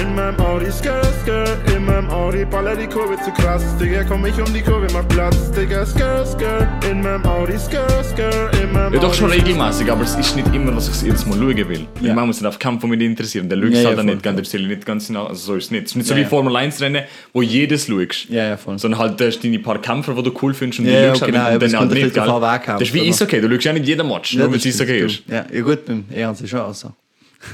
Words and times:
in 0.00 0.14
meinem 0.14 0.38
Audi, 0.40 0.70
skr, 0.70 1.02
skr, 1.22 1.74
in 1.74 1.84
meinem 1.84 2.10
Audi, 2.10 2.44
baller 2.44 2.76
die 2.76 2.86
Kurve 2.86 3.16
zu 3.24 3.30
krass, 3.30 3.62
Digga, 3.78 4.04
komm 4.04 4.26
ich 4.26 4.38
um 4.38 4.52
die 4.52 4.60
Kurve, 4.60 4.86
mach 4.92 5.06
Platz, 5.08 5.50
Digga, 5.52 5.86
skr, 5.86 6.24
skr, 6.26 6.68
in 6.90 7.02
meinem 7.02 7.24
Audi, 7.24 7.58
skr, 7.58 8.04
skr, 8.04 8.50
in 8.62 8.72
meinem 8.72 8.94
Ja, 8.94 9.00
doch 9.00 9.14
schon 9.14 9.30
Audi, 9.30 9.40
regelmäßig, 9.40 9.90
aber 9.90 10.02
es 10.02 10.14
ist 10.14 10.36
nicht 10.36 10.54
immer, 10.54 10.72
dass 10.72 10.88
ich 10.88 10.94
es 10.94 11.02
jedes 11.02 11.26
Mal 11.26 11.38
schauen 11.38 11.68
will. 11.68 11.86
Ja. 12.00 12.08
Ja. 12.08 12.14
Man 12.14 12.26
muss 12.26 12.40
nicht 12.40 12.48
auf 12.48 12.58
Kampf, 12.58 12.84
mich 12.84 13.00
interessieren. 13.00 13.48
Der 13.48 13.56
schaut 13.56 13.72
Ja, 13.72 13.76
ja, 13.76 13.82
ja, 13.82 13.88
halt 13.88 13.98
dann 13.98 14.06
nicht, 14.06 14.22
ganz, 14.22 14.36
der 14.36 14.44
Stelle 14.44 14.68
nicht 14.68 14.86
ganz 14.86 15.06
genau. 15.06 15.26
Also 15.26 15.46
so 15.46 15.54
ist 15.54 15.64
es 15.64 15.70
nicht. 15.70 15.84
Es 15.84 15.90
ist 15.90 15.96
nicht 15.96 16.06
so 16.06 16.14
Ja, 16.14 16.18
wie 16.18 16.22
ja. 16.22 16.28
Formel 16.28 16.56
1 16.56 16.80
Rennen, 16.80 17.04
wo 17.32 17.42
jedes 17.42 17.88
schaust. 17.88 18.26
Ja, 18.28 18.44
ja, 18.48 18.56
voll. 18.56 18.78
Sondern 18.78 19.00
halt, 19.00 19.20
da 19.20 19.26
hast 19.26 19.38
du 19.40 19.48
deine 19.48 19.58
paar 19.60 19.80
Kämpfer, 19.80 20.14
die 20.14 20.22
du 20.22 20.32
cool 20.42 20.54
findest 20.54 20.80
und 20.80 20.86
Ja, 20.86 20.92
die 20.92 20.98
ja, 20.98 21.08
schaust 21.08 21.22
halt 21.22 21.32
genau, 21.32 21.52
und 21.52 21.62
dann 21.62 21.80
halt 21.80 21.90
nicht, 21.92 22.14
gell? 22.14 22.74
Das 22.78 22.82
ist 22.82 22.94
wie? 22.94 23.08
Eishockey, 23.08 23.40
du 23.40 23.48
schaust 23.48 23.64
ja 23.64 23.72
nicht 23.72 23.86
jeden 23.86 24.06
Match, 24.08 24.34
nur 24.34 24.50
weil 24.50 24.58
es 24.58 24.66
Eishockey 24.66 24.98
ist. 24.98 25.22
Ja, 25.26 25.44
ja 25.52 25.60
gut, 25.62 25.84
beim 25.86 26.04
Ernst 26.14 26.42
ist 26.42 26.50
schon 26.50 26.60
auch 26.60 26.74
so. 26.74 26.92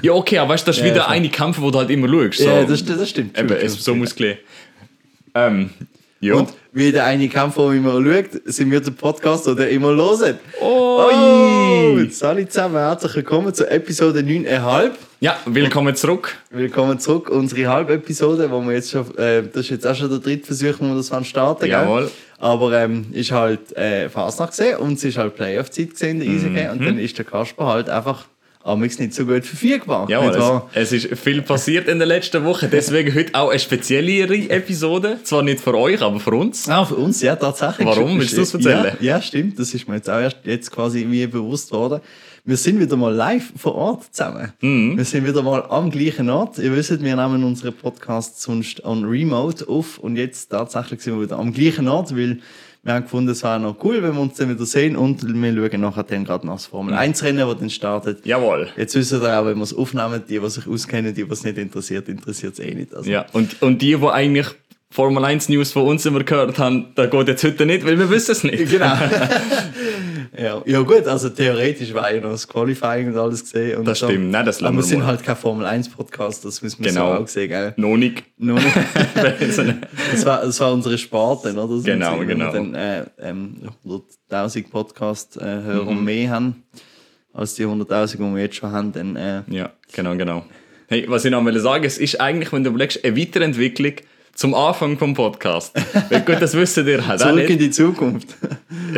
Ja, 0.02 0.12
okay, 0.12 0.38
aber 0.38 0.54
weißt 0.54 0.66
du, 0.66 0.70
das 0.70 0.76
ist 0.78 0.84
Ja, 0.84 0.90
wieder 0.90 1.08
eine 1.08 1.28
Kämpfer, 1.28 1.62
wo 1.62 1.70
du 1.70 1.78
halt 1.78 1.90
immer 1.90 2.08
schaust. 2.08 2.38
So. 2.38 2.44
Ja, 2.44 2.64
das, 2.64 2.84
das 2.84 3.08
stimmt. 3.08 3.38
Eben, 3.38 3.52
es, 3.52 3.82
so 3.84 3.94
muss 3.94 4.14
klar. 4.14 4.34
Ähm, 5.34 5.70
ja. 6.20 6.34
Und 6.34 6.50
wie 6.72 6.92
der 6.92 7.04
eine 7.04 7.28
Kampf, 7.28 7.56
den 7.56 7.78
immer 7.78 8.00
schaut, 8.00 8.42
sind 8.44 8.70
wir 8.70 8.80
der 8.80 8.92
Podcast, 8.92 9.46
ihr 9.48 9.68
immer 9.68 9.88
hört. 9.88 10.38
Oi! 10.60 11.12
Oh, 11.14 11.98
jetzt 11.98 12.22
alle 12.22 12.48
zusammen 12.48 12.76
herzlich 12.76 13.16
willkommen 13.16 13.52
zur 13.52 13.70
Episode 13.70 14.20
9,5. 14.20 14.92
Ja, 15.18 15.36
willkommen 15.46 15.96
zurück. 15.96 16.36
Willkommen 16.50 17.00
zurück, 17.00 17.28
unsere 17.28 17.68
Halbepisode, 17.68 18.50
wo 18.50 18.60
wir 18.62 18.74
jetzt 18.74 18.92
schon, 18.92 19.16
äh, 19.18 19.42
das 19.42 19.62
ist 19.62 19.70
jetzt 19.70 19.86
auch 19.86 19.96
schon 19.96 20.10
der 20.10 20.20
dritte 20.20 20.46
Versuch, 20.46 20.78
wo 20.78 20.84
wir 20.84 20.94
das 20.94 21.10
wollen 21.10 21.24
starten 21.24 21.66
Jawohl. 21.66 22.02
Gell? 22.02 22.10
Aber 22.38 22.72
ähm, 22.72 23.06
ist 23.12 23.32
halt 23.32 23.76
äh, 23.76 24.08
Fasnacht 24.08 24.50
gesehen 24.50 24.76
und 24.78 24.94
es 24.94 25.04
ist 25.04 25.18
halt 25.18 25.34
Playoff-Zeit 25.34 25.90
gesehen, 25.90 26.20
der 26.20 26.28
Eishockey, 26.28 26.68
und 26.68 26.86
dann 26.86 26.98
ist 26.98 27.18
der 27.18 27.24
Kasper 27.24 27.66
halt 27.66 27.88
einfach 27.88 28.26
amigs 28.64 28.98
nicht 28.98 29.14
so 29.14 29.26
gut 29.26 29.44
verfügbar. 29.44 30.08
Ja, 30.08 30.20
nicht 30.20 30.36
es, 30.74 30.92
es 30.92 31.04
ist 31.04 31.18
viel 31.18 31.42
passiert 31.42 31.88
in 31.88 31.98
der 31.98 32.06
letzten 32.06 32.44
Woche. 32.44 32.68
Deswegen 32.68 33.14
heute 33.14 33.34
auch 33.34 33.50
eine 33.50 33.58
speziellere 33.58 34.50
Episode. 34.50 35.18
Zwar 35.24 35.42
nicht 35.42 35.60
für 35.60 35.76
euch, 35.76 36.00
aber 36.00 36.20
für 36.20 36.32
uns. 36.32 36.68
Ah, 36.68 36.84
für 36.84 36.96
uns, 36.96 37.22
ja, 37.22 37.36
tatsächlich. 37.36 37.86
Warum? 37.86 38.18
Willst 38.18 38.34
du 38.36 38.40
das 38.40 38.54
erzählen? 38.54 38.96
Ja, 39.00 39.16
ja, 39.16 39.22
stimmt. 39.22 39.58
Das 39.58 39.74
ist 39.74 39.88
mir 39.88 39.96
jetzt 39.96 40.10
auch 40.10 40.20
erst 40.20 40.38
jetzt 40.44 40.70
quasi 40.70 41.04
mir 41.04 41.30
bewusst 41.30 41.72
worden. 41.72 42.00
Wir 42.44 42.56
sind 42.56 42.80
wieder 42.80 42.96
mal 42.96 43.14
live 43.14 43.52
vor 43.56 43.76
Ort 43.76 44.04
zusammen. 44.10 44.52
Mhm. 44.60 44.96
Wir 44.96 45.04
sind 45.04 45.24
wieder 45.24 45.42
mal 45.42 45.62
am 45.62 45.90
gleichen 45.90 46.28
Ort. 46.28 46.58
Ihr 46.58 46.74
wisst, 46.74 47.00
wir 47.00 47.16
nehmen 47.16 47.44
unsere 47.44 47.70
Podcasts 47.70 48.42
sonst 48.42 48.84
on 48.84 49.04
Remote 49.04 49.68
auf 49.68 49.98
und 49.98 50.16
jetzt 50.16 50.48
tatsächlich 50.48 51.02
sind 51.02 51.14
wir 51.14 51.22
wieder 51.22 51.38
am 51.38 51.52
gleichen 51.52 51.86
Ort, 51.86 52.16
weil 52.16 52.40
wir 52.84 52.94
haben 52.94 53.04
gefunden, 53.04 53.30
es 53.30 53.44
wäre 53.44 53.60
noch 53.60 53.76
cool, 53.84 54.02
wenn 54.02 54.14
wir 54.14 54.20
uns 54.20 54.34
dann 54.34 54.50
wieder 54.50 54.66
sehen 54.66 54.96
und 54.96 55.22
wir 55.22 55.70
schauen 55.70 55.80
nachher 55.80 56.02
dann 56.02 56.24
gerade 56.24 56.46
nach 56.46 56.54
das 56.54 56.66
Formel 56.66 56.94
1 56.94 57.22
Rennen, 57.22 57.46
das 57.46 57.58
dann 57.58 57.70
startet. 57.70 58.26
Jawohl. 58.26 58.70
Jetzt 58.76 58.96
wissen 58.96 59.22
wir 59.22 59.38
auch, 59.38 59.46
wenn 59.46 59.56
wir 59.56 59.62
es 59.62 59.72
aufnehmen, 59.72 60.20
die, 60.28 60.40
die 60.40 60.50
sich 60.50 60.66
auskennen, 60.66 61.14
die, 61.14 61.24
die 61.24 61.30
es 61.30 61.44
nicht 61.44 61.58
interessiert, 61.58 62.08
interessiert 62.08 62.54
es 62.54 62.58
eh 62.58 62.74
nicht. 62.74 62.92
Also, 62.92 63.08
Ja, 63.08 63.26
und, 63.32 63.62
und 63.62 63.82
die, 63.82 63.96
die 63.96 64.06
eigentlich 64.08 64.48
Formel 64.90 65.24
1 65.24 65.48
News 65.48 65.70
von 65.70 65.84
uns 65.84 66.04
immer 66.06 66.24
gehört 66.24 66.58
haben, 66.58 66.88
da 66.96 67.06
geht 67.06 67.28
jetzt 67.28 67.44
heute 67.44 67.66
nicht, 67.66 67.86
weil 67.86 67.98
wir 67.98 68.10
wissen 68.10 68.32
es 68.32 68.42
nicht. 68.42 68.68
Genau. 68.70 68.94
ja, 70.38 70.62
ja 70.64 70.80
gut, 70.80 71.06
also 71.06 71.28
theoretisch 71.28 71.92
war 71.94 72.12
ja 72.12 72.20
noch 72.20 72.30
das 72.30 72.46
Qualifying 72.48 73.08
und 73.08 73.16
alles 73.18 73.42
gesehen. 73.42 73.78
Und 73.78 73.84
Das 73.86 73.98
so. 73.98 74.06
stimmt, 74.08 74.30
nein, 74.30 74.44
das 74.46 74.60
lassen 74.60 74.74
Aber 74.74 74.82
wir 74.82 74.88
sind 74.88 75.00
mal. 75.00 75.06
halt 75.06 75.22
kein 75.22 75.36
Formel 75.36 75.66
1 75.66 75.88
Podcast, 75.90 76.44
das 76.44 76.60
müssen 76.62 76.84
wir 76.84 76.90
Genau. 76.92 77.16
so 77.16 77.22
auch 77.24 77.28
sehen, 77.28 77.48
gell? 77.48 77.74
Noch 77.76 77.96
nicht. 77.96 78.22
Nur 78.38 78.56
nicht. 78.58 78.76
das, 79.14 80.24
war, 80.26 80.42
das 80.42 80.60
war 80.60 80.72
unsere 80.72 80.98
Sparte, 80.98 81.52
oder? 81.52 81.68
So 81.68 81.82
Genau, 81.82 82.18
wenn 82.20 82.28
genau. 82.28 82.52
Wir 82.52 82.60
dann 82.60 82.74
äh, 82.74 83.04
ähm, 83.20 83.56
100.000 83.86 84.70
Podcast-Hörer 84.70 85.90
Mhm. 85.92 86.04
mehr 86.04 86.30
haben, 86.30 86.62
als 87.32 87.54
die 87.54 87.64
100.000, 87.64 88.12
die 88.16 88.34
wir 88.34 88.42
jetzt 88.42 88.56
schon 88.56 88.70
haben, 88.72 88.92
dann 88.92 89.16
äh, 89.16 89.42
Ja, 89.48 89.70
genau, 89.92 90.16
genau. 90.16 90.44
Hey, 90.88 91.06
was 91.08 91.24
ich 91.24 91.30
noch 91.30 91.44
will 91.44 91.58
sagen, 91.58 91.84
es 91.84 91.96
ist 91.98 92.20
eigentlich, 92.20 92.52
wenn 92.52 92.64
du 92.64 92.70
überlegst, 92.70 93.02
eine 93.04 93.16
Weiterentwicklung 93.16 93.94
zum 94.34 94.54
Anfang 94.54 94.98
vom 94.98 95.14
Podcast. 95.14 95.72
Weil 96.10 96.20
gut, 96.22 96.36
das 96.40 96.54
wissen 96.54 96.86
ihr 96.88 97.06
halt 97.06 97.22
auch 97.22 97.28
zurück 97.28 97.50
in 97.50 97.58
die 97.58 97.70
Zukunft. 97.70 98.28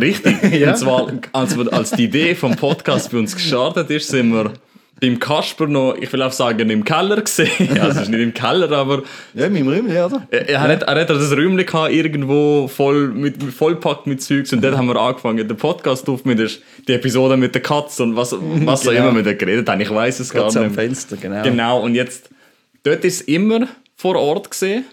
Richtig. 0.00 0.36
Ja. 0.54 0.70
Und 0.70 0.76
zwar, 0.78 1.12
als, 1.32 1.58
als 1.68 1.90
die 1.92 2.04
Idee 2.04 2.34
vom 2.34 2.54
Podcast 2.56 3.10
bei 3.10 3.18
uns 3.18 3.34
gestartet 3.34 3.90
ist, 3.90 4.08
sind 4.08 4.32
wir 4.32 4.52
beim 5.00 5.18
Kasper 5.18 5.66
noch, 5.66 5.96
ich 6.00 6.10
will 6.12 6.22
auch 6.22 6.30
sagen, 6.32 6.70
im 6.70 6.84
Keller 6.84 7.20
gesehen. 7.20 7.50
Also, 7.80 7.96
es 8.00 8.02
ist 8.04 8.08
nicht 8.10 8.20
im 8.20 8.32
Keller, 8.32 8.70
aber 8.72 9.02
ja, 9.34 9.48
mit 9.48 9.60
dem 9.62 9.68
Rümmel, 9.68 10.04
oder? 10.04 10.26
er, 10.30 10.48
er, 10.48 10.60
hat, 10.60 10.82
er 10.84 11.00
hat 11.00 11.10
das 11.10 11.32
Räumchen 11.32 11.66
gehabt, 11.66 11.92
irgendwo 11.92 12.68
voll 12.68 13.08
mit, 13.08 13.42
vollpackt 13.42 14.06
mit 14.06 14.22
Zeugs 14.22 14.52
und 14.52 14.62
dort 14.62 14.76
haben 14.76 14.86
wir 14.86 14.96
angefangen, 14.96 15.46
den 15.46 15.56
Podcast 15.56 16.08
auf 16.08 16.24
mit 16.24 16.38
der, 16.38 16.48
die 16.86 16.92
Episode 16.92 17.36
mit 17.36 17.54
der 17.54 17.62
Katze 17.62 18.04
und 18.04 18.14
was, 18.16 18.32
was 18.40 18.86
auch 18.86 18.92
Genau. 18.92 19.02
immer 19.08 19.12
mit 19.12 19.26
der 19.26 19.34
geredet 19.34 19.68
haben. 19.68 19.80
Ich 19.80 19.92
weiß 19.92 20.20
es 20.20 20.30
gar 20.32 20.44
Ganz 20.44 20.56
am 20.56 20.62
nicht. 20.64 20.76
mehr. 20.76 20.84
Fenster, 20.86 21.16
genau. 21.16 21.42
Genau, 21.42 21.80
und 21.80 21.96
jetzt, 21.96 22.30
dort 22.84 23.04
ist 23.04 23.16
es 23.16 23.20
immer 23.22 23.66
vor 23.96 24.14
Ort 24.16 24.50
gesehen. 24.50 24.84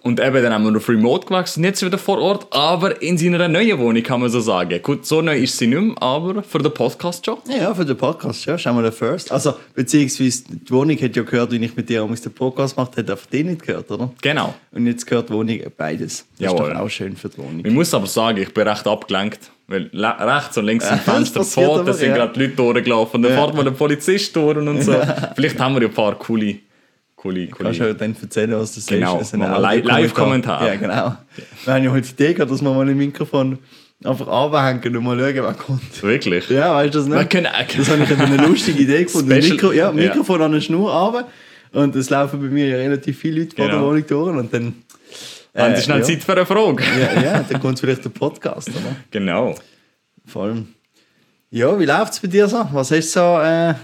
Und 0.00 0.20
eben, 0.20 0.42
dann 0.42 0.52
haben 0.52 0.64
wir 0.64 0.76
auf 0.76 0.88
Remote 0.88 1.26
gewechselt 1.26 1.64
jetzt 1.66 1.84
wieder 1.84 1.98
vor 1.98 2.18
Ort, 2.20 2.46
aber 2.54 3.02
in 3.02 3.18
seiner 3.18 3.48
neuen 3.48 3.78
Wohnung, 3.78 4.02
kann 4.02 4.20
man 4.20 4.30
so 4.30 4.40
sagen. 4.40 4.80
Gut, 4.80 5.04
so 5.04 5.20
neu 5.22 5.36
ist 5.36 5.58
sie 5.58 5.66
nicht 5.66 5.80
mehr, 5.80 6.00
aber 6.00 6.42
für 6.42 6.58
den 6.58 6.72
Podcast 6.72 7.26
schon. 7.26 7.38
Ja, 7.48 7.74
für 7.74 7.84
den 7.84 7.96
Podcast, 7.96 8.46
ja, 8.46 8.56
schauen 8.56 8.76
wir 8.76 8.82
den 8.82 8.92
First. 8.92 9.32
Also, 9.32 9.54
beziehungsweise 9.74 10.44
die 10.48 10.70
Wohnung 10.72 10.96
hat 10.96 11.16
ja 11.16 11.22
gehört, 11.24 11.50
wie 11.50 11.64
ich 11.64 11.74
mit 11.76 11.88
dir 11.88 12.04
den 12.06 12.32
Podcast 12.32 12.76
gemacht 12.76 12.92
habe, 12.92 13.02
hat 13.02 13.10
einfach 13.10 13.26
die 13.26 13.42
nicht 13.44 13.66
gehört, 13.66 13.90
oder? 13.90 14.10
Genau. 14.22 14.54
Und 14.72 14.86
jetzt 14.86 15.04
gehört 15.06 15.28
die 15.30 15.32
Wohnung 15.34 15.58
beides. 15.76 16.26
Das 16.38 16.52
Jawohl. 16.52 16.68
ist 16.68 16.74
doch 16.74 16.80
auch 16.80 16.88
schön 16.88 17.16
für 17.16 17.28
die 17.28 17.38
Wohnung. 17.38 17.62
Ich 17.64 17.72
muss 17.72 17.92
aber 17.92 18.06
sagen, 18.06 18.38
ich 18.38 18.54
bin 18.54 18.66
recht 18.68 18.86
abgelenkt. 18.86 19.50
Weil 19.70 19.90
rechts 19.92 20.56
und 20.56 20.64
links 20.64 20.88
sind 20.88 21.00
Fenster 21.02 21.44
vor, 21.44 21.84
da 21.84 21.92
sind 21.92 22.08
ja. 22.08 22.14
gerade 22.14 22.40
Leute 22.40 22.54
durchgelaufen. 22.54 23.20
Dann 23.20 23.32
Ja. 23.32 23.44
fährt 23.44 23.54
mal 23.54 23.66
ein 23.68 23.74
Polizist 23.74 24.34
durch 24.34 24.56
und 24.56 24.82
so. 24.82 24.94
Vielleicht 25.34 25.60
haben 25.60 25.74
wir 25.74 25.82
ja 25.82 25.88
ein 25.88 25.94
paar 25.94 26.14
coole, 26.18 26.54
coole, 27.18 27.46
Kannst 27.48 27.78
coole. 27.80 27.92
du 27.92 27.94
dann 27.94 28.16
erzählen, 28.20 28.52
was 28.52 28.86
Genau? 28.86 29.18
Das 29.18 29.30
sind 29.30 29.40
machen 29.40 29.52
wir 29.62 29.68
auch 29.68 29.70
die 29.72 29.76
Li- 29.80 29.86
Live-Kommentare. 29.86 30.66
Ja, 30.66 30.74
genau. 30.76 31.16
Wir 31.64 31.74
haben 31.74 31.84
ja 31.84 31.90
heute 31.90 32.06
die 32.08 32.12
Idee 32.14 32.34
gehabt, 32.34 32.50
dass 32.50 32.62
wir 32.62 32.72
mal 32.72 32.88
ein 32.88 32.96
Mikrofon 32.96 33.58
einfach 34.04 34.28
anhängen 34.28 34.96
und 34.96 35.04
mal 35.04 35.18
schauen, 35.18 35.34
wer 35.34 35.54
kommt. 35.54 36.02
Wirklich? 36.02 36.48
Ja, 36.48 36.74
weißt 36.74 36.94
du 36.94 36.98
das 37.00 37.08
nicht? 37.08 37.30
können, 37.30 37.48
Das 37.76 37.90
habe 37.90 38.04
ich 38.04 38.18
eine 38.18 38.36
lustige 38.46 38.82
Idee 38.82 39.02
gefunden. 39.04 39.28
Mikro, 39.28 39.72
ja, 39.72 39.86
Ja. 39.86 39.92
Mikrofon 39.92 40.40
an 40.42 40.52
der 40.52 40.60
Schnur 40.60 40.92
runter. 40.92 41.28
Und 41.72 41.94
es 41.96 42.08
laufen 42.08 42.40
bei 42.40 42.46
mir 42.46 42.66
ja 42.68 42.76
relativ 42.76 43.18
viele 43.18 43.40
Leute 43.40 43.56
vor 43.56 43.66
der 43.66 43.74
Genau. 43.74 43.88
Wohnung 43.88 44.06
durch. 44.06 44.36
Und 44.38 44.54
dann. 44.54 44.74
haben 45.54 45.76
Sie 45.76 45.82
schnell 45.82 45.98
ja. 45.98 46.04
Zeit 46.04 46.22
für 46.22 46.32
eine 46.32 46.46
Frage? 46.46 46.82
Ja, 46.98 47.20
ja, 47.20 47.44
dann 47.46 47.60
kommt 47.60 47.78
vielleicht 47.80 48.04
der 48.04 48.10
Podcast, 48.10 48.70
oder? 48.70 48.96
Genau. 49.10 49.54
Vor 50.24 50.44
allem. 50.44 50.68
Ja, 51.50 51.78
wie 51.78 51.84
läuft 51.84 52.12
es 52.14 52.20
bei 52.20 52.28
dir 52.28 52.46
so? 52.48 52.66
Was 52.72 52.90
hast 52.90 53.14
du 53.16 53.20
so 53.20 53.40
äh, 53.40 53.74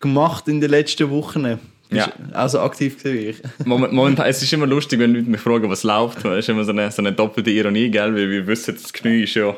gemacht 0.00 0.48
in 0.48 0.60
den 0.60 0.70
letzten 0.70 1.10
Wochen? 1.10 1.58
Ja. 1.96 2.06
du 2.30 2.38
auch 2.38 2.48
so 2.48 2.60
aktiv 2.60 2.98
gewesen 3.02 3.18
wie 3.18 3.26
ich? 3.30 3.36
Moment, 3.66 3.92
momentan, 3.92 4.26
es 4.26 4.42
ist 4.42 4.52
immer 4.52 4.66
lustig, 4.66 4.98
wenn 5.00 5.14
Leute 5.14 5.28
mich 5.28 5.40
fragen, 5.40 5.68
was 5.70 5.82
läuft. 5.82 6.24
Es 6.24 6.38
ist 6.40 6.48
immer 6.48 6.64
so 6.64 6.72
eine, 6.72 6.90
so 6.90 7.02
eine 7.02 7.12
doppelte 7.12 7.50
Ironie, 7.50 7.90
gell? 7.90 8.14
Weil 8.14 8.28
wir 8.30 8.46
wissen, 8.46 8.74
das 8.80 8.92
Knie 8.92 9.22
ist 9.24 9.34
ja 9.34 9.54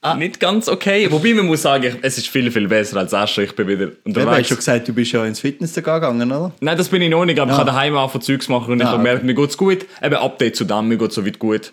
Ah. 0.00 0.14
nicht 0.16 0.38
ganz 0.38 0.68
okay. 0.68 1.10
Wobei 1.10 1.32
man 1.32 1.46
muss 1.46 1.62
sagen, 1.62 1.96
es 2.02 2.18
ist 2.18 2.28
viel, 2.28 2.50
viel 2.50 2.68
besser 2.68 2.98
als 2.98 3.14
erst. 3.14 3.38
Ich 3.38 3.56
bin 3.56 3.66
wieder 3.66 3.86
Ja, 3.86 3.90
du 3.90 3.96
hast 3.96 4.06
unterwegs. 4.26 4.48
schon 4.48 4.56
gesagt, 4.58 4.86
du 4.88 4.92
bist 4.92 5.12
ja 5.12 5.24
ins 5.24 5.40
Fitness 5.40 5.72
gegangen, 5.74 6.30
oder? 6.30 6.52
Nein, 6.60 6.76
das 6.76 6.90
bin 6.90 7.00
ich 7.00 7.08
noch 7.08 7.24
nicht, 7.24 7.40
aber 7.40 7.50
ich 7.52 7.54
Ah. 7.56 7.64
kann 7.64 7.66
daheim 7.68 7.96
auch 7.96 8.10
von 8.10 8.20
Zeugs 8.20 8.48
machen 8.50 8.72
und 8.72 8.80
ich 8.80 8.86
Ah, 8.86 8.90
habe 8.90 8.98
gemerkt, 8.98 9.24
mir 9.24 9.32
geht's 9.34 9.56
gut. 9.56 9.86
Eben 10.02 10.14
Update 10.16 10.56
zu 10.56 10.64
dem, 10.66 10.88
mir 10.88 10.98
geht's 10.98 11.14
soweit 11.14 11.38
gut. 11.38 11.72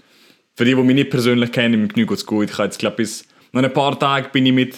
Für 0.55 0.63
die, 0.63 0.75
die 0.75 0.81
mich 0.81 0.95
nicht 0.95 1.09
persönlich 1.09 1.51
kennen, 1.51 1.81
mir 1.81 1.87
Knie 1.89 2.05
geht's 2.05 2.25
gut. 2.25 2.45
Ich 2.49 2.53
habe 2.53 2.63
jetzt, 2.65 2.79
glaube 2.79 2.95
bis 2.97 3.25
noch 3.51 3.61
ein 3.63 3.73
paar 3.73 3.99
Tage 3.99 4.29
bin 4.29 4.45
ich 4.45 4.53
mit, 4.53 4.75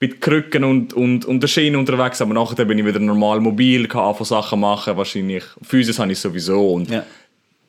mit 0.00 0.20
Krücken 0.20 0.64
und, 0.64 0.94
und, 0.94 1.26
und 1.26 1.42
der 1.42 1.48
Schiene 1.48 1.78
unterwegs, 1.78 2.22
aber 2.22 2.32
nachher 2.32 2.64
bin 2.64 2.78
ich 2.78 2.86
wieder 2.86 2.98
normal 2.98 3.38
mobil, 3.40 3.86
kann 3.86 4.02
anfangen 4.02 4.26
Sachen 4.26 4.60
machen, 4.60 4.96
wahrscheinlich. 4.96 5.44
Physis 5.62 5.98
habe 5.98 6.10
ich 6.10 6.18
sowieso 6.18 6.72
und 6.72 6.88
Ja. 6.90 7.04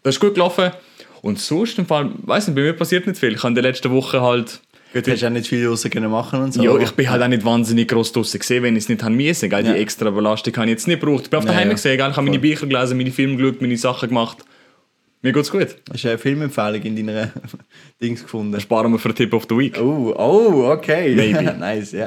das 0.03 0.15
ist 0.15 0.21
gut 0.21 0.35
gelaufen. 0.35 0.71
Und 1.21 1.39
sonst 1.39 1.77
im 1.77 1.85
Fall, 1.85 2.09
weiß 2.23 2.47
nicht, 2.47 2.55
bei 2.55 2.61
mir 2.61 2.73
passiert 2.73 3.05
nicht 3.05 3.19
viel. 3.19 3.33
Ich 3.33 3.39
habe 3.39 3.49
in 3.49 3.55
der 3.55 3.63
letzten 3.63 3.91
Woche 3.91 4.21
halt 4.21 4.59
Gut, 4.93 5.07
hast 5.07 5.21
du 5.21 5.27
auch 5.27 5.29
nicht 5.29 5.47
viel 5.47 5.65
draussen 5.65 6.09
machen 6.09 6.41
und 6.41 6.53
so. 6.53 6.63
ja, 6.63 6.77
ich 6.77 6.91
bin 6.91 7.09
halt 7.09 7.21
auch 7.21 7.27
nicht 7.27 7.45
wahnsinnig 7.45 7.87
gross 7.87 8.11
draussen 8.11 8.39
gesehen, 8.39 8.63
wenn 8.63 8.75
ich 8.75 8.83
es 8.83 8.89
nicht 8.89 9.03
haben 9.03 9.15
müssen. 9.15 9.49
Gell? 9.49 9.65
Ja. 9.65 9.73
Die 9.73 9.79
extra 9.79 10.09
Belastung 10.09 10.53
habe 10.55 10.65
ich 10.65 10.71
jetzt 10.71 10.87
nicht 10.87 10.99
gebraucht. 10.99 11.25
Ich 11.25 11.29
bin 11.29 11.37
auf 11.37 11.45
daheim 11.45 11.67
ja. 11.67 11.73
gesehen, 11.75 11.97
gell? 11.97 12.09
ich 12.09 12.17
habe 12.17 12.25
meine. 12.25 12.39
Bücher 12.39 12.65
gelesen, 12.65 12.97
meine 12.97 13.11
Filme 13.11 13.37
geschaut, 13.37 13.61
meine 13.61 13.77
Sachen 13.77 14.09
gemacht. 14.09 14.37
Mir 15.23 15.33
geht's 15.33 15.51
gut. 15.51 15.67
Hast 15.93 16.03
du 16.03 16.07
eine 16.09 16.17
Filmempfehlung 16.17 16.81
in 16.81 16.95
deiner 16.95 17.29
Dings 18.01 18.23
gefunden? 18.23 18.59
Sparen 18.59 18.91
wir 18.91 18.97
für 18.97 19.13
Tip 19.13 19.31
of 19.35 19.45
the 19.47 19.55
Week. 19.55 19.79
Oh, 19.79 20.11
oh, 20.17 20.71
okay. 20.71 21.13
Maybe. 21.15 21.43
nice, 21.59 21.91
ja. 21.91 21.99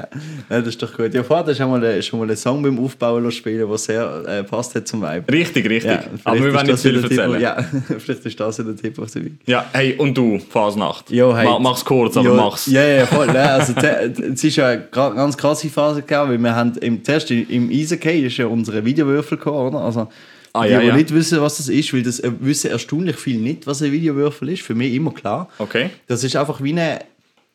ja. 0.50 0.58
Das 0.58 0.66
ist 0.66 0.82
doch 0.82 0.93
gut. 0.96 1.14
Ja, 1.14 1.22
vorher 1.22 1.46
hast 1.46 1.52
du 1.52 1.62
schon 1.62 1.70
mal, 1.70 2.02
schon 2.02 2.19
mal 2.19 2.26
einen 2.26 2.37
Song 2.37 2.61
beim 2.62 2.76
Aufbauen 2.84 3.31
spielen, 3.31 3.69
der 3.69 3.78
sehr 3.78 4.22
äh, 4.26 4.43
passt 4.43 4.75
hat 4.75 4.88
zum 4.88 5.00
Vibe. 5.02 5.32
Richtig, 5.32 5.69
richtig. 5.70 5.93
Ja, 5.93 6.02
Aber 6.25 6.43
wir 6.43 6.52
werden 6.52 6.66
nicht 6.66 6.81
viel 6.81 6.94
ja 6.96 7.00
der 7.02 7.08
Tipp- 7.11 7.19
erzählen. 7.20 7.40
Ja. 7.40 7.61
Ja, 7.61 7.99
vielleicht 8.00 8.26
ist 8.26 8.40
das 8.40 8.58
ja 8.58 8.64
der 8.64 8.76
Tipp 8.76 8.99
auf 8.99 9.11
der 9.12 9.25
Week. 9.26 9.34
hey, 9.72 9.94
und 9.96 10.19
du, 10.19 10.40
Fasnacht. 10.40 11.08
Jo, 11.12 11.37
hey. 11.37 11.44
Ma- 11.44 11.61
Mach's 11.61 11.84
kurz, 11.84 12.16
aber 12.16 12.28
ja, 12.31 12.34
mach's. 12.34 12.66
Ja, 12.66 12.82
ja, 12.84 13.06
voll. 13.06 13.28
ja, 13.28 13.56
also, 13.58 13.75
es 13.75 14.43
ist 14.43 14.56
ja 14.56 14.66
eine 14.70 14.88
ganz 14.90 15.37
krasse 15.37 15.69
Phase 15.69 16.00
gegangen, 16.00 16.31
weil 16.32 16.38
wir 16.38 16.56
haben 16.56 16.72
im, 16.81 17.05
zuerst 17.05 17.31
im- 17.31 17.49
im 17.49 17.70
Eishockey 17.70 18.26
ist 18.26 18.38
ja 18.38 18.46
unsere 18.46 18.84
Videowürfel 18.84 19.38
gekommen, 19.38 19.69
oder? 19.72 19.84
Also, 19.84 20.08
Ah, 20.55 20.67
die, 20.67 20.73
ja, 20.73 20.81
die 20.81 20.87
ja. 20.87 20.97
nicht 20.97 21.12
wissen, 21.12 21.41
was 21.41 21.56
das 21.56 21.69
ist, 21.69 21.93
weil 21.93 22.05
das 22.05 22.21
äh, 22.21 22.31
wissen 22.39 22.71
erstaunlich 22.71 23.17
viel 23.17 23.39
nicht, 23.39 23.67
was 23.67 23.83
ein 23.83 23.91
Videowürfel 23.91 24.51
ist. 24.51 24.62
Für 24.62 24.77
mich 24.77 24.95
immer 24.95 25.12
klar. 25.12 25.49
Okay. 25.59 25.91
Das 26.06 26.23
ist 26.23 26.37
einfach 26.37 26.62
wie 26.62 26.71
eine, 26.71 27.01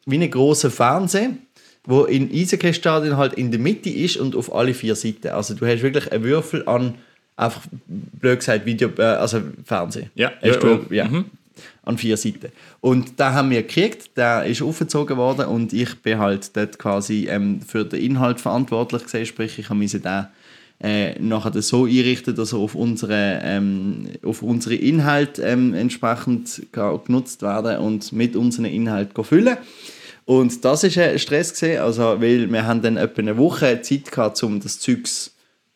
wie 0.06 0.16
eine 0.16 0.30
große 0.30 0.69
Fernseher, 0.69 1.31
wo 1.86 2.04
in 2.04 2.30
Eishockey-Stadion 2.30 3.16
halt 3.16 3.36
in 3.36 3.51
der 3.51 3.60
Mitte 3.60 3.90
ist 3.90 4.18
und 4.18 4.36
auf 4.36 4.54
alle 4.54 4.74
vier 4.74 4.96
Seiten. 4.96 5.30
Also 5.30 5.54
du 5.54 5.66
hast 5.66 5.81
wirklich 5.81 6.12
einen 6.12 6.25
Würfel 6.25 6.68
an 6.68 6.96
einfach 7.38 7.62
blöd 7.88 8.40
gesagt 8.40 8.66
Video, 8.66 8.90
äh, 8.98 9.04
also 9.04 9.42
Fernsehen. 9.63 10.10
Ja, 10.16 10.34
Hast 10.42 10.62
ja, 10.62 10.75
du, 10.75 10.94
ja. 10.94 11.07
Mhm. 11.07 11.25
An 11.84 11.98
vier 11.98 12.18
Seiten. 12.18 12.52
Und 12.81 13.19
da 13.19 13.34
haben 13.34 13.50
wir 13.50 13.63
gekriegt, 13.63 14.18
der 14.18 14.45
ist 14.45 14.62
aufgezogen 14.62 15.18
worden 15.18 15.45
und 15.45 15.72
ich 15.72 15.95
bin 16.02 16.19
halt 16.19 16.56
dort 16.56 16.78
quasi 16.78 17.28
ähm, 17.30 17.62
für 17.62 17.86
den 17.86 18.02
Inhalt 18.02 18.40
verantwortlich 18.42 19.06
gewesen, 19.06 19.25
sprich 19.25 19.57
ich 19.57 19.69
musste 19.69 20.00
den 20.00 20.28
äh, 20.81 21.20
nachher 21.20 21.62
so 21.62 21.86
einrichten, 21.86 22.36
dass 22.36 22.54
er 22.54 22.60
auf 22.60 22.76
unsere, 22.76 23.42
ähm, 23.44 24.08
auf 24.24 24.42
unsere 24.42 24.76
Inhalte 24.76 25.42
ähm, 25.42 25.74
entsprechend 25.74 26.68
genutzt 26.72 27.42
werden 27.42 27.80
und 27.80 28.14
mit 28.14 28.36
unseren 28.36 28.66
Inhalten 28.66 29.24
füllen. 29.24 29.58
Und 30.26 30.64
das 30.64 30.84
ist 30.84 30.98
ein 30.98 31.18
Stress 31.18 31.60
gewesen, 31.60 31.81
also 31.81 32.22
weil 32.22 32.52
wir 32.52 32.66
haben 32.66 32.81
dann 32.81 32.98
etwa 32.98 33.22
eine 33.22 33.38
Woche 33.38 33.81
Zeit 33.81 34.12
gehabt, 34.12 34.42
um 34.44 34.60
das 34.60 34.80
Zeugs 34.80 35.34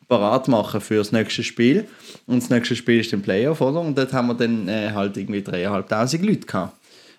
parat 0.08 0.48
machen 0.48 0.80
für 0.80 0.96
das 0.96 1.12
nächste 1.12 1.42
Spiel. 1.42 1.86
Und 2.26 2.42
das 2.42 2.50
nächste 2.50 2.76
Spiel 2.76 3.00
ist 3.00 3.12
dann 3.12 3.22
Playoff, 3.22 3.60
oder? 3.60 3.80
Und 3.80 3.98
dort 3.98 4.12
haben 4.12 4.28
wir 4.28 4.34
dann 4.34 4.68
äh, 4.68 4.92
halt 4.92 5.16
irgendwie 5.16 5.40
3'500 5.40 6.24
Leute 6.24 6.46
gehabt. 6.46 6.76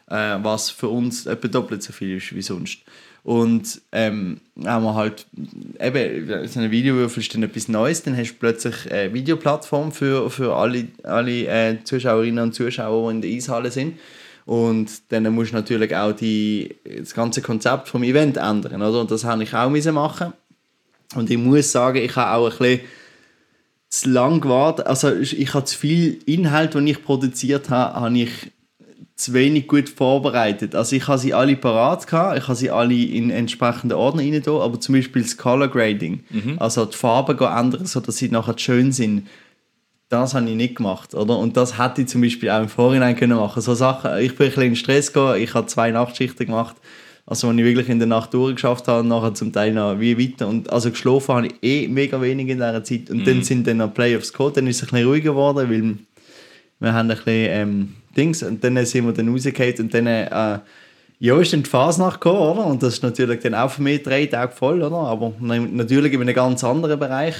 Äh, 0.07 0.37
was 0.43 0.69
für 0.69 0.87
uns 0.87 1.25
etwa 1.25 1.47
doppelt 1.47 1.83
so 1.83 1.91
viel 1.91 2.17
ist 2.17 2.33
wie 2.33 2.41
sonst. 2.41 2.79
Und 3.25 3.81
ähm, 3.91 4.39
haben 4.63 4.83
wir 4.83 4.93
halt, 4.93 5.25
eben, 5.81 6.47
so 6.47 6.59
ein 6.59 6.69
Videowürfel 6.69 7.23
ist 7.23 7.33
dann 7.33 7.41
etwas 7.41 7.67
Neues, 7.67 8.03
dann 8.03 8.15
hast 8.15 8.33
du 8.33 8.35
plötzlich 8.39 8.91
eine 8.91 9.11
Videoplattform 9.15 9.91
für, 9.91 10.29
für 10.29 10.55
alle, 10.55 10.89
alle 11.01 11.47
äh, 11.47 11.83
Zuschauerinnen 11.83 12.43
und 12.43 12.53
Zuschauer, 12.53 13.09
die 13.09 13.15
in 13.15 13.21
der 13.23 13.31
Eishalle 13.31 13.71
sind. 13.71 13.97
Und 14.45 15.11
dann 15.11 15.27
musst 15.33 15.53
du 15.53 15.55
natürlich 15.55 15.95
auch 15.95 16.11
die, 16.11 16.75
das 16.83 17.15
ganze 17.15 17.41
Konzept 17.41 17.87
vom 17.87 18.03
Event 18.03 18.37
ändern, 18.37 18.83
oder? 18.83 19.01
Und 19.01 19.09
das 19.09 19.23
habe 19.23 19.41
ich 19.41 19.55
auch 19.55 19.71
machen. 19.71 20.33
Und 21.15 21.31
ich 21.31 21.39
muss 21.39 21.71
sagen, 21.71 21.97
ich 21.97 22.15
habe 22.15 22.37
auch 22.37 22.51
ein 22.51 22.57
bisschen 22.59 22.81
zu 23.89 24.09
lang 24.11 24.39
gewartet. 24.39 24.85
Also 24.85 25.11
ich 25.15 25.51
habe 25.55 25.65
zu 25.65 25.75
viel 25.75 26.19
Inhalt, 26.27 26.75
den 26.75 26.85
ich 26.85 27.03
produziert 27.03 27.71
habe, 27.71 27.99
habe 27.99 28.19
ich 28.19 28.51
zu 29.15 29.33
wenig 29.33 29.67
gut 29.67 29.87
vorbereitet. 29.87 30.75
Also 30.75 30.95
ich 30.95 31.07
habe 31.07 31.17
sie 31.17 31.33
alle 31.33 31.55
parat 31.55 32.05
gehabt, 32.05 32.37
ich 32.37 32.43
habe 32.47 32.55
sie 32.55 32.69
alle 32.69 32.93
in 32.93 33.29
entsprechende 33.29 33.97
Ordner 33.97 34.23
rein 34.23 34.41
da, 34.43 34.59
aber 34.59 34.79
zum 34.79 34.95
Beispiel 34.95 35.21
das 35.21 35.37
Color 35.37 35.69
Grading, 35.69 36.23
also 36.59 36.85
die 36.85 36.97
Farben 36.97 37.37
ändern, 37.37 37.85
sodass 37.85 38.17
sie 38.17 38.29
nachher 38.29 38.57
schön 38.57 38.91
sind, 38.91 39.27
das 40.09 40.33
habe 40.33 40.49
ich 40.49 40.55
nicht 40.55 40.75
gemacht, 40.75 41.15
oder? 41.15 41.37
Und 41.37 41.55
das 41.57 41.79
hätte 41.79 42.01
ich 42.01 42.09
zum 42.09 42.21
Beispiel 42.21 42.49
auch 42.49 42.61
im 42.61 42.69
Vorhinein 42.69 43.15
können 43.15 43.37
machen. 43.37 43.61
So 43.61 43.73
Sachen, 43.73 44.19
ich 44.19 44.35
bin 44.35 44.47
ein 44.47 44.49
bisschen 44.49 44.63
in 44.63 44.75
Stress 44.75 45.13
gegangen, 45.13 45.41
ich 45.41 45.53
habe 45.53 45.67
zwei 45.67 45.91
Nachtschichten 45.91 46.45
gemacht, 46.45 46.75
also 47.25 47.49
wenn 47.49 47.57
ich 47.57 47.65
wirklich 47.65 47.89
in 47.89 47.99
der 47.99 48.07
Nacht 48.07 48.33
durchgeschafft 48.33 48.87
habe, 48.89 49.07
nachher 49.07 49.33
zum 49.33 49.53
Teil 49.53 49.73
noch 49.73 49.99
wie 49.99 50.19
weiter 50.19 50.47
und 50.47 50.71
also 50.71 50.91
geschlafen 50.91 51.35
habe 51.35 51.47
ich 51.47 51.53
eh 51.63 51.87
mega 51.87 52.21
wenig 52.21 52.49
in 52.49 52.57
dieser 52.57 52.83
Zeit 52.83 53.09
und 53.09 53.25
dann 53.25 53.43
sind 53.43 53.65
dann 53.65 53.77
noch 53.77 53.93
Playoffs 53.93 54.31
gekommen, 54.31 54.53
dann 54.55 54.67
ist 54.67 54.77
es 54.77 54.83
ein 54.83 54.89
bisschen 54.91 55.07
ruhiger 55.07 55.31
geworden, 55.31 55.69
weil 55.69 55.97
wir 56.79 56.93
haben 56.93 57.09
ein 57.09 57.17
bisschen 57.17 57.25
ähm, 57.27 57.93
Dings 58.15 58.43
und 58.43 58.63
dann 58.63 58.83
sind 58.85 59.05
wir 59.05 59.13
dann 59.13 59.29
rausgefallen 59.29 59.75
und 59.79 59.93
dann 59.93 60.07
äh, 60.07 60.59
ja, 61.19 61.39
ist 61.39 61.53
dann 61.53 61.63
die 61.63 61.69
Fasnacht 61.69 62.19
gekommen, 62.19 62.57
oder? 62.57 62.65
Und 62.67 62.83
das 62.83 62.95
ist 62.95 63.03
natürlich 63.03 63.39
dann 63.41 63.55
auch 63.55 63.71
für 63.71 63.81
mich 63.81 64.03
drei 64.03 64.25
Tage 64.25 64.51
voll, 64.51 64.81
oder? 64.83 64.97
Aber 64.97 65.33
na- 65.39 65.57
natürlich 65.59 66.13
in 66.13 66.21
einem 66.21 66.35
ganz 66.35 66.63
anderen 66.63 66.99
Bereich. 66.99 67.35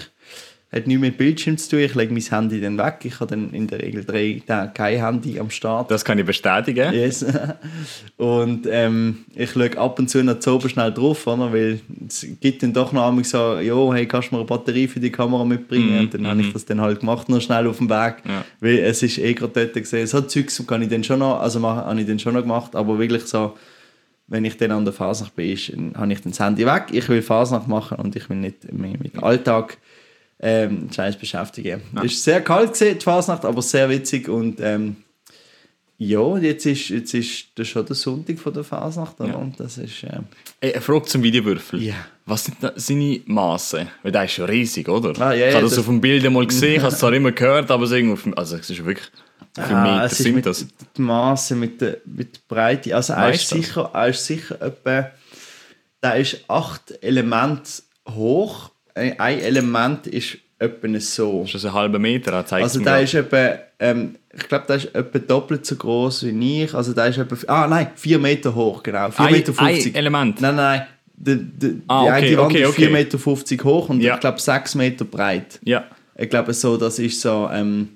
Hat 0.72 0.88
nichts 0.88 1.00
mit 1.02 1.18
Bildschirm 1.18 1.58
zu 1.58 1.70
tun. 1.70 1.80
Ich 1.80 1.96
lege 1.96 2.12
mein 2.12 2.22
Handy 2.24 2.60
dann 2.60 2.78
weg. 2.78 2.98
Ich 3.04 3.20
habe 3.20 3.28
dann 3.30 3.52
in 3.54 3.68
der 3.68 3.80
Regel 3.82 4.04
drei 4.04 4.42
Tage 4.46 4.72
kein 4.74 5.00
Handy 5.00 5.40
am 5.40 5.50
Start. 5.50 5.90
Das 5.92 6.04
kann 6.04 6.18
ich 6.20 6.26
bestätigen. 6.26 6.92
Yes. 6.94 7.24
Und 8.18 8.68
ähm, 8.70 9.26
ich 9.36 9.52
schaue 9.52 9.78
ab 9.78 10.00
und 10.00 10.10
zu 10.10 10.24
noch 10.24 10.40
zu 10.40 10.60
schnell 10.68 10.92
drauf, 10.92 11.28
oder? 11.28 11.54
weil 11.54 11.80
es 12.08 12.26
gibt 12.42 12.64
dann 12.64 12.74
doch 12.74 12.92
noch 12.92 13.08
einmal 13.08 13.24
so, 13.24 13.58
jo, 13.60 13.94
hey, 13.94 14.06
kannst 14.08 14.32
du 14.32 14.36
mir 14.36 14.40
eine 14.42 14.48
Batterie 14.48 14.88
für 14.88 15.00
die 15.00 15.12
Kamera 15.12 15.46
mitbringen? 15.46 16.00
und 16.00 16.14
dann 16.14 16.28
habe 16.28 16.42
ich 16.42 16.52
das 16.54 16.66
dann 16.66 16.82
halt 16.82 17.00
gemacht, 17.02 17.30
noch 17.30 17.42
schnell 17.42 17.68
auf 17.68 17.78
dem 17.78 17.90
Weg, 17.90 18.16
Ja. 18.26 18.44
weil 18.60 18.80
es 18.80 19.04
ist 19.04 19.18
eh 19.18 19.34
gerade 19.34 19.54
dort 19.54 19.74
gesehen. 19.74 20.08
So 20.08 20.22
Zeugs 20.22 20.62
kann 20.66 20.82
ich 20.82 20.90
dann 20.90 21.04
schon 21.04 21.20
noch, 21.20 21.40
also 21.40 21.62
habe 21.62 22.00
ich 22.02 22.08
dann 22.08 22.20
schon 22.20 22.34
noch 22.34 22.42
gemacht, 22.42 22.76
aber 22.76 22.98
wirklich 23.00 23.24
so, 23.26 23.56
wenn 24.28 24.44
ich 24.44 24.58
dann 24.58 24.72
an 24.72 24.84
der 24.86 24.94
Fasnacht 24.94 25.36
bin, 25.36 25.52
ist, 25.52 25.72
habe 25.96 26.12
ich 26.12 26.22
dann 26.22 26.32
das 26.32 26.40
Handy 26.40 26.66
weg. 26.66 26.86
Ich 26.92 27.08
will 27.10 27.22
Fasnacht 27.22 27.68
machen 27.68 27.98
und 28.00 28.16
ich 28.16 28.28
will 28.30 28.38
nicht 28.38 28.72
mich 28.74 29.00
mit 29.00 29.14
dem 29.14 29.24
Alltag 29.24 29.78
ähm, 30.40 30.90
Scheiß 30.94 31.18
beschäftigen. 31.18 31.82
Es 31.98 32.14
ist 32.14 32.24
sehr 32.24 32.42
kalt 32.42 32.74
gewesen, 32.74 33.00
die 33.00 33.04
Fasnacht, 33.04 33.46
aber 33.46 33.62
sehr 33.62 33.90
witzig 33.90 34.28
und 34.30 34.60
ähm, 34.60 34.98
ja, 35.98 36.38
jetzt 36.38 36.66
ist, 36.66 36.90
jetzt 36.90 37.14
ist 37.14 37.46
das 37.56 37.70
schon 37.70 37.86
der 37.86 37.96
Sonntag 37.96 38.38
von 38.38 38.54
der 38.54 38.66
Fasnacht? 38.66 39.18
Ja. 39.20 39.34
Und 39.36 39.58
das 39.60 39.78
ist, 39.78 40.04
ähm, 40.04 40.26
Ey, 40.60 40.74
eine 40.74 40.82
Frage 40.82 41.06
zum 41.06 41.24
Videowürfel. 41.24 41.82
Ja. 41.82 41.94
Was 42.26 42.44
sind 42.46 42.58
seine 42.76 43.22
Maße? 43.26 43.88
Weil 44.04 44.12
der 44.12 44.26
ist 44.26 44.36
ja 44.36 44.44
riesig, 44.46 44.90
oder? 44.90 45.18
Ah, 45.22 45.34
ja, 45.34 45.46
ich 45.48 45.52
ja, 45.52 45.54
habe 45.54 45.62
das, 45.64 45.72
das- 45.72 45.80
auf 45.80 45.86
dem 45.86 46.02
Bild 46.02 46.30
mal 46.30 46.46
gesehen, 46.46 46.76
ich 46.76 46.82
habe 46.82 46.92
es 46.92 47.00
zwar 47.00 47.14
immer 47.14 47.32
gehört, 47.32 47.72
aber 47.72 47.84
es 47.86 47.92
ist 47.92 47.98
irgendwie, 47.98 48.34
also 48.36 48.58
es 48.58 48.70
ist 48.70 48.84
wirklich, 48.84 49.08
viele 49.54 49.70
ah, 49.78 50.06
es 50.06 50.14
ist 50.14 50.18
sind 50.24 50.36
mit 50.36 50.46
das? 50.46 50.68
Die 50.98 51.02
Maße 51.02 51.56
mit 51.56 51.80
der, 51.80 51.98
mit 52.06 52.36
der 52.36 52.42
Breite, 52.50 52.94
also 52.94 53.14
er 53.14 53.32
ist, 53.32 53.48
sicher, 53.48 53.90
er 53.94 54.08
ist 54.10 54.26
sicher 54.26 54.62
etwa, 54.62 55.12
der 56.04 56.16
ist 56.18 56.44
acht 56.50 56.94
Elemente 57.02 57.72
hoch, 58.10 58.72
ein 58.96 59.40
Element 59.40 60.08
ist 60.08 60.38
etwa 60.58 60.88
so. 61.00 61.42
Das 61.44 61.56
ist 61.56 61.66
ein 61.66 61.74
halber 61.74 62.00
Meter, 62.00 62.32
er 62.34 62.46
zeigt 62.46 62.64
Also 62.64 62.80
der 62.80 63.02
ist 63.02 63.14
etwa, 63.14 63.56
ähm, 63.80 64.16
ich 64.34 64.48
glaube, 64.48 64.66
der 64.68 64.78
ist 64.78 64.96
etwa 64.96 65.20
doppelt 65.20 65.66
so 65.66 65.76
groß 65.76 66.26
wie 66.28 66.64
ich. 66.64 66.74
Also 66.74 66.94
der 66.94 67.08
ist 67.08 67.18
etwa, 67.18 67.36
ah 67.52 67.68
nein, 67.68 67.88
4 67.96 68.20
Meter 68.20 68.56
hoch, 68.56 68.82
genau. 68.82 69.08
4,50 69.10 69.20
Ein- 69.20 69.32
Meter. 69.34 69.62
ein 69.90 69.96
Element? 69.96 70.42
Nein, 70.42 70.56
nein, 70.56 70.82
die, 71.18 71.36
die, 71.38 71.82
Ah, 71.88 72.04
die 72.04 72.10
okay, 72.10 72.28
eine 72.28 72.38
Wand 72.38 72.52
okay, 72.52 72.62
ist 72.64 72.70
okay. 72.70 72.88
4,50 72.88 72.92
Meter 72.92 73.64
hoch 73.66 73.90
und 73.90 74.02
Ja. 74.02 74.14
ich 74.16 74.20
glaube 74.22 74.40
6 74.40 74.76
Meter 74.76 75.06
breit. 75.06 75.60
Ja. 75.64 75.84
Ich 76.18 76.30
glaube 76.30 76.54
so, 76.54 76.78
das 76.78 76.98
ist 77.00 77.20
so, 77.20 77.50
ähm, 77.52 77.90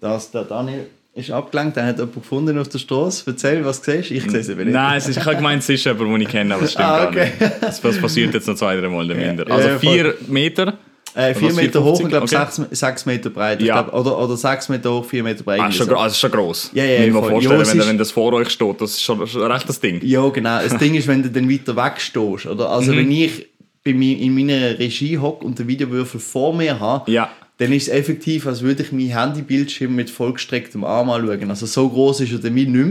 das, 0.00 0.30
der 0.30 0.44
Daniel 0.44 0.86
ist 1.16 1.30
abgelenkt, 1.30 1.76
der 1.76 1.86
hat 1.86 1.96
jemanden 1.98 2.20
gefunden 2.20 2.58
auf 2.58 2.68
der 2.68 2.78
Straße. 2.78 3.24
Erzähl, 3.26 3.64
was 3.64 3.80
du 3.82 3.90
siehst. 3.92 4.10
Ich 4.10 4.30
sehe 4.30 4.40
es 4.40 4.48
eben 4.48 4.64
nicht. 4.64 4.72
Nein, 4.74 4.98
es 4.98 5.08
ist, 5.08 5.16
ich 5.16 5.24
habe 5.24 5.36
gemeint, 5.36 5.62
es 5.62 5.68
ist 5.68 5.84
jemand, 5.84 6.02
den 6.12 6.20
ich 6.20 6.28
kenne, 6.28 6.54
aber 6.54 6.64
es 6.64 6.72
stimmt 6.72 6.86
Ah, 6.86 6.98
gar 7.04 7.08
okay. 7.08 7.32
nicht. 7.40 7.52
Das, 7.62 7.80
das 7.80 7.98
passiert 7.98 8.34
jetzt 8.34 8.46
noch 8.46 8.54
zwei, 8.56 8.76
drei 8.76 8.88
Mal 8.88 9.06
minder. 9.06 9.50
Also 9.50 9.68
ja, 9.68 9.78
vier 9.78 10.14
Meter. 10.28 10.74
Äh, 11.14 11.32
4 11.34 11.48
Was, 11.48 11.56
Meter 11.56 11.82
hoch 11.82 11.98
4,50? 11.98 12.02
und 12.02 12.08
glaube 12.10 12.24
Okay. 12.26 12.36
6, 12.68 12.78
6 12.78 13.06
Meter 13.06 13.30
breit. 13.30 13.62
Ja. 13.62 13.80
glaub, 13.80 13.94
oder, 14.06 14.18
oder 14.22 14.36
6 14.36 14.68
Meter 14.68 14.92
hoch, 14.92 15.04
4 15.06 15.22
Meter 15.22 15.44
breit. 15.44 15.60
Ah, 15.62 15.72
schon, 15.72 15.88
also 15.94 16.06
ist 16.08 16.18
schon 16.18 16.30
gross. 16.30 16.70
Ja, 16.74 16.84
ja, 16.84 17.04
Ich 17.04 17.10
mir 17.10 17.22
vorstellen, 17.22 17.42
Ja, 17.42 17.50
wenn, 17.66 17.78
ist- 17.80 17.88
wenn 17.88 17.96
das 17.96 18.10
vor 18.10 18.34
euch 18.34 18.50
steht, 18.50 18.78
das 18.82 18.90
ist 18.90 19.02
schon, 19.02 19.26
schon 19.26 19.42
ein 19.42 19.50
rechtes 19.50 19.80
Ding. 19.80 20.00
Ja, 20.04 20.28
genau. 20.28 20.58
Das 20.62 20.76
Ding 20.76 20.94
ist, 20.94 21.08
wenn 21.08 21.22
du 21.22 21.30
dann 21.30 21.50
weiter 21.50 21.74
wegstehst. 21.74 22.44
Oder? 22.44 22.68
Also, 22.68 22.92
Mhm. 22.92 22.96
wenn 22.98 23.10
ich 23.12 23.46
bei 23.82 23.94
mir 23.94 24.18
in 24.18 24.34
meiner 24.34 24.78
Regie 24.78 25.16
hocke 25.16 25.46
und 25.46 25.58
den 25.58 25.66
Videowürfel 25.68 26.20
vor 26.20 26.54
mir 26.54 26.78
habe, 26.80 27.10
Ja. 27.10 27.30
Dann 27.58 27.72
ist 27.72 27.84
es 27.84 27.88
effektiv, 27.88 28.46
als 28.46 28.62
würde 28.62 28.82
ich 28.82 28.92
mein 28.92 29.08
Handybildschirm 29.18 29.94
mit 29.94 30.10
vollgestrecktem 30.10 30.84
Arm 30.84 31.10
anschauen. 31.10 31.48
Also, 31.50 31.66
so 31.66 31.88
groß 31.88 32.20
ist 32.20 32.32
er 32.32 32.38
dann 32.38 32.54
nicht 32.54 32.68
mehr. 32.68 32.86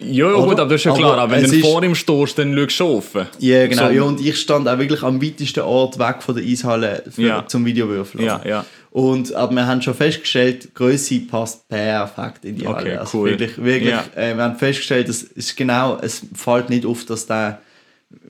Ja, 0.00 0.28
ja 0.28 0.34
gut, 0.34 0.58
aber 0.58 0.70
das 0.70 0.80
ist 0.80 0.84
ja 0.86 0.90
Aber 0.90 1.00
klar. 1.00 1.18
Aber 1.18 1.32
wenn 1.36 1.48
du 1.48 1.60
vor 1.60 1.82
ihm 1.82 1.94
stehst, 1.94 2.36
dann 2.38 2.52
schaust 2.54 2.66
du 2.66 2.70
schon 2.70 2.96
offen. 2.96 3.26
Ja, 3.38 3.66
genau. 3.66 3.86
So. 3.86 3.92
Ja, 3.92 4.02
und 4.02 4.20
ich 4.20 4.36
stand 4.40 4.68
auch 4.68 4.78
wirklich 4.78 5.02
am 5.04 5.22
weitesten 5.22 5.60
Ort 5.60 5.98
weg 6.00 6.16
von 6.20 6.34
der 6.34 6.44
Eishalle 6.44 7.04
für, 7.10 7.22
Ja. 7.22 7.46
zum 7.46 7.64
Videowürfel. 7.64 8.22
Ja, 8.22 8.40
ja. 8.44 8.64
Und, 8.90 9.32
aber 9.34 9.54
wir 9.54 9.66
haben 9.66 9.82
schon 9.82 9.94
festgestellt, 9.94 10.64
die 10.64 10.74
Größe 10.74 11.20
passt 11.20 11.68
perfekt 11.68 12.44
in 12.44 12.56
die 12.56 12.66
Okay, 12.66 12.76
Halle. 12.76 13.00
Also 13.00 13.18
cool. 13.18 13.30
wirklich, 13.30 13.56
wirklich, 13.56 13.90
Ja. 13.90 14.04
äh, 14.16 14.36
wir 14.36 14.42
haben 14.42 14.56
festgestellt, 14.56 15.08
es 15.08 15.22
ist 15.22 15.56
genau, 15.56 15.98
es 16.02 16.22
fällt 16.34 16.70
nicht 16.70 16.84
auf, 16.86 17.04
dass 17.06 17.26
der, 17.26 17.60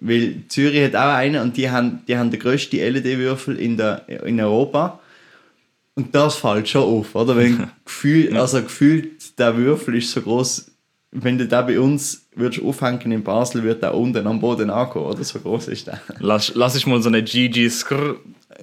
weil 0.00 0.36
Zürich 0.48 0.84
hat 0.84 0.96
auch 0.96 1.14
einen 1.14 1.40
und 1.42 1.56
die 1.56 1.70
haben, 1.70 2.00
die 2.06 2.16
haben 2.16 2.30
den 2.30 2.40
grössten 2.40 2.76
LED-Würfel 2.76 3.58
in, 3.58 3.76
der, 3.78 4.02
in 4.24 4.38
Europa. 4.40 5.00
Und 5.96 6.14
das 6.14 6.36
fällt 6.36 6.68
schon 6.68 6.82
auf, 6.82 7.14
oder? 7.14 7.36
Wenn 7.36 7.70
gefühlt, 7.84 8.34
also 8.34 8.62
gefühlt, 8.62 9.38
der 9.38 9.56
Würfel 9.56 9.96
ist 9.96 10.10
so 10.10 10.20
groß, 10.20 10.70
wenn 11.12 11.38
du 11.38 11.46
den 11.46 11.66
bei 11.66 11.78
uns 11.78 12.26
würdest 12.34 12.64
aufhängen 12.64 13.12
in 13.12 13.22
Basel, 13.22 13.62
wird 13.62 13.82
der 13.82 13.94
unten 13.94 14.26
am 14.26 14.40
Boden 14.40 14.70
ankommen, 14.70 15.06
oder? 15.06 15.22
So 15.22 15.38
groß 15.38 15.68
ist 15.68 15.86
der. 15.86 16.00
Lass, 16.18 16.52
lass 16.54 16.74
ich 16.74 16.86
mal 16.86 17.00
so 17.00 17.08
eine 17.08 17.22
GG 17.22 17.68
Skr 17.68 18.16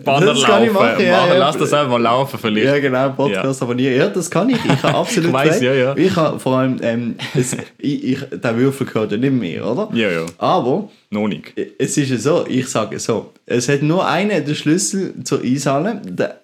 Banner 0.03 0.27
Das 0.27 0.43
kann 0.43 0.63
ich 0.63 0.71
laufen. 0.73 0.85
machen, 0.91 1.05
ja, 1.05 1.11
Mach- 1.21 1.27
ja. 1.27 1.37
Lass 1.37 1.57
das 1.57 1.73
einfach 1.73 1.89
mal 1.91 2.01
laufen 2.01 2.39
vielleicht. 2.39 2.65
Ja, 2.65 2.79
genau, 2.79 3.09
Podcast 3.09 3.61
abonnieren. 3.61 3.95
Ja, 3.97 4.07
das 4.09 4.29
kann 4.29 4.49
ich. 4.49 4.57
Ich 4.63 4.83
habe 4.83 4.97
absolut 4.97 5.29
Ich 5.29 5.33
weiss, 5.33 5.61
ja, 5.61 5.73
ja. 5.73 5.95
Ich 5.97 6.15
habe 6.15 6.39
vor 6.39 6.57
allem, 6.57 6.77
ähm, 6.81 7.15
es, 7.33 7.55
ich, 7.77 8.03
ich, 8.03 8.19
der 8.31 8.57
Würfel 8.57 8.85
gehört 8.87 9.11
ja 9.11 9.17
nicht 9.17 9.33
mehr, 9.33 9.65
oder? 9.65 9.89
Ja, 9.93 10.09
ja. 10.11 10.25
Aber 10.37 10.89
Noch 11.09 11.27
nicht. 11.27 11.53
es 11.77 11.97
ist 11.97 12.09
ja 12.09 12.17
so, 12.17 12.45
ich 12.47 12.67
sage 12.67 12.99
so, 12.99 13.31
es 13.45 13.67
hat 13.69 13.81
nur 13.81 14.07
einen 14.07 14.45
den 14.45 14.55
Schlüssel 14.55 15.13
zur 15.23 15.41
Eishalle, 15.43 16.01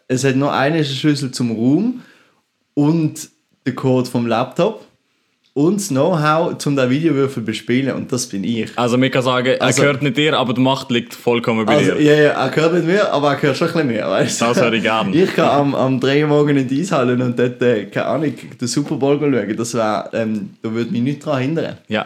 es 0.08 0.24
hat 0.24 0.36
nur 0.36 0.54
einen 0.54 0.76
den 0.78 0.86
Schlüssel 0.86 1.32
zum 1.32 1.52
Raum 1.52 2.02
und 2.74 3.30
den 3.66 3.76
Code 3.76 4.10
vom 4.10 4.28
Laptop 4.28 4.86
und 5.58 5.78
das 5.78 5.88
Know-how, 5.88 6.56
um 6.68 6.76
den 6.76 6.90
Videowürfel 6.92 7.42
zu 7.42 7.46
bespielen 7.46 7.96
und 7.96 8.12
das 8.12 8.28
bin 8.28 8.44
ich. 8.44 8.70
Also 8.76 8.96
man 8.96 9.10
kann 9.10 9.24
sagen, 9.24 9.48
er 9.48 9.62
Also- 9.64 9.82
gehört 9.82 10.04
nicht 10.04 10.16
dir, 10.16 10.38
aber 10.38 10.54
die 10.54 10.62
Macht 10.62 10.92
liegt 10.92 11.16
vollkommen 11.16 11.66
bei 11.66 11.78
Also, 11.78 11.94
dir. 11.94 12.02
ja, 12.04 12.14
ja, 12.14 12.30
er 12.46 12.50
gehört 12.50 12.74
nicht 12.76 12.86
mir, 12.86 13.12
aber 13.12 13.30
er 13.32 13.36
gehört 13.38 13.58
schon 13.58 13.68
ein 13.70 13.74
bisschen 13.74 13.88
mehr, 13.88 14.08
weißt 14.08 14.40
du? 14.40 14.46
Das 14.46 14.62
höre 14.62 14.74
ich 14.74 14.84
gern. 14.84 15.12
Ich 15.16 15.34
kann 15.34 15.50
am, 15.50 15.74
am 15.76 16.00
3 16.00 16.22
Uhr 16.22 16.28
morgen 16.28 16.58
in 16.58 16.68
die 16.68 16.82
Eishalle 16.82 17.14
und 17.14 17.40
dort, 17.40 17.60
äh, 17.64 17.86
keine 17.86 18.06
Ahnung, 18.06 18.34
den 18.62 18.68
Super 18.68 18.98
Bowl 18.98 19.18
schauen. 19.20 19.58
Das 19.58 19.74
wär, 19.74 20.10
ähm, 20.14 20.52
da 20.62 20.72
würde 20.72 20.92
mich 20.92 21.02
nichts 21.02 21.26
daran 21.26 21.42
hindern. 21.42 21.78
Ja. 21.88 22.06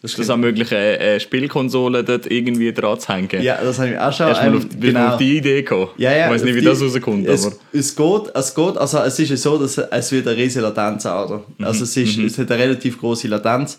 Das 0.00 0.12
ist 0.12 0.18
das 0.20 0.30
auch 0.30 0.36
möglich, 0.36 0.72
eine, 0.74 1.18
Spielkonsole 1.18 2.04
dort 2.04 2.30
irgendwie 2.30 2.72
dran 2.72 3.00
zu 3.00 3.08
hängen? 3.12 3.42
Ja, 3.42 3.58
das 3.62 3.78
habe 3.78 3.90
ich 3.90 3.98
auch 3.98 4.12
schon. 4.12 4.28
Erst 4.28 4.42
mal 4.42 4.48
ähm, 4.48 4.56
auf, 4.58 4.68
bist 4.68 4.94
du 4.96 5.08
auf 5.08 5.16
die 5.16 5.36
Idee 5.38 5.62
gekommen? 5.62 5.88
Ja, 5.96 6.12
ja, 6.16 6.26
Ich 6.26 6.32
weiß 6.34 6.44
nicht, 6.44 6.54
wie 6.54 6.60
die- 6.60 6.66
das 6.66 6.80
rauskommt, 6.82 7.26
es, 7.26 7.46
aber... 7.46 7.56
Es 7.72 7.96
geht, 7.96 8.22
es 8.34 8.54
geht, 8.54 8.78
also 8.78 8.98
es 8.98 9.18
ist 9.18 9.30
ja 9.30 9.36
so, 9.36 9.58
dass 9.58 9.76
es 9.78 10.12
wird 10.12 10.26
eine 10.28 10.36
riesige 10.36 10.62
Latenz 10.64 11.04
haben. 11.04 11.40
Mhm, 11.58 11.64
Also 11.64 11.84
es, 11.84 11.96
ist, 11.96 12.16
es 12.18 12.38
hat 12.38 12.50
eine 12.52 12.62
relativ 12.62 12.98
große 13.00 13.26
Latenz. 13.28 13.78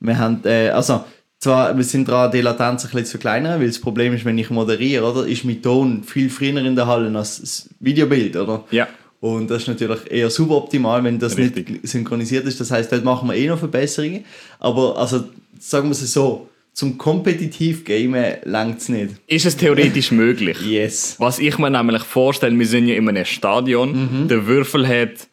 Wir 0.00 0.18
haben, 0.18 0.40
äh, 0.44 0.70
also 0.70 1.04
zwar, 1.38 1.76
wir 1.76 1.84
sind 1.84 2.08
dran, 2.08 2.30
die 2.30 2.40
Latenz 2.40 2.84
ein 2.84 2.90
bisschen 2.90 3.04
zu 3.06 3.10
verkleinern, 3.12 3.60
weil 3.60 3.68
das 3.68 3.80
Problem 3.80 4.12
ist, 4.14 4.24
wenn 4.24 4.38
ich 4.38 4.50
moderiere, 4.50 5.04
oder, 5.04 5.26
ist 5.26 5.44
mein 5.44 5.62
Ton 5.62 6.02
viel 6.02 6.28
früher 6.30 6.56
in 6.56 6.74
der 6.76 6.86
Halle 6.86 7.16
als 7.16 7.40
das 7.40 7.68
Videobild, 7.80 8.36
oder? 8.36 8.64
Ja. 8.70 8.88
Und 9.20 9.50
das 9.50 9.62
ist 9.62 9.68
natürlich 9.68 10.10
eher 10.10 10.30
suboptimal, 10.30 11.04
wenn 11.04 11.18
das 11.18 11.36
Richtig. 11.36 11.68
nicht 11.68 11.88
synchronisiert 11.88 12.46
ist. 12.46 12.58
Das 12.60 12.70
heißt, 12.70 12.90
dort 12.90 13.04
machen 13.04 13.28
wir 13.28 13.34
eh 13.36 13.46
noch 13.48 13.58
Verbesserungen. 13.58 14.24
Aber 14.58 14.96
also, 14.96 15.24
sagen 15.58 15.88
wir 15.88 15.92
es 15.92 16.12
so, 16.12 16.48
zum 16.72 16.96
kompetitiv 16.96 17.84
Gamen 17.84 18.36
langt 18.44 18.78
es 18.78 18.88
nicht. 18.88 19.16
Ist 19.26 19.44
es 19.44 19.56
theoretisch 19.56 20.10
möglich? 20.12 20.56
Yes. 20.66 21.16
Was 21.18 21.38
ich 21.38 21.58
mir 21.58 21.68
nämlich 21.68 22.02
vorstelle, 22.04 22.58
wir 22.58 22.66
sind 22.66 22.86
ja 22.86 22.94
in 22.94 23.06
einem 23.08 23.24
Stadion, 23.26 24.22
Mhm. 24.22 24.28
der 24.28 24.46
Würfel 24.46 24.88
hat, 24.88 25.28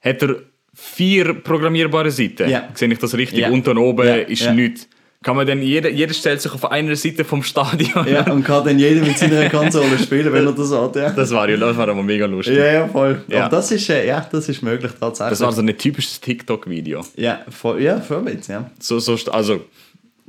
hat 0.00 0.22
er 0.22 0.36
vier 0.74 1.34
programmierbare 1.34 2.10
Seiten. 2.10 2.48
Ja. 2.50 2.68
Sehe 2.74 2.90
ich 2.92 2.98
das 2.98 3.14
richtig? 3.14 3.40
Ja. 3.40 3.50
Unten 3.50 3.70
und 3.70 3.78
oben 3.78 4.06
Ja, 4.06 4.16
ist 4.16 4.42
ja. 4.42 4.52
nichts. 4.54 4.88
Kann 5.20 5.34
man 5.34 5.44
dann, 5.48 5.60
jeder, 5.60 5.90
jeder 5.90 6.14
stellt 6.14 6.40
sich 6.40 6.52
auf 6.52 6.70
einer 6.70 6.94
Seite 6.94 7.24
vom 7.24 7.42
Stadion. 7.42 8.06
Ja, 8.06 8.30
und 8.30 8.44
kann 8.44 8.64
dann 8.64 8.78
jeder 8.78 9.04
mit 9.04 9.18
seiner 9.18 9.48
Konsole 9.50 9.98
spielen, 9.98 10.32
wenn 10.32 10.46
er 10.46 10.52
das 10.52 10.70
hat. 10.72 10.94
Ja, 10.94 11.10
Das 11.10 11.32
war 11.32 11.48
ja 11.48 11.56
das 11.56 11.76
war 11.76 11.88
aber 11.88 12.02
mega 12.04 12.26
lustig. 12.26 12.56
ja, 12.56 12.66
ja 12.66 12.88
voll. 12.88 13.22
Ja. 13.26 13.46
Aber 13.46 13.56
das 13.56 13.72
ist, 13.72 13.88
äh, 13.90 14.06
ja, 14.06 14.24
das 14.30 14.48
ist 14.48 14.62
möglich 14.62 14.92
tatsächlich. 14.98 15.30
Das 15.30 15.40
war 15.40 15.52
so 15.52 15.60
ein 15.60 15.76
typisches 15.76 16.20
TikTok-Video. 16.20 17.04
ja, 17.16 17.40
voll, 17.48 17.82
ja, 17.82 18.00
voll 18.00 18.22
mit, 18.22 18.46
ja. 18.46 18.70
So, 18.78 19.00
so, 19.00 19.16
also, 19.32 19.62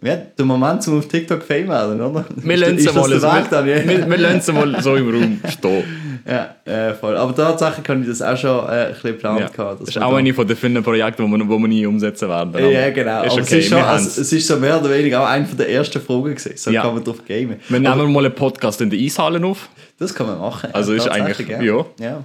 Ja, 0.01 0.15
der 0.15 0.45
Moment 0.45 0.81
zum 0.81 0.97
auf 0.97 1.07
TikTok 1.07 1.43
Fame 1.43 1.67
werden, 1.67 2.01
oder? 2.01 2.25
wir 2.35 2.57
lassen 2.57 2.77
es 2.77 2.85
das 2.85 2.95
mal, 2.95 3.65
wir, 3.65 3.87
wir 3.87 4.29
es 4.37 4.47
mal 4.51 4.81
so 4.81 4.95
im 4.95 5.09
Raum 5.13 5.39
stehen. 5.49 5.83
Ja, 6.27 6.55
äh, 6.65 6.93
voll. 6.93 7.15
Aber 7.17 7.35
tatsächlich 7.35 7.83
kann 7.85 8.01
ich 8.01 8.07
das 8.07 8.21
auch 8.21 8.37
schon 8.37 8.65
äh, 8.67 8.71
ein 8.87 8.93
bisschen 8.93 9.11
geplant 9.13 9.39
Ja. 9.39 9.47
gehabt. 9.47 9.81
Das 9.81 9.89
ist 9.89 10.01
auch 10.01 10.13
eine 10.13 10.33
von 10.33 10.47
den 10.47 10.57
vielen 10.57 10.83
Projekten, 10.83 11.25
die 11.25 11.37
wir, 11.37 11.47
wo 11.49 11.57
wir 11.59 11.67
nie 11.67 11.85
umsetzen 11.85 12.29
werden. 12.29 12.49
Aber 12.49 12.59
Ja, 12.61 12.89
genau. 12.89 13.23
Ist 13.23 13.31
Aber 13.33 13.41
okay, 13.41 13.41
es, 13.41 13.51
ist 13.65 13.69
schon, 13.69 13.77
also, 13.81 14.21
es 14.21 14.33
ist 14.33 14.47
so 14.47 14.57
mehr 14.57 14.79
oder 14.79 14.89
weniger 14.89 15.21
auch 15.21 15.27
eine 15.27 15.45
der 15.45 15.69
ersten 15.69 16.01
Fragen 16.01 16.23
gewesen. 16.35 16.51
So 16.55 16.71
Ja. 16.71 16.81
kann 16.83 16.93
man 16.95 17.03
drauf 17.03 17.23
gamen. 17.27 17.55
wir 17.67 17.79
nehmen 17.79 18.13
mal 18.13 18.25
einen 18.25 18.35
Podcast 18.35 18.81
in 18.81 18.89
der 18.89 18.99
Eishalle 18.99 19.45
auf. 19.45 19.69
Das 19.97 20.13
kann 20.15 20.27
man 20.27 20.39
machen. 20.39 20.69
Also 20.73 20.93
ist 20.93 21.05
tatsächlich, 21.05 21.53
eigentlich- 21.55 21.67
ja. 21.67 21.85
ja. 21.99 22.23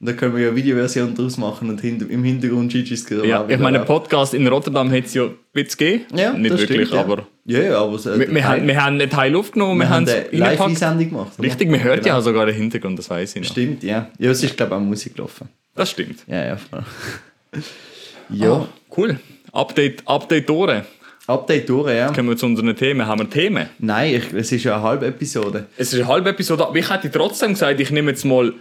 Und 0.00 0.06
dann 0.08 0.16
können 0.16 0.34
wir 0.36 0.42
ja 0.42 0.48
eine 0.48 0.56
Videoversion 0.56 1.12
daraus 1.14 1.36
machen 1.38 1.70
und 1.70 1.82
im 1.82 2.22
Hintergrund 2.22 2.70
Gigi's 2.70 3.04
Ja, 3.24 3.44
ich 3.48 3.58
meine, 3.58 3.80
Podcast 3.80 4.32
in 4.32 4.46
Rotterdam 4.46 4.92
hat 4.92 5.06
es 5.06 5.14
ja 5.14 5.28
bisschen 5.52 5.76
gegeben. 5.78 6.04
ja, 6.14 6.32
Nicht 6.34 6.50
wirklich, 6.56 6.88
stimmt, 6.88 6.92
ja. 6.92 7.00
aber 7.00 7.26
Ja, 7.44 7.60
ja, 7.60 7.78
aber 7.80 7.98
so, 7.98 8.16
wir, 8.16 8.32
wir, 8.32 8.44
haben, 8.46 8.66
wir 8.68 8.80
haben 8.84 9.00
einen 9.00 9.10
Teil 9.10 9.34
aufgenommen, 9.34 9.80
wir, 9.80 9.86
wir 9.86 9.90
haben 9.90 10.04
es. 10.06 10.26
Live-Einsendung 10.30 11.08
gemacht. 11.10 11.32
oder? 11.36 11.48
Richtig, 11.48 11.68
man 11.68 11.82
hört 11.82 12.04
Genau. 12.04 12.14
ja 12.16 12.20
sogar 12.22 12.46
den 12.46 12.54
Hintergrund, 12.54 12.96
das 12.96 13.10
weiß 13.10 13.34
ich 13.34 13.42
noch. 13.42 13.50
Stimmt, 13.50 13.82
ja. 13.82 14.08
Ja, 14.18 14.30
es 14.30 14.40
ist, 14.44 14.56
glaube 14.56 14.72
ich, 14.76 14.80
auch 14.80 14.84
Musik 14.84 15.16
gelaufen. 15.16 15.48
Das 15.74 15.90
stimmt. 15.90 16.20
Ja, 16.28 16.44
ja, 16.44 16.56
voll. 16.56 16.84
ja, 18.30 18.52
Ah, 18.52 18.68
cool. 18.96 19.18
Update, 19.52 20.02
Update 20.06 20.48
durch. 20.48 20.82
Update 21.26 21.68
durch, 21.68 21.92
ja. 21.94 22.12
Kommen 22.12 22.28
wir 22.30 22.36
zu 22.36 22.46
unseren 22.46 22.74
Themen. 22.74 23.06
Haben 23.06 23.20
wir 23.22 23.30
Themen? 23.30 23.68
Nein, 23.78 24.14
ich, 24.14 24.32
es 24.32 24.52
ist 24.52 24.64
ja 24.64 24.74
eine 24.76 24.82
halbe 24.82 25.06
Episode. 25.06 25.66
Es 25.76 25.92
ist 25.92 25.98
eine 26.00 26.08
halbe 26.08 26.30
Episode, 26.30 26.66
aber 26.66 26.76
ich 26.76 26.88
hätte 26.88 27.10
trotzdem 27.10 27.50
gesagt, 27.52 27.80
ich 27.80 27.90
nehme 27.90 28.10
jetzt 28.12 28.24
mal 28.24 28.52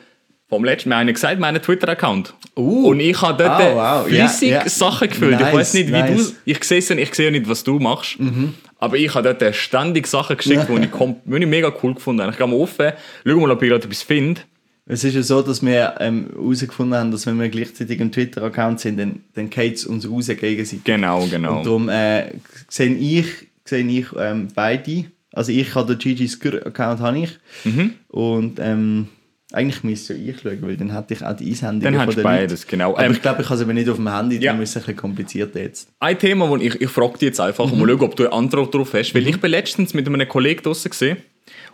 vom 0.50 0.64
letzten 0.64 0.90
Mal 0.90 1.06
gesagt, 1.12 1.40
meinen 1.40 1.62
Twitter-Account. 1.62 2.34
Uh. 2.56 2.88
Und 2.88 3.00
ich 3.02 3.22
habe 3.22 3.44
dort 3.44 3.62
Ah, 3.62 4.02
wow. 4.04 4.08
Flüssig 4.08 4.50
ja. 4.50 4.68
Sachen 4.70 5.10
gefüllt. 5.10 5.34
ich 5.36 5.40
Nice, 5.40 5.54
weiß 5.54 5.74
nicht, 5.74 5.88
wie 5.88 5.92
nice. 5.92 6.30
du. 6.32 6.36
Ich 6.46 6.64
sehe 6.64 6.80
es 6.80 6.90
ich 6.90 7.14
sehe 7.14 7.32
nicht, 7.32 7.50
was 7.50 7.64
du 7.64 7.80
machst. 7.80 8.18
Aber 8.80 8.96
ich 8.96 9.14
habe 9.14 9.34
dort 9.34 9.56
ständig 9.56 10.08
Sachen 10.08 10.38
geschickt, 10.38 10.68
die 10.70 10.74
ich, 10.74 10.90
die 11.26 11.38
ich 11.38 11.48
mega 11.48 11.74
cool 11.84 11.96
gefunden 11.96 12.22
habe. 12.22 12.32
Ich 12.32 12.38
gehe 12.38 12.48
mal 12.48 12.56
offen, 12.56 12.94
schau 13.26 13.36
mal, 13.40 13.52
ob 13.52 13.62
ich 13.62 13.70
gerade 13.70 13.84
etwas 13.86 14.04
finde. 14.04 14.42
Es 14.90 15.04
ist 15.04 15.16
ja 15.16 15.22
so, 15.22 15.42
dass 15.42 15.66
wir 15.66 15.96
ähm, 16.00 16.30
herausgefunden 16.34 16.98
haben, 16.98 17.12
dass 17.12 17.26
wenn 17.26 17.38
wir 17.40 17.50
gleichzeitig 17.50 18.00
ein 18.00 18.10
Twitter-Account 18.10 18.80
sind, 18.80 18.98
dann, 18.98 19.22
dann 19.34 19.50
geht 19.50 19.76
es 19.76 19.86
uns 19.86 20.10
raus 20.10 20.28
gegenseitig. 20.28 20.86
Genau, 20.86 21.28
genau. 21.30 21.58
Und 21.58 21.66
darum 21.66 21.90
äh, 21.90 22.32
sehe 22.70 22.94
ich, 22.96 23.26
sehe 23.66 23.86
ich 23.86 24.06
ähm, 24.18 24.48
beide. 24.56 25.06
Also 25.34 25.52
ich 25.52 25.76
habe 25.76 25.94
den 25.94 26.00
Gigi 26.00 26.28
Skr-Account 26.30 27.02
habe 27.02 27.20
ich. 27.20 27.38
Mhm. 27.66 27.96
Und 28.08 28.60
ähm, 28.62 29.10
eigentlich 29.54 29.84
müsste 29.84 30.14
ich 30.14 30.40
schauen, 30.42 30.58
weil 30.62 30.76
dann 30.78 30.94
hätte 30.94 31.14
ich 31.14 31.24
auch 31.24 31.36
die 31.36 31.48
Einsendungen 31.50 31.94
Dann 31.96 32.06
hast 32.08 32.18
du 32.18 32.22
beides, 32.24 32.62
Leuten. 32.62 32.70
genau. 32.72 32.94
Aber 32.96 33.06
Ähm, 33.06 33.12
ich 33.14 33.22
glaube, 33.22 33.42
ich 33.42 33.48
habe 33.48 33.56
es 33.56 33.62
aber 33.62 33.74
nicht 33.74 33.88
auf 33.90 33.96
dem 33.96 34.14
Handy, 34.14 34.36
Ja. 34.38 34.52
darum 34.52 34.62
ist 34.62 34.72
es 34.72 34.76
ein 34.76 34.82
bisschen 34.82 34.96
komplizierter 34.98 35.62
jetzt. 35.62 35.90
Ein 36.00 36.20
Thema, 36.20 36.50
wo 36.50 36.58
ich, 36.58 36.82
ich 36.82 36.90
frage 36.90 37.14
dich 37.14 37.22
jetzt 37.22 37.40
einfach 37.40 37.64
und 37.72 37.80
mal 37.80 37.88
schauen, 37.88 38.02
ob 38.02 38.16
du 38.18 38.24
eine 38.26 38.34
Antwort 38.34 38.74
darauf 38.74 38.94
hast. 38.94 39.16
Weil 39.16 39.26
ich 39.28 39.40
bin 39.40 39.52
letztens 39.52 39.94
mit 39.94 40.06
einem 40.06 40.28
Kollegen 40.28 40.64
draußen 40.64 40.90
gesehen 40.92 41.18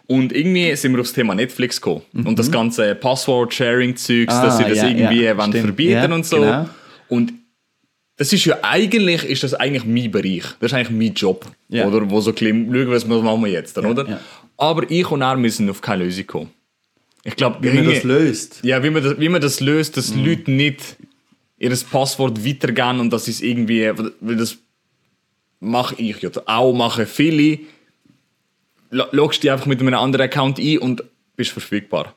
und 0.06 0.32
irgendwie 0.34 0.76
sind 0.76 0.94
wir 0.94 1.00
aufs 1.02 1.14
Thema 1.14 1.34
Netflix 1.34 1.82
gekommen. 1.82 2.04
Und 2.14 2.38
das 2.38 2.52
ganze 2.52 2.94
Password-Sharing-Zeugs, 2.96 4.28
dass 4.34 4.54
Ah, 4.56 4.58
sie 4.58 4.64
das 4.66 4.78
ja, 4.78 4.88
irgendwie 4.90 5.24
ja, 5.24 5.38
wollen 5.38 5.52
verbieten 5.54 5.92
Ja, 5.94 6.14
und 6.14 6.26
so. 6.26 6.38
genau. 6.42 6.70
Und 7.10 7.34
das 8.18 8.32
ist 8.32 8.46
ja 8.46 8.58
eigentlich, 8.62 9.24
ist 9.24 9.42
das 9.44 9.56
eigentlich 9.56 9.86
mein 9.86 10.12
Bereich. 10.12 10.44
Das 10.60 10.72
ist 10.72 10.74
eigentlich 10.78 10.92
mein 10.92 11.14
Job. 11.16 11.48
Ja. 11.70 11.88
Oder 11.88 12.08
wo 12.10 12.22
so 12.22 12.30
ein 12.32 12.36
bisschen, 12.36 12.68
schauen, 12.72 12.92
was 12.92 13.08
machen 13.08 13.42
wir 13.44 13.52
jetzt, 13.52 13.76
dann, 13.78 13.86
oder? 13.88 14.20
Aber 14.58 14.90
ich 14.92 15.10
und 15.10 15.22
er 15.24 15.36
müssen 15.38 15.68
auf 15.72 15.82
keine 15.82 16.04
Lösung 16.04 16.28
kommen. 16.28 16.50
Ich 17.26 17.36
glaube, 17.36 17.58
Wie 17.62 17.70
man 17.74 17.86
das 17.86 18.04
löst. 18.04 18.60
ja, 18.64 18.84
wie 18.84 18.90
man 18.90 19.04
das, 19.04 19.20
wie 19.20 19.30
man 19.30 19.42
das 19.42 19.60
löst, 19.62 19.96
dass 19.98 20.14
Mhm. 20.14 20.26
Leute 20.26 20.52
nicht 20.52 20.98
ihr 21.58 21.74
Passwort 21.90 22.46
weitergeben 22.46 23.00
und 23.00 23.12
das 23.14 23.28
ist 23.30 23.42
irgendwie, 23.42 23.90
weil 24.20 24.36
das 24.36 24.58
mache 25.62 25.96
ich 25.98 26.22
ja 26.22 26.30
auch, 26.46 26.74
machen 26.74 27.06
viele. 27.08 27.60
Lo- 28.90 29.08
Loggst 29.12 29.42
dich 29.44 29.52
einfach 29.52 29.66
mit 29.68 29.80
einem 29.80 29.94
anderen 29.94 30.26
Account 30.26 30.60
ein 30.60 30.78
und 30.80 31.04
bist 31.38 31.52
verfügbar. 31.52 32.14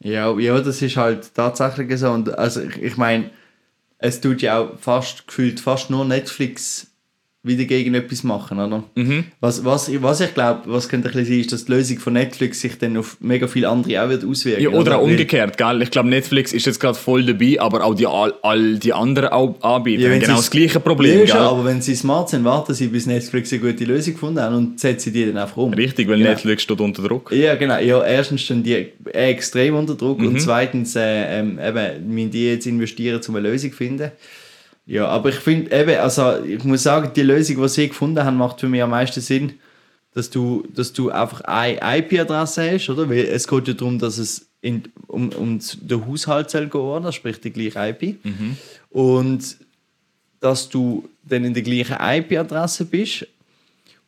Ja, 0.00 0.36
ja, 0.38 0.60
das 0.60 0.82
ist 0.82 0.96
halt 0.96 1.32
tatsächlich 1.34 1.98
so. 2.00 2.10
Und 2.10 2.36
also 2.36 2.60
ich, 2.62 2.76
ich 2.82 2.96
meine, 2.96 3.30
es 3.98 4.20
tut 4.20 4.42
ja 4.42 4.58
auch 4.58 4.78
fast 4.80 5.26
gefühlt 5.28 5.60
fast 5.60 5.90
nur 5.90 6.04
Netflix 6.04 6.89
wieder 7.42 7.64
gegen 7.64 7.94
etwas 7.94 8.22
machen, 8.22 8.58
oder? 8.58 8.84
Mhm. 8.96 9.24
Was, 9.40 9.64
was, 9.64 9.88
ich- 9.88 10.02
was 10.02 10.20
ich 10.20 10.34
glaube, 10.34 10.60
was 10.66 10.90
könnte 10.90 11.08
ein 11.08 11.12
bisschen 11.14 11.26
sein, 11.26 11.40
ist, 11.40 11.52
dass 11.52 11.64
die 11.64 11.72
Lösung 11.72 11.98
von 11.98 12.12
Netflix 12.12 12.60
sich 12.60 12.76
dann 12.76 12.98
auf 12.98 13.16
mega 13.20 13.46
viele 13.46 13.66
andere 13.70 14.04
auch 14.04 14.10
wird 14.10 14.26
auswirken. 14.26 14.62
Ja, 14.62 14.68
oder 14.68 14.98
auch 14.98 15.02
Weil- 15.04 15.12
umgekehrt, 15.12 15.56
gell? 15.56 15.80
Ich 15.80 15.90
glaube, 15.90 16.10
Netflix 16.10 16.52
ist 16.52 16.66
jetzt 16.66 16.78
gerade 16.78 16.98
voll 16.98 17.24
dabei, 17.24 17.56
aber 17.58 17.82
auch 17.82 17.94
die, 17.94 18.06
all, 18.06 18.34
all 18.42 18.78
die 18.78 18.92
anderen 18.92 19.30
auch 19.30 19.56
Anbieter 19.62 20.02
Ja, 20.02 20.10
haben 20.12 20.20
genau 20.20 20.36
das 20.36 20.50
gleiche 20.50 20.80
Problem, 20.80 21.20
Ja, 21.20 21.24
gell? 21.24 21.36
aber 21.36 21.64
wenn 21.64 21.80
sie 21.80 21.94
smart 21.94 22.28
sind, 22.28 22.44
warten 22.44 22.74
sie, 22.74 22.88
bis 22.88 23.06
Netflix 23.06 23.50
eine 23.54 23.62
gute 23.62 23.84
Lösung 23.86 24.12
gefunden 24.12 24.40
haben 24.40 24.56
und 24.56 24.78
setzen 24.78 25.10
die 25.10 25.24
dann 25.24 25.38
einfach 25.38 25.56
um. 25.56 25.72
Richtig, 25.72 26.08
weil 26.08 26.18
Genau. 26.18 26.28
Netflix 26.30 26.62
steht 26.64 26.78
unter 26.80 27.02
Druck. 27.02 27.32
Ja, 27.32 27.54
genau. 27.54 27.78
Ja, 27.78 28.04
erstens 28.04 28.42
stehen 28.42 28.62
die 28.62 28.88
extrem 29.14 29.76
unter 29.76 29.94
Druck 29.94 30.18
Mhm. 30.20 30.26
und 30.28 30.40
zweitens 30.42 30.94
äh, 30.94 31.40
ähm, 31.40 31.58
eben, 31.58 32.14
müssen 32.14 32.30
die 32.32 32.48
jetzt 32.48 32.66
investieren, 32.66 33.18
um 33.26 33.36
eine 33.36 33.48
Lösung 33.48 33.70
zu 33.70 33.76
finden. 33.78 34.10
Ja, 34.90 35.06
aber 35.06 35.28
ich 35.28 35.36
finde 35.36 35.70
eben, 35.70 35.96
also 36.00 36.42
ich 36.42 36.64
muss 36.64 36.82
sagen, 36.82 37.12
die 37.14 37.22
Lösung, 37.22 37.62
die 37.62 37.68
sie 37.68 37.88
gefunden 37.88 38.24
haben, 38.24 38.36
macht 38.36 38.58
für 38.58 38.68
mich 38.68 38.82
am 38.82 38.90
meisten 38.90 39.20
Sinn, 39.20 39.52
dass 40.14 40.30
du, 40.30 40.66
dass 40.74 40.92
du 40.92 41.10
einfach 41.10 41.42
eine 41.42 41.78
IP-Adresse 41.98 42.72
hast, 42.72 42.90
oder? 42.90 43.08
Weil 43.08 43.18
es 43.26 43.46
geht 43.46 43.68
ja 43.68 43.74
darum, 43.74 44.00
dass 44.00 44.18
es 44.18 44.48
in, 44.60 44.82
um, 45.06 45.28
um 45.28 45.60
den 45.82 46.06
Haushalt 46.06 46.50
soll 46.50 46.66
gehen, 46.66 47.12
sprich 47.12 47.40
die 47.40 47.52
gleiche 47.52 47.88
IP. 47.96 48.16
Und 48.90 49.56
dass 50.40 50.68
du 50.68 51.08
dann 51.22 51.44
in 51.44 51.54
der 51.54 51.62
gleichen 51.62 51.96
IP-Adresse 52.00 52.84
bist 52.86 53.28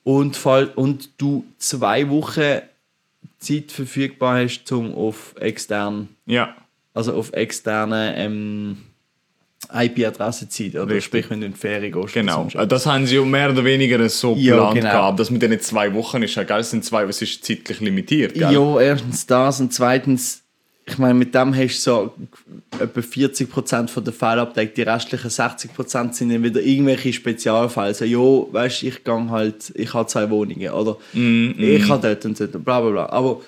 und, 0.02 0.36
fall, 0.36 0.66
und 0.74 1.10
du 1.18 1.44
zwei 1.58 2.08
Wochen 2.10 2.60
Zeit 3.38 3.70
verfügbar 3.70 4.42
hast, 4.42 4.70
um 4.72 4.92
auf 4.94 5.34
extern, 5.38 6.08
Ja. 6.26 6.56
also 6.92 7.14
auf 7.14 7.32
externe 7.34 8.14
ähm, 8.16 8.78
IP-Adresse 9.74 10.46
sein. 10.48 10.70
Oder 10.70 10.86
Richtig. 10.88 11.04
sprich, 11.04 11.30
wenn 11.30 11.40
du 11.40 11.46
in 11.46 11.52
die 11.52 11.58
Ferien 11.58 11.92
gehst. 11.92 12.14
Genau. 12.14 12.48
Äh, 12.54 12.66
Das 12.66 12.86
haben 12.86 13.06
sie 13.06 13.16
ja 13.16 13.24
mehr 13.24 13.50
oder 13.50 13.64
weniger 13.64 14.08
so 14.08 14.34
Ja, 14.36 14.54
geplant 14.56 14.74
genau. 14.76 14.90
gehabt. 14.90 15.20
Das 15.20 15.30
mit 15.30 15.42
diesen 15.42 15.60
zwei 15.60 15.92
Wochen 15.94 16.22
ist 16.22 16.34
ja 16.34 16.42
geil. 16.44 16.60
Es 16.60 16.70
sind 16.70 16.84
zwei, 16.84 17.04
es 17.04 17.22
ist 17.22 17.44
zeitlich 17.44 17.80
limitiert, 17.80 18.34
gell? 18.34 18.52
Ja, 18.52 18.80
erstens 18.80 19.26
das 19.26 19.60
und 19.60 19.72
zweitens, 19.72 20.42
ich 20.84 20.98
meine, 20.98 21.14
mit 21.14 21.32
dem 21.34 21.54
hast 21.56 21.86
du 21.86 21.90
so 21.90 22.14
etwa 22.80 23.00
40% 23.00 23.88
von 23.88 24.02
der 24.04 24.12
Fälle 24.12 24.40
abdeckt. 24.42 24.76
Die 24.76 24.82
restlichen 24.82 25.30
60% 25.30 26.12
sind 26.12 26.30
dann 26.30 26.42
wieder 26.42 26.60
irgendwelche 26.60 27.12
Spezialfälle. 27.12 27.86
Also, 27.86 28.04
ja, 28.04 28.18
weißt 28.52 28.82
du, 28.82 28.86
ich 28.88 29.04
gang 29.04 29.30
halt, 29.30 29.72
ich 29.76 29.94
habe 29.94 30.08
zwei 30.08 30.28
Wohnungen 30.28 30.70
oder 30.70 30.96
ich 31.14 31.88
habe 31.88 32.02
dort 32.08 32.24
und 32.24 32.38
dort, 32.40 32.64
bla 32.64 32.80
bla 32.80 32.90
bla. 32.90 33.06
Aber 33.10 33.40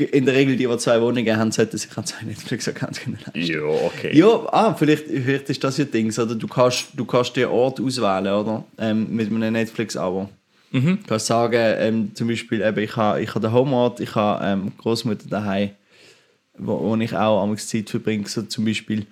in 0.00 0.26
der 0.26 0.34
Regel, 0.34 0.56
die, 0.56 0.66
die 0.66 0.76
zwei 0.78 1.00
Wohnungen 1.00 1.36
haben, 1.36 1.52
sollten 1.52 1.76
sich 1.76 1.96
an 1.96 2.04
zwei 2.04 2.24
Netflix-Accounts 2.24 3.00
können 3.00 3.18
leisten. 3.24 3.52
Ja, 3.52 3.62
okay. 3.62 4.16
Ja, 4.16 4.26
ah, 4.52 4.74
vielleicht, 4.74 5.06
vielleicht 5.06 5.50
ist 5.50 5.62
das 5.62 5.78
ja 5.78 5.84
Ding, 5.84 6.12
oder? 6.18 6.34
Du 6.34 6.46
kannst, 6.46 6.88
du 6.94 7.04
kannst 7.04 7.36
den 7.36 7.46
Ort 7.46 7.80
auswählen, 7.80 8.32
oder? 8.32 8.64
Ähm, 8.78 9.06
mit 9.14 9.28
einem 9.28 9.52
Netflix-Abo. 9.52 10.28
Du 10.70 10.98
kannst 11.06 11.26
sagen, 11.26 11.74
ähm, 11.78 12.14
zum 12.14 12.28
Beispiel, 12.28 12.60
eben, 12.60 12.78
ich 12.78 12.94
habe 12.94 13.22
ich 13.22 13.34
ha 13.34 13.40
den 13.40 13.52
Homeort, 13.52 14.00
ich 14.00 14.14
habe 14.14 14.44
ähm, 14.44 14.72
Großmutter 14.76 15.28
daheim, 15.28 15.70
wo, 16.58 16.78
wo 16.80 16.96
ich 16.96 17.14
auch 17.14 17.42
am 17.42 17.56
Zeit 17.56 17.88
verbringe, 17.88 18.28
so 18.28 18.42
zum 18.42 18.66
Beispiel. 18.66 19.06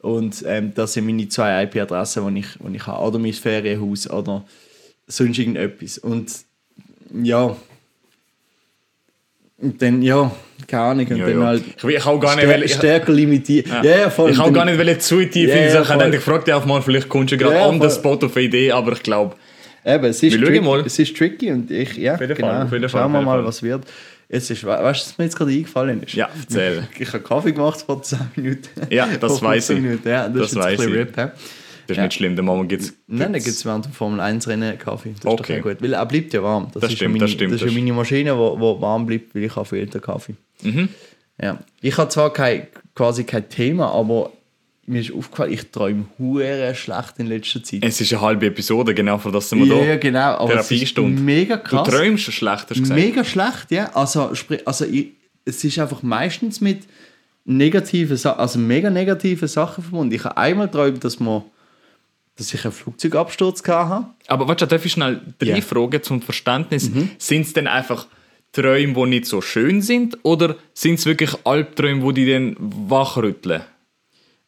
Und 0.00 0.44
ähm, 0.46 0.72
das 0.74 0.92
sind 0.92 1.06
meine 1.06 1.28
zwei 1.28 1.64
IP-Adressen, 1.64 2.32
die 2.32 2.40
ich, 2.40 2.46
wo 2.60 2.68
ich 2.68 2.86
habe. 2.86 3.02
Oder 3.02 3.18
mein 3.18 3.32
Ferienhaus, 3.32 4.08
oder 4.08 4.44
sonst 5.08 5.38
irgendetwas. 5.38 5.98
Und 5.98 6.32
ja, 7.22 7.56
und 9.62 9.80
dann, 9.82 10.02
ja, 10.02 10.30
keine 10.66 10.82
Ahnung, 10.82 11.06
und 11.08 11.16
Ja, 11.16 11.26
dann 11.26 11.40
ja. 11.40 11.46
halt 11.46 11.62
Ich, 11.76 11.84
ich 11.84 12.06
auch 12.06 12.20
gar 12.20 12.34
nicht, 12.36 12.44
stär 12.44 12.54
weil 12.54 12.62
ich, 12.64 12.72
stärker 12.74 13.12
limitiert. 13.12 13.66
Ja, 13.68 13.82
ja, 13.84 14.10
voll. 14.10 14.30
ich 14.30 14.38
auch 14.38 14.44
dann- 14.44 14.54
gar 14.54 14.64
nicht 14.64 14.78
ich 14.78 14.98
zu 15.00 15.16
tief 15.24 15.50
in 15.50 15.64
die 15.64 15.70
Sache. 15.70 15.82
Ich 15.94 16.00
habe 16.00 16.10
gefragt, 16.10 16.48
ja, 16.48 16.56
auf 16.56 16.66
mal, 16.66 16.80
vielleicht 16.82 17.08
kommst 17.08 17.32
du 17.32 17.36
gerade 17.38 17.56
Ja, 17.56 17.66
on 17.68 17.80
the 17.80 17.90
spot 17.90 18.18
auf 18.24 18.36
eine 18.36 18.44
Idee, 18.46 18.72
aber 18.72 18.92
ich 18.92 19.02
glaube, 19.02 19.34
Eben, 19.84 20.04
es 20.04 20.22
ist, 20.22 20.34
tricky, 20.36 20.60
mal. 20.60 20.80
es 20.86 20.98
ist 20.98 21.16
tricky 21.16 21.50
und 21.52 21.70
ich, 21.70 21.96
ja, 21.96 22.14
jeden 22.20 22.34
genau. 22.34 22.48
Fall, 22.48 22.68
Fall, 22.68 22.88
Schauen 22.88 23.12
wir 23.12 23.22
mal, 23.22 23.36
Fall. 23.38 23.44
was 23.46 23.62
wird. 23.62 23.82
Jetzt 24.28 24.50
ist, 24.50 24.62
we- 24.62 24.68
weißt 24.68 25.00
du, 25.06 25.10
was 25.10 25.18
mir 25.18 25.24
jetzt 25.24 25.36
gerade 25.36 25.50
eingefallen 25.50 26.02
ist? 26.02 26.12
Ja, 26.14 26.28
erzähl. 26.40 26.86
Ich 26.98 27.08
habe 27.12 27.20
Kaffee 27.24 27.52
gemacht 27.52 27.80
vor 27.84 28.00
10 28.02 28.18
Minuten. 28.36 28.68
Ja, 28.90 29.08
das 29.20 29.32
weiß 29.42 29.66
15 29.66 29.76
ich. 29.76 29.82
Minuten, 29.82 30.08
ja, 30.08 30.28
das, 30.28 30.38
Das 30.38 30.52
ist 30.52 30.58
ein 30.58 30.76
bisschen 30.76 30.92
ich. 30.92 30.98
RIP? 30.98 31.32
Das 31.90 31.96
ist 31.96 31.98
Ja. 31.98 32.04
nicht 32.04 32.14
schlimm. 32.14 32.34
Der 32.36 32.44
Moment 32.44 32.68
gibt 32.68 32.82
es. 32.82 32.94
Nein, 33.06 33.32
dann 33.32 33.42
gibt 33.42 33.46
es 33.48 33.64
während 33.64 33.84
dem 33.84 33.92
Formel 33.92 34.20
1 34.20 34.46
Rennen 34.48 34.78
Kaffee. 34.78 35.14
Das 35.20 35.26
Okay. 35.26 35.56
ist 35.56 35.64
doch 35.64 35.70
gut. 35.70 35.82
Weil 35.82 35.92
er 35.94 36.06
bleibt 36.06 36.32
ja 36.32 36.42
warm. 36.42 36.68
Das, 36.72 36.80
Das 36.82 36.90
ist 36.90 36.96
stimmt, 36.96 37.12
meine, 37.12 37.24
das 37.24 37.30
stimmt, 37.32 37.52
Das 37.54 37.62
ist 37.62 37.68
ja 37.68 37.78
meine 37.78 37.92
Maschine, 37.92 38.30
die 38.30 38.36
warm 38.36 39.06
bleibt, 39.06 39.34
weil 39.34 39.44
ich 39.44 39.56
habe 39.56 39.90
Tag 39.90 40.02
Kaffee. 40.02 40.34
Mhm. 40.62 40.88
Ja. 41.42 41.58
Ich 41.80 41.96
habe 41.96 42.08
zwar 42.10 42.32
kein, 42.32 42.66
quasi 42.94 43.24
kein 43.24 43.48
Thema, 43.48 43.90
aber 43.92 44.30
mir 44.86 45.00
ist 45.00 45.12
aufgefallen, 45.12 45.52
ich 45.52 45.70
träume 45.70 46.04
hure 46.18 46.74
schlecht 46.74 47.14
in 47.18 47.26
letzter 47.28 47.62
Zeit. 47.62 47.80
Es 47.84 48.00
ist 48.00 48.12
eine 48.12 48.20
halbe 48.22 48.46
Episode, 48.46 48.92
genau 48.92 49.18
für 49.18 49.30
das 49.30 49.48
sind 49.48 49.60
wir 49.60 49.66
ja, 49.66 49.74
da. 49.76 49.84
ja, 49.84 49.96
genau. 49.96 50.36
Aber 50.38 50.54
es 50.58 50.70
ist 50.70 50.98
mega 50.98 51.56
Du 51.56 51.62
krass. 51.62 51.88
träumst 51.88 52.24
schlecht, 52.32 52.66
hast 52.68 52.76
du 52.76 52.80
gesagt. 52.80 53.00
Mega 53.00 53.22
schlecht, 53.24 53.70
ja. 53.70 53.90
Also, 53.94 54.34
sprich, 54.34 54.66
also 54.66 54.84
ich, 54.84 55.08
es 55.44 55.62
ist 55.64 55.78
einfach 55.78 56.02
meistens 56.02 56.60
mit 56.60 56.80
negativen 57.44 58.18
also 58.36 58.58
mega 58.58 58.90
negativen 58.90 59.48
Sachen 59.48 59.82
verbunden. 59.82 60.14
Ich 60.14 60.24
habe 60.24 60.36
einmal 60.36 60.66
geträumt, 60.66 61.02
dass, 61.04 61.18
wir, 61.20 61.44
dass 62.40 62.52
ich 62.54 62.64
einen 62.64 62.72
Flugzeugabsturz 62.72 63.62
hatte. 63.68 64.06
Aber 64.26 64.48
warte, 64.48 64.66
darf 64.66 64.84
ich 64.84 64.92
schnell 64.92 65.20
drei. 65.38 65.56
Mhm. 65.56 65.62
Fragen 65.62 66.02
zum 66.02 66.22
Verständnis? 66.22 66.90
Sind 67.18 67.42
es 67.46 67.52
denn 67.52 67.66
einfach 67.66 68.06
Träume, 68.52 68.94
die 68.94 69.06
nicht 69.06 69.26
so 69.26 69.40
schön 69.40 69.82
sind? 69.82 70.18
Oder 70.22 70.56
sind 70.74 70.94
es 70.98 71.06
wirklich 71.06 71.30
Albträume, 71.44 72.12
die 72.12 72.24
dich 72.24 72.34
dann 72.34 72.56
wachrütteln? 72.58 73.62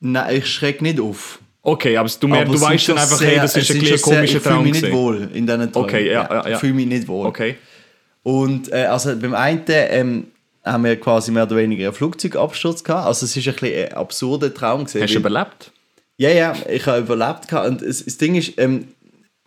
Nein, 0.00 0.36
ich 0.38 0.46
schrecke 0.48 0.82
nicht 0.82 0.98
auf. 1.00 1.38
Okay, 1.64 1.96
aber 1.96 2.10
du, 2.18 2.26
merkst, 2.26 2.48
Aber 2.50 2.58
du 2.58 2.60
weißt 2.60 2.88
dann 2.88 2.98
einfach, 2.98 3.18
sehr- 3.18 3.28
hey, 3.28 3.36
das 3.36 3.56
ist 3.56 3.70
ein 3.70 3.78
bisschen 3.78 3.98
schon 3.98 4.08
sehr- 4.10 4.16
komischer 4.16 4.36
Ich 4.38 4.42
fühle 4.42 4.54
Traum. 4.54 4.64
mich 4.64 4.82
nicht 4.82 4.92
wohl 4.92 5.16
in 5.32 5.46
diesen 5.46 5.72
Träumen. 5.72 5.88
Okay, 5.88 6.06
ja, 6.10 6.12
ja, 6.28 6.48
ja. 6.48 6.54
Ich 6.54 6.56
fühle 6.58 6.74
mich 6.74 6.86
nicht 6.86 7.06
wohl. 7.06 7.26
Okay. 7.26 7.54
Und 8.24 8.72
äh, 8.72 8.86
also 8.86 9.14
beim 9.16 9.34
einen 9.34 9.62
ähm, 9.68 10.26
haben 10.64 10.84
wir 10.84 10.98
quasi 10.98 11.30
mehr 11.30 11.44
oder 11.44 11.56
weniger 11.56 11.84
einen 11.86 11.94
Flugzeugabsturz 11.94 12.82
gehabt. 12.82 13.06
Also 13.06 13.26
es 13.26 13.36
ist 13.36 13.46
ein 13.46 13.54
bisschen 13.54 13.86
ein 13.88 13.92
absurder 13.94 14.52
Traum 14.52 14.84
gewesen. 14.84 15.02
Hast 15.02 15.14
du 15.14 15.18
überlebt? 15.18 15.70
Ja, 16.22 16.30
ja, 16.30 16.54
ich 16.70 16.86
habe 16.86 17.00
überlebt. 17.00 17.52
Und 17.52 17.82
das, 17.82 18.16
Ding 18.16 18.36
ist, 18.36 18.52
ähm, 18.56 18.86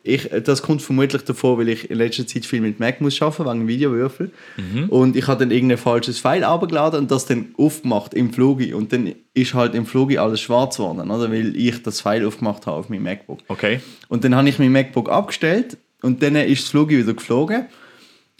ich, 0.03 0.29
das 0.43 0.61
kommt 0.61 0.81
vermutlich 0.81 1.21
davor, 1.21 1.57
weil 1.57 1.69
ich 1.69 1.89
in 1.89 1.97
letzter 1.97 2.27
Zeit 2.27 2.45
viel 2.45 2.59
mit 2.59 2.81
Mac 2.81 2.99
muss 2.99 3.21
arbeiten, 3.21 3.59
wegen 3.59 3.67
Videowürfel. 3.69 4.29
Und 4.89 5.15
ich 5.15 5.25
habe 5.27 5.39
dann 5.39 5.51
irgendein 5.51 5.77
falsches 5.77 6.19
File 6.19 6.43
abgeladen 6.43 6.99
und 6.99 7.11
das 7.11 7.25
dann 7.27 7.55
aufgemacht 7.57 8.13
im 8.13 8.33
Flugi. 8.33 8.73
Und 8.73 8.91
dann 8.91 9.15
ist 9.33 9.53
halt 9.53 9.73
im 9.73 9.85
Flugi 9.85 10.17
alles 10.17 10.41
schwarz 10.41 10.75
geworden, 10.75 11.09
oder? 11.09 11.31
weil 11.31 11.55
ich 11.55 11.81
das 11.81 12.01
File 12.01 12.25
aufgemacht 12.25 12.67
habe 12.67 12.75
auf 12.75 12.89
meinem 12.89 13.03
MacBook. 13.03 13.39
Okay. 13.47 13.79
Und 14.09 14.25
dann 14.25 14.35
habe 14.35 14.49
ich 14.49 14.59
mein 14.59 14.73
MacBook 14.73 15.07
abgestellt 15.09 15.77
und 16.01 16.21
dann 16.21 16.35
ist 16.35 16.63
das 16.63 16.69
Flugi 16.71 16.97
wieder 16.97 17.13
geflogen. 17.13 17.67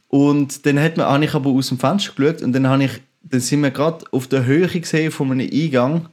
Und 0.10 0.66
dann 0.66 0.78
hat 0.78 0.98
man, 0.98 1.06
habe 1.06 1.24
ich 1.24 1.34
aber 1.34 1.52
aus 1.52 1.70
dem 1.70 1.80
Fenster 1.80 2.12
geschaut 2.14 2.42
und 2.42 2.52
dann, 2.52 2.68
habe 2.68 2.84
ich, 2.84 2.92
dann 3.24 3.40
sind 3.40 3.62
wir 3.62 3.72
gerade 3.72 4.04
auf 4.12 4.28
der 4.28 4.46
Höhe 4.46 4.68
gesehen 4.68 5.10
von 5.10 5.32
einem 5.32 5.50
Eingang, 5.50 6.10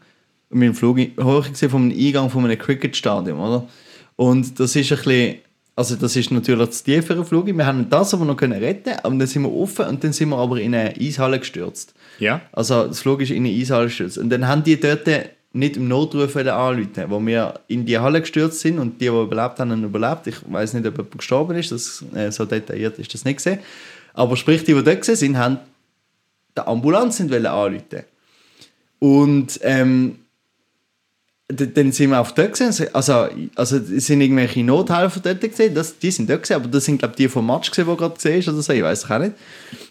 mit 0.53 0.69
dem 0.69 0.75
Flug, 0.75 0.99
von 1.17 1.83
einem 1.83 1.99
Eingang 1.99 2.31
von 2.31 2.45
einem 2.45 2.59
Cricket-Stadion, 2.59 3.39
oder? 3.39 3.67
Und 4.17 4.59
das 4.61 4.77
ist 4.77 4.93
ein 4.93 4.99
bisschen, 4.99 5.37
also 5.75 5.97
das 5.97 6.15
ist 6.17 6.31
natürlich 6.31 6.67
das 6.67 6.83
tiefere 6.83 7.25
Flug. 7.25 7.47
Wir 7.47 7.67
haben 7.67 7.89
das 7.89 8.13
aber 8.13 8.25
noch 8.25 8.37
können 8.37 8.59
retten, 8.59 8.95
aber 9.03 9.17
dann 9.17 9.27
sind 9.27 9.43
wir 9.43 9.53
offen 9.53 9.87
und 9.87 10.05
dann 10.05 10.13
sind 10.13 10.29
wir 10.29 10.37
aber 10.37 10.61
in 10.61 10.75
eine 10.75 10.95
Eishalle 10.95 11.39
gestürzt. 11.39 11.95
Ja. 12.19 12.43
Also 12.53 12.87
das 12.87 13.01
Flug 13.01 13.23
ist 13.23 13.31
in 13.31 13.47
eine 13.47 13.55
Eishalle 13.55 13.87
gestürzt. 13.87 14.19
Und 14.19 14.31
dann 14.31 14.47
haben 14.47 14.63
die 14.63 14.79
dort 14.79 15.09
nicht 15.55 15.77
im 15.77 15.89
Notruf 15.89 16.37
anrufen, 16.37 17.05
wo 17.09 17.25
wir 17.25 17.55
in 17.69 17.85
die 17.85 17.99
Halle 17.99 18.21
gestürzt 18.21 18.61
sind 18.61 18.79
und 18.79 19.01
die, 19.01 19.07
die 19.07 19.09
überlebt 19.09 19.59
haben, 19.59 19.71
haben 19.71 19.85
überlebt. 19.85 20.27
Ich 20.27 20.37
weiß 20.47 20.75
nicht, 20.75 20.87
ob 20.87 20.97
jemand 20.97 21.19
gestorben 21.19 21.57
ist, 21.57 21.73
das, 21.73 22.05
äh, 22.15 22.31
so 22.31 22.45
detailliert 22.45 22.99
ist 22.99 23.13
das 23.13 23.25
nicht 23.25 23.37
gesehen. 23.37 23.59
Aber 24.15 24.37
sprich, 24.37 24.65
die, 24.65 24.75
die 24.75 24.83
dort 24.83 25.05
sind, 25.05 25.37
haben 25.37 25.59
die 26.57 26.61
Ambulanz 26.61 27.21
anrufen. 27.21 28.05
Und 28.99 29.59
ähm, 29.63 30.19
dann 31.53 31.93
sind 31.93 32.11
wir 32.11 32.21
auf 32.21 32.35
dort 32.35 32.55
gewesen. 32.55 32.87
Also, 32.93 33.27
also 33.55 33.77
es 33.77 34.07
sind 34.07 34.21
irgendwelche 34.21 34.63
Nothelfer 34.65 35.21
dort 35.21 35.41
gewesen, 35.41 35.75
das, 35.75 35.99
die 35.99 36.11
sind 36.11 36.29
dort 36.29 36.43
gewesen, 36.43 36.55
aber 36.61 36.69
das 36.69 36.85
sind 36.85 36.99
glaube 36.99 37.15
die 37.17 37.29
vom 37.29 37.47
Match 37.47 37.71
gewesen, 37.71 37.87
wo 37.87 37.97
gerade 37.97 38.15
gesehen 38.15 38.43
oder 38.49 38.63
so, 38.63 38.73
ich 38.73 38.83
weiß 38.83 39.05
es 39.05 39.11
auch 39.11 39.19
nicht. 39.19 39.33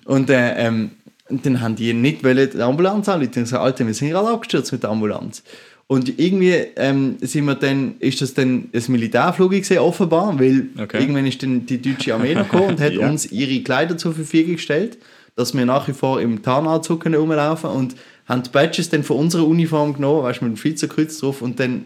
Und 0.06 0.30
äh, 0.30 0.68
ähm, 0.68 0.92
und 1.30 1.46
dann 1.46 1.62
haben 1.62 1.76
die 1.78 1.94
nicht 1.94 2.24
wollen 2.26 2.50
die 2.54 2.62
Ambulanz 2.62 3.08
anrufen. 3.08 3.30
Ich 3.30 3.36
gesagt, 3.44 3.64
Alter, 3.64 3.88
wir 3.88 3.94
sind 3.94 4.10
gerade 4.10 4.28
abgestürzt 4.28 4.74
mit 4.74 4.84
der 4.84 4.90
Ambulanz. 4.90 5.44
Und 5.88 6.20
irgendwie 6.20 6.56
ähm, 6.78 7.18
sind 7.22 7.46
wir 7.46 7.56
dann, 7.56 7.96
ist 8.00 8.22
das 8.22 8.34
dann 8.34 8.70
ein 8.74 8.84
Militärflug 8.88 9.52
gewesen, 9.52 9.78
offenbar, 9.80 10.40
weil 10.40 10.68
Okay. 10.82 11.00
irgendwann 11.02 11.26
ist 11.28 11.42
dann 11.44 11.66
die 11.66 11.82
deutsche 11.82 12.14
Armee 12.14 12.34
gekommen 12.34 12.68
und 12.70 12.82
hat 12.82 12.94
Ja. 13.00 13.10
uns 13.10 13.32
ihre 13.32 13.62
Kleider 13.64 13.98
zur 13.98 14.14
Verfügung 14.14 14.56
gestellt, 14.56 14.98
dass 15.36 15.54
wir 15.54 15.66
nach 15.66 15.88
wie 15.88 15.94
vor 15.94 16.22
im 16.22 16.42
Tarnanzug 16.42 17.02
können 17.02 17.16
rumlaufen 17.16 17.70
und 17.70 17.96
haben 18.26 18.44
die 18.44 18.50
Badges 18.50 18.90
dann 18.90 19.04
von 19.04 19.18
unserer 19.18 19.48
Uniform 19.48 19.94
genommen, 19.94 20.24
weißt 20.24 20.42
du, 20.42 20.46
mit 20.46 20.56
dem 20.56 20.58
Schweizer 20.58 20.88
Kreuz 20.88 21.18
drauf 21.20 21.42
und 21.42 21.60
dann 21.60 21.86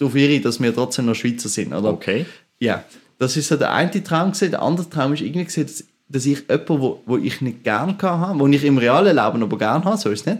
auf 0.00 0.14
ihre, 0.14 0.40
dass 0.40 0.60
wir 0.60 0.74
trotzdem 0.74 1.06
noch 1.06 1.14
Schweizer 1.14 1.48
sind, 1.48 1.72
oder? 1.72 1.90
Okay. 1.90 2.26
Ja, 2.58 2.84
das 3.18 3.36
ist 3.36 3.48
so 3.48 3.56
der 3.56 3.72
eine 3.72 4.02
Traum 4.02 4.32
gesehen. 4.32 4.50
Der 4.50 4.62
andere 4.62 4.88
Traum 4.88 5.12
ist 5.12 5.20
irgendwie 5.20 5.44
gesehen, 5.44 5.66
dass, 5.66 5.84
dass 6.08 6.26
ich 6.26 6.40
jemanden, 6.48 6.80
wo, 6.80 7.02
wo 7.06 7.16
ich 7.16 7.40
nicht 7.40 7.64
gern 7.64 7.96
habe, 8.00 8.38
wo 8.38 8.46
ich 8.48 8.64
im 8.64 8.78
realen 8.78 9.16
Leben 9.16 9.42
aber 9.42 9.58
gern 9.58 9.84
habe, 9.84 9.96
so 9.96 10.10
ist 10.10 10.20
es 10.20 10.26
nicht. 10.26 10.38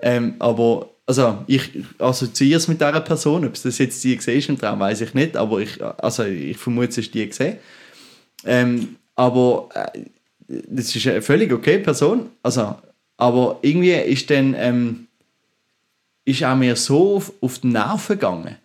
Ähm, 0.00 0.34
aber 0.38 0.90
also 1.06 1.38
ich 1.46 1.70
assoziiere 1.98 2.58
es 2.58 2.68
mit 2.68 2.80
dieser 2.80 3.00
Person. 3.00 3.46
Ob 3.46 3.54
es 3.54 3.62
das 3.62 3.78
jetzt 3.78 4.02
die 4.02 4.16
gesehen 4.16 4.38
ist 4.38 4.48
im 4.48 4.58
Traum, 4.58 4.80
weiß 4.80 5.00
ich 5.02 5.14
nicht. 5.14 5.36
Aber 5.36 5.60
ich, 5.60 5.82
also 5.82 6.24
ich 6.24 6.56
vermute, 6.56 6.88
es 6.88 6.98
ist 6.98 7.14
die 7.14 7.26
gesehen. 7.26 7.58
Ähm, 8.44 8.96
aber 9.14 9.68
äh, 9.74 10.00
das 10.48 10.94
ist 10.94 11.06
eine 11.06 11.22
völlig 11.22 11.52
okay 11.52 11.78
Person. 11.78 12.30
Also, 12.42 12.76
aber 13.16 13.58
irgendwie 13.62 13.92
ist 13.92 14.30
dann 14.30 14.54
ähm, 14.58 15.06
ist 16.24 16.44
auch 16.44 16.56
mir 16.56 16.76
so 16.76 17.16
auf, 17.16 17.32
auf 17.40 17.58
die 17.60 17.68
Nerven 17.68 18.18
gegangen 18.18 18.56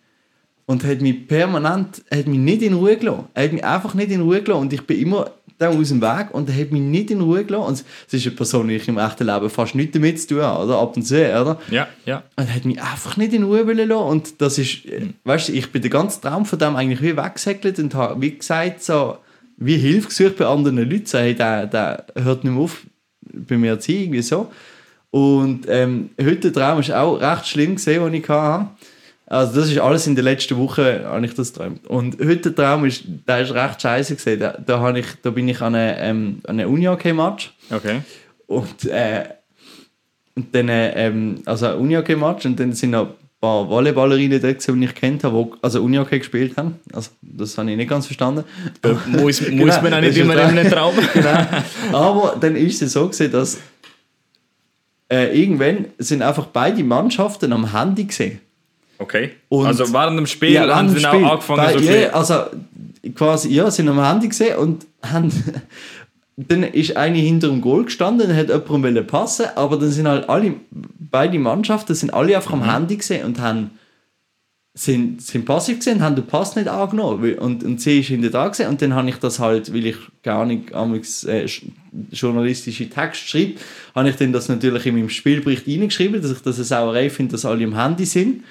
und 0.66 0.84
hat 0.84 1.00
mich 1.00 1.26
permanent 1.26 2.02
hat 2.10 2.26
mich 2.26 2.38
nicht 2.38 2.62
in 2.62 2.74
Ruhe 2.74 2.96
gelassen. 2.96 3.26
Er 3.34 3.44
hat 3.44 3.52
mich 3.52 3.64
einfach 3.64 3.94
nicht 3.94 4.10
in 4.10 4.20
Ruhe 4.20 4.42
gelassen 4.42 4.62
und 4.62 4.72
ich 4.72 4.86
bin 4.86 4.98
immer 5.00 5.30
da 5.58 5.68
aus 5.68 5.88
dem 5.88 6.02
Weg 6.02 6.28
und 6.32 6.48
er 6.48 6.60
hat 6.60 6.72
mich 6.72 6.82
nicht 6.82 7.10
in 7.10 7.20
Ruhe 7.20 7.44
gelassen. 7.44 7.68
Und 7.68 7.84
es 8.08 8.14
ist 8.14 8.26
eine 8.26 8.36
Person, 8.36 8.68
die 8.68 8.76
ich 8.76 8.88
im 8.88 8.98
echten 8.98 9.26
Leben 9.26 9.48
fast 9.48 9.74
nichts 9.74 9.92
damit 9.92 10.20
zu 10.20 10.28
tun 10.28 10.42
habe, 10.42 10.64
oder? 10.64 10.78
Ab 10.78 10.96
und 10.96 11.02
zu, 11.02 11.16
oder? 11.16 11.60
Ja, 11.70 11.88
ja. 12.04 12.24
Und 12.36 12.48
er 12.48 12.54
hat 12.54 12.64
mich 12.64 12.80
einfach 12.82 13.16
nicht 13.16 13.32
in 13.32 13.44
Ruhe 13.44 13.66
wollen 13.66 13.88
lassen. 13.88 14.08
Und 14.08 14.40
das 14.40 14.58
ist, 14.58 14.86
äh, 14.86 15.08
weißt 15.24 15.48
du, 15.48 15.52
ich 15.52 15.70
bin 15.70 15.82
den 15.82 15.90
ganzen 15.90 16.20
Traum 16.20 16.44
von 16.44 16.58
dem 16.58 16.76
eigentlich 16.76 17.02
wie 17.02 17.16
weggesäckelt 17.16 17.78
und 17.78 17.94
habe, 17.94 18.20
wie 18.20 18.36
gesagt, 18.36 18.82
so, 18.82 19.18
wie 19.64 19.76
Hilfe 19.76 20.08
gesucht 20.08 20.36
bei 20.36 20.46
anderen 20.46 20.78
Leuten. 20.78 21.06
Hey, 21.12 21.34
der, 21.34 21.66
der 21.66 22.06
hört 22.16 22.44
nicht 22.44 22.52
mehr 22.52 22.62
auf, 22.62 22.82
bei 23.20 23.56
mir 23.56 23.78
zu 23.78 23.92
sein, 23.92 24.00
irgendwie 24.02 24.22
so. 24.22 24.50
Und 25.10 25.66
ähm, 25.68 26.10
heute 26.20 26.50
der 26.50 26.52
Traum 26.52 26.80
ist 26.80 26.90
auch 26.90 27.20
recht 27.20 27.46
schlimm 27.46 27.74
gesehen, 27.74 28.02
den 28.02 28.14
ich 28.14 28.28
hatte. 28.28 28.68
Also 29.26 29.60
das 29.60 29.70
ist 29.70 29.78
alles 29.78 30.06
in 30.06 30.14
der 30.14 30.24
letzten 30.24 30.56
Woche, 30.56 31.04
habe 31.04 31.24
ich 31.24 31.34
das 31.34 31.52
geträumt. 31.52 31.86
Und 31.86 32.18
heute 32.18 32.50
der 32.50 32.54
Traum 32.54 32.84
ist, 32.84 33.04
der 33.26 33.40
ist 33.40 33.54
recht 33.54 33.80
scheiße 33.80 34.16
gesehen. 34.16 34.40
Da, 34.40 34.58
da, 34.64 34.94
ich, 34.94 35.06
da 35.22 35.30
bin 35.30 35.48
ich 35.48 35.60
an 35.60 35.74
einem 35.74 35.96
ähm, 35.98 36.40
einem 36.46 36.72
Uni-Hockey-Match. 36.72 37.52
Okay. 37.70 38.00
Und, 38.46 38.84
äh, 38.86 39.24
und 40.34 40.54
dann, 40.54 40.68
äh, 40.68 41.06
ähm, 41.06 41.42
also 41.46 41.74
Unihockey-Match 41.76 42.46
und 42.46 42.58
dann 42.58 42.72
sind 42.72 42.90
noch 42.90 43.14
paar 43.42 43.68
Volleyballerinnen 43.68 44.40
dort, 44.40 44.58
gewesen, 44.60 44.80
die 44.80 44.86
ich 44.86 44.94
kennt 44.94 45.24
habe, 45.24 45.44
die 45.44 45.58
also 45.60 45.82
Unihockey 45.82 46.18
gespielt 46.20 46.56
haben. 46.56 46.76
Also, 46.94 47.10
das 47.20 47.58
habe 47.58 47.70
ich 47.70 47.76
nicht 47.76 47.90
ganz 47.90 48.06
verstanden. 48.06 48.44
Muss, 49.08 49.40
muss 49.40 49.40
Genau, 49.50 49.82
man 49.82 49.94
auch 49.94 50.00
nicht 50.00 50.16
immer 50.16 50.34
in 50.34 50.38
einem 50.58 50.70
Traum. 50.70 50.94
genau. 51.12 51.36
Aber 51.92 52.36
dann 52.40 52.56
ist 52.56 52.80
es 52.80 52.92
so 52.92 53.06
gewesen, 53.08 53.30
dass 53.32 53.58
äh, 55.12 55.38
irgendwann 55.38 55.86
sind 55.98 56.22
einfach 56.22 56.46
beide 56.46 56.82
Mannschaften 56.82 57.52
am 57.52 57.72
Handy 57.76 58.04
gesehen. 58.04 58.40
Okay. 58.98 59.32
Und- 59.48 59.66
also 59.66 59.92
während 59.92 60.18
dem 60.18 60.26
Spiel 60.26 60.54
während 60.54 60.72
haben 60.74 60.88
sie 60.88 61.04
auch 61.06 61.12
angefangen, 61.32 61.58
Bei- 61.64 61.72
so 61.78 61.78
ja, 61.80 62.08
also 62.10 62.34
quasi, 63.14 63.48
ja, 63.52 63.70
sind 63.70 63.88
am 63.88 64.02
Handy 64.02 64.28
gesehen 64.28 64.56
und 64.56 64.86
haben, 65.02 65.30
dann 66.36 66.62
ist 66.62 66.96
eine 66.96 67.18
hinter 67.18 67.48
dem 67.48 67.60
Goal 67.60 67.84
gestanden, 67.84 68.28
dann 68.28 68.36
hat 68.36 68.48
jemand 68.48 69.06
passen, 69.06 69.46
aber 69.54 69.76
dann 69.78 69.90
sind 69.90 70.08
halt 70.08 70.28
alle, 70.28 70.54
beide 70.70 71.38
Mannschaften 71.38 71.94
sind 71.94 72.12
alle 72.14 72.34
einfach 72.36 72.54
Mhm. 72.54 72.62
am 72.62 72.72
Handy 72.72 72.96
gesehen 72.96 73.26
und 73.26 73.38
haben 73.40 73.70
sind, 74.74 75.20
sind 75.20 75.44
passiv 75.44 75.78
gesehen, 75.80 76.00
haben 76.00 76.16
den 76.16 76.24
Pass 76.26 76.56
nicht 76.56 76.66
angenommen 76.68 77.34
und, 77.34 77.62
und 77.62 77.78
sie 77.82 78.00
ist 78.00 78.06
hinter 78.06 78.30
da 78.30 78.48
gesehen 78.48 78.70
und 78.70 78.80
dann 78.80 78.94
habe 78.94 79.10
ich 79.10 79.16
das 79.16 79.38
halt, 79.38 79.70
weil 79.74 79.84
ich 79.84 79.96
gar 80.22 80.46
nicht 80.46 80.72
amigs, 80.72 81.24
äh, 81.24 81.44
sch- 81.44 81.64
journalistische 82.10 82.88
Text 82.88 83.28
schreibe, 83.28 83.56
habe 83.94 84.08
ich 84.08 84.16
dann 84.16 84.32
das 84.32 84.48
natürlich 84.48 84.86
in 84.86 84.94
meinem 84.94 85.10
Spielbericht 85.10 85.68
reingeschrieben, 85.68 86.22
dass 86.22 86.30
ich 86.32 86.38
das 86.40 86.56
eine 86.56 86.64
Sauerei 86.64 87.10
finde, 87.10 87.32
dass 87.32 87.44
alle 87.44 87.64
am 87.64 87.78
Handy 87.78 88.06
sind 88.06 88.44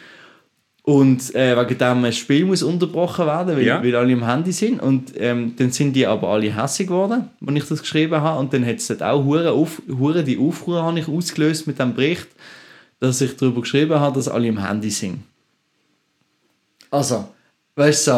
Und 0.84 1.36
äh, 1.36 1.56
wegen 1.56 1.78
dem 1.78 2.04
ein 2.06 2.12
Spiel 2.14 2.44
muss 2.46 2.64
unterbrochen 2.64 3.28
werden, 3.28 3.56
weil, 3.56 3.66
Ja. 3.66 3.84
weil 3.84 3.96
alle 3.96 4.12
im 4.12 4.26
Handy 4.26 4.52
sind. 4.52 4.82
Und 4.82 5.14
ähm, 5.16 5.54
dann 5.56 5.72
sind 5.72 5.94
die 5.96 6.08
aber 6.08 6.30
alle 6.30 6.52
hässig 6.56 6.88
geworden, 6.88 7.30
als 7.46 7.56
ich 7.58 7.66
das 7.68 7.82
geschrieben 7.82 8.20
habe. 8.20 8.40
Und 8.40 8.52
dann 8.52 8.66
hat 8.66 8.78
es 8.78 8.88
dort 8.88 9.04
auch 9.04 9.24
hure 9.24 9.52
auf, 9.52 9.82
hure 9.88 10.24
die 10.24 10.40
Aufruhr 10.40 10.82
habe 10.82 11.00
ich 11.00 11.08
ausgelöst 11.08 11.68
mit 11.68 11.78
dem 11.78 11.94
Bericht, 11.94 12.28
dass 13.00 13.22
ich 13.22 13.36
darüber 13.38 13.62
geschrieben 13.62 14.00
habe, 14.00 14.16
dass 14.16 14.28
alle 14.28 14.48
im 14.48 14.58
Handy 14.66 14.90
sind. 14.90 15.20
Also, 16.90 17.26
weißt 17.76 18.08
du, 18.08 18.12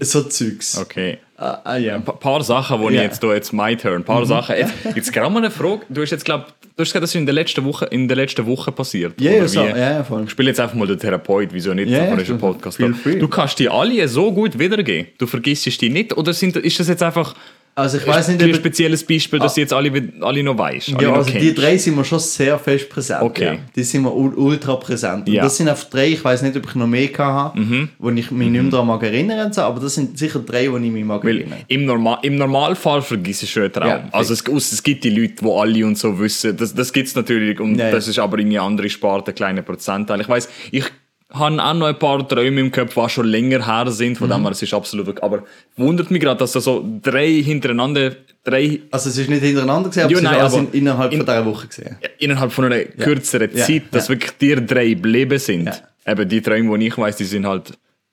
so, 0.00 0.20
so 0.22 0.22
Zeugs. 0.28 0.78
Okay. 0.78 1.18
Ah, 1.36 1.60
ah, 1.64 1.76
ja. 1.76 1.96
Ein 1.96 2.04
pa- 2.04 2.12
paar 2.12 2.42
Sachen, 2.44 2.80
wo 2.80 2.88
ich 2.88 2.94
Ja. 2.96 3.02
jetzt, 3.02 3.22
da 3.22 3.32
jetzt 3.34 3.52
my 3.52 3.74
turn, 3.76 3.96
ein 4.02 4.04
paar 4.04 4.24
Sachen. 4.26 4.54
Jetzt, 4.56 4.72
jetzt 4.94 5.12
gerade 5.12 5.28
mal 5.30 5.38
eine 5.40 5.50
Frage. 5.50 5.80
Du 5.88 6.00
hast 6.02 6.10
jetzt, 6.12 6.24
glaub, 6.24 6.46
du 6.46 6.52
hast 6.78 6.88
gesagt, 6.90 7.02
das 7.02 7.10
ist 7.10 7.16
in 7.16 7.26
der 7.26 7.34
letzten 7.34 7.64
Woche, 7.64 7.86
in 7.86 8.06
der 8.06 8.16
letzten 8.16 8.46
Woche 8.46 8.70
passiert. 8.70 9.20
Ja, 9.20 9.32
oder 9.32 9.48
so, 9.48 9.60
ja, 9.60 9.76
ja, 9.76 10.04
voll. 10.04 10.22
Ich 10.24 10.30
spiele 10.30 10.50
jetzt 10.50 10.60
einfach 10.60 10.76
mal 10.76 10.86
den 10.86 10.98
Therapeut, 11.00 11.48
wieso 11.52 11.74
nicht? 11.74 11.88
Ja, 11.90 12.12
aber 12.12 12.22
ja, 12.22 12.34
Podcast. 12.36 12.78
Du 12.78 13.28
kannst 13.28 13.58
die 13.58 13.68
alle 13.68 14.06
so 14.06 14.30
gut 14.32 14.56
wiedergeben. 14.58 15.08
Du 15.18 15.26
vergisst 15.26 15.80
die 15.80 15.90
nicht. 15.90 16.16
Oder 16.16 16.32
sind, 16.32 16.56
ist 16.56 16.78
das 16.78 16.86
jetzt 16.88 17.02
einfach 17.02 17.34
Also 17.74 17.96
ich 17.96 18.06
weiß 18.06 18.28
nicht, 18.28 18.42
ein 18.42 18.54
spezielles 18.54 19.02
Beispiel, 19.02 19.38
dass 19.38 19.54
du 19.54 19.62
jetzt 19.62 19.72
alle, 19.72 19.90
alle 20.20 20.42
noch 20.42 20.58
weißt? 20.58 20.90
Alle 20.94 21.02
Ja, 21.04 21.08
noch 21.10 21.16
also 21.18 21.30
die 21.32 21.38
kennst? 21.38 21.58
drei 21.58 21.78
sind 21.78 21.96
wir 21.96 22.04
schon 22.04 22.18
sehr 22.18 22.58
fest 22.58 22.90
präsent. 22.90 23.22
Okay. 23.22 23.44
Ja. 23.44 23.56
Die 23.74 23.82
sind 23.82 24.02
wir 24.02 24.10
ul- 24.12 24.34
ultra 24.36 24.76
präsent. 24.76 25.26
Und 25.26 25.32
Ja. 25.32 25.40
Mhm. 25.42 25.46
das 25.46 25.56
sind 25.56 25.68
einfach 25.68 25.88
drei, 25.88 26.08
ich 26.08 26.22
weiß 26.22 26.42
nicht, 26.42 26.54
ob 26.54 26.66
ich 26.68 26.74
noch 26.74 26.86
mehr 26.86 27.08
hatte, 27.16 27.88
wo 27.98 28.10
ich 28.10 28.30
mich 28.30 28.30
nicht 28.50 28.62
mehr 28.62 28.70
daran 28.70 28.86
mag 28.88 29.02
erinnern 29.02 29.50
kann, 29.50 29.64
aber 29.64 29.80
das 29.80 29.94
sind 29.94 30.18
sicher 30.18 30.40
drei, 30.40 30.66
die 30.66 30.86
ich 30.86 30.92
mich 30.92 31.04
mag 31.04 31.24
Weil 31.24 31.38
erinnern. 31.38 31.60
im, 31.68 31.86
Normal, 31.86 32.18
im 32.22 32.36
Normalfall 32.36 33.00
vergisst 33.00 33.42
du 33.42 33.46
schon 33.46 33.62
einen 33.62 33.72
Traum. 33.72 33.88
Ja, 33.88 34.08
also 34.12 34.34
es, 34.34 34.42
es 34.72 34.82
gibt 34.82 35.04
die 35.04 35.10
Leute, 35.10 35.36
die 35.42 35.50
alle 35.50 35.86
und 35.86 35.96
so 35.96 36.18
wissen. 36.20 36.54
Das, 36.54 36.74
das 36.74 36.92
gibt 36.92 37.08
es 37.08 37.14
natürlich 37.14 37.58
und 37.58 37.76
Ja, 37.76 37.90
das 37.90 38.06
ist 38.06 38.18
aber 38.18 38.38
in 38.38 38.48
eine 38.48 38.60
andere 38.60 38.90
Sparte, 38.90 39.30
ein 39.30 39.34
kleiner 39.34 39.62
Prozentteil. 39.62 40.20
Ich 40.20 40.28
weiß, 40.28 40.46
ich 40.72 40.84
habe 41.32 41.62
auch 41.62 41.74
noch 41.74 41.86
ein 41.86 41.98
paar 41.98 42.26
Träume 42.28 42.60
im 42.60 42.70
Kopf, 42.70 42.94
die 42.94 43.08
schon 43.08 43.26
länger 43.26 43.66
her 43.66 43.90
sind. 43.90 44.18
Von 44.18 44.28
Mhm. 44.28 44.32
dem 44.34 44.42
her, 44.42 44.50
es 44.52 44.62
ist 44.62 44.74
absolut 44.74 45.06
wirklich- 45.06 45.22
Aber 45.24 45.44
wundert 45.76 46.10
mich 46.10 46.20
gerade, 46.20 46.38
dass 46.38 46.52
da 46.52 46.60
so 46.60 46.84
drei 47.02 47.30
hintereinander, 47.42 48.14
drei 48.44 48.80
Also 48.90 49.08
es 49.10 49.18
ist 49.18 49.28
nicht 49.30 49.42
hintereinander 49.42 49.88
gesehen, 49.88 50.04
aber 50.04 50.12
Ja, 50.12 50.18
es 50.18 50.24
ist 50.24 50.30
nein, 50.30 50.40
aber 50.40 50.58
in, 50.58 50.72
innerhalb 50.72 51.12
in- 51.12 51.18
von 51.18 51.26
dieser 51.26 51.46
Woche 51.46 51.66
gesehen. 51.68 51.96
innerhalb 52.18 52.52
von 52.52 52.64
einer 52.66 52.80
kürzeren 52.84 53.50
Ja, 53.54 53.64
Zeit, 53.64 53.82
dass 53.92 54.08
wirklich 54.08 54.32
die 54.40 54.54
drei 54.66 54.88
geblieben 54.90 55.38
sind. 55.38 55.82
Eben 56.06 56.28
die 56.28 56.40
Träume, 56.42 56.78
die 56.78 56.88
ich 56.88 56.98
weiß, 56.98 57.16
die 57.16 57.24
sind 57.24 57.46
halt, 57.46 57.72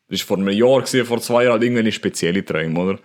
das 0.09 0.19
war 0.21 0.27
vor 0.27 0.37
einem 0.37 0.49
Jahr, 0.49 0.79
gewesen, 0.81 1.05
vor 1.05 1.19
zwei 1.21 1.43
Jahren, 1.43 1.53
halt 1.53 1.63
irgendwelche 1.63 1.91
spezielle 1.91 2.45
Träume, 2.45 2.79
oder? 2.79 2.99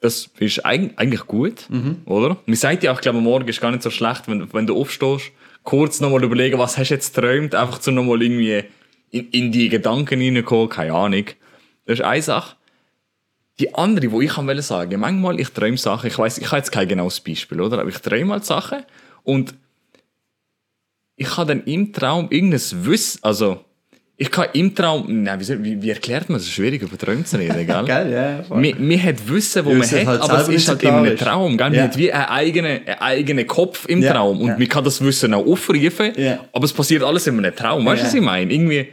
Das 0.00 0.28
ist 0.38 0.66
eig- 0.66 0.90
eigentlich 0.96 1.26
gut, 1.26 1.66
Mhm. 1.68 1.98
oder? 2.06 2.36
Man 2.46 2.56
sagt 2.56 2.82
ja 2.82 2.90
auch, 2.92 2.96
ich 2.96 3.02
glaube, 3.02 3.20
morgen 3.20 3.46
ist 3.48 3.60
gar 3.60 3.70
nicht 3.70 3.82
so 3.82 3.90
schlecht, 3.90 4.28
wenn, 4.28 4.52
wenn 4.52 4.66
du 4.66 4.76
aufstehst, 4.76 5.30
kurz 5.62 6.00
nochmal 6.00 6.24
überlegen, 6.24 6.58
was 6.58 6.76
hast 6.76 6.88
du 6.90 6.94
jetzt 6.94 7.14
geträumt, 7.14 7.54
einfach 7.54 7.78
zu 7.78 7.92
nochmal 7.92 8.20
irgendwie 8.20 8.64
in, 9.12 9.28
in 9.30 9.52
die 9.52 9.68
Gedanken 9.68 10.20
reinkommen, 10.20 10.68
keine 10.68 10.92
Ahnung. 10.94 11.26
Das 11.86 12.00
ist 12.00 12.04
eine 12.04 12.20
Sache. 12.22 12.56
Die 13.60 13.72
andere, 13.74 14.10
wo 14.10 14.20
ich 14.20 14.30
kann 14.30 14.46
wollte 14.48 14.62
sagen, 14.62 14.98
manchmal 14.98 15.38
ich 15.38 15.50
träume 15.50 15.76
Sachen, 15.76 16.08
ich 16.08 16.18
weiß, 16.18 16.38
ich 16.38 16.46
habe 16.46 16.56
jetzt 16.56 16.72
kein 16.72 16.88
genaues 16.88 17.20
Beispiel, 17.20 17.60
oder? 17.60 17.78
Aber 17.78 17.88
ich 17.90 17.98
träume 17.98 18.32
halt 18.32 18.44
Sachen 18.44 18.78
und 19.22 19.54
ich 21.16 21.36
habe 21.36 21.54
dann 21.54 21.64
im 21.64 21.92
Traum 21.92 22.26
irgendein 22.30 22.60
Wissen, 22.86 23.18
also 23.22 23.64
ich 24.16 24.30
kann 24.30 24.46
im 24.52 24.74
Traum, 24.74 25.22
nein, 25.22 25.38
wie, 25.40 25.64
wie, 25.64 25.82
wie 25.82 25.90
erklärt 25.90 26.28
man 26.28 26.36
das? 26.36 26.42
Es 26.44 26.48
ist 26.48 26.54
schwierig, 26.54 26.80
über 26.82 26.96
Träume 26.96 27.24
zu 27.24 27.36
reden, 27.38 27.54
gell? 27.66 27.84
Gell? 27.84 28.44
Voll. 28.46 28.60
Man, 28.60 28.88
man 28.88 29.02
hat 29.02 29.28
Wissen, 29.28 29.64
wo 29.64 29.70
man 29.74 29.82
hat, 29.82 30.06
halt 30.06 30.20
aber 30.22 30.40
es 30.40 30.48
ist 30.48 30.68
halt 30.68 30.82
in 30.82 30.90
einem. 30.90 31.16
Traum. 31.16 31.56
Gell? 31.56 31.70
Man 31.70 31.74
Ja. 31.78 31.82
hat 31.84 31.98
wie 31.98 32.12
einen 32.12 32.24
eigenen, 32.26 32.86
einen 32.86 32.98
eigenen 33.00 33.46
Kopf 33.46 33.86
im 33.88 34.00
Ja, 34.00 34.12
Traum 34.12 34.40
und 34.40 34.58
man 34.58 34.68
kann 34.68 34.84
das 34.84 35.02
Wissen 35.04 35.34
auch 35.34 35.44
aufrufen, 35.46 36.12
aber 36.52 36.64
es 36.64 36.72
passiert 36.72 37.02
alles 37.02 37.26
in 37.26 37.36
einem 37.38 37.54
Traum. 37.54 37.84
Weißt 37.84 38.02
du, 38.02 38.06
was 38.06 38.14
ich 38.14 38.20
meine? 38.20 38.52
Irgendwie, 38.52 38.88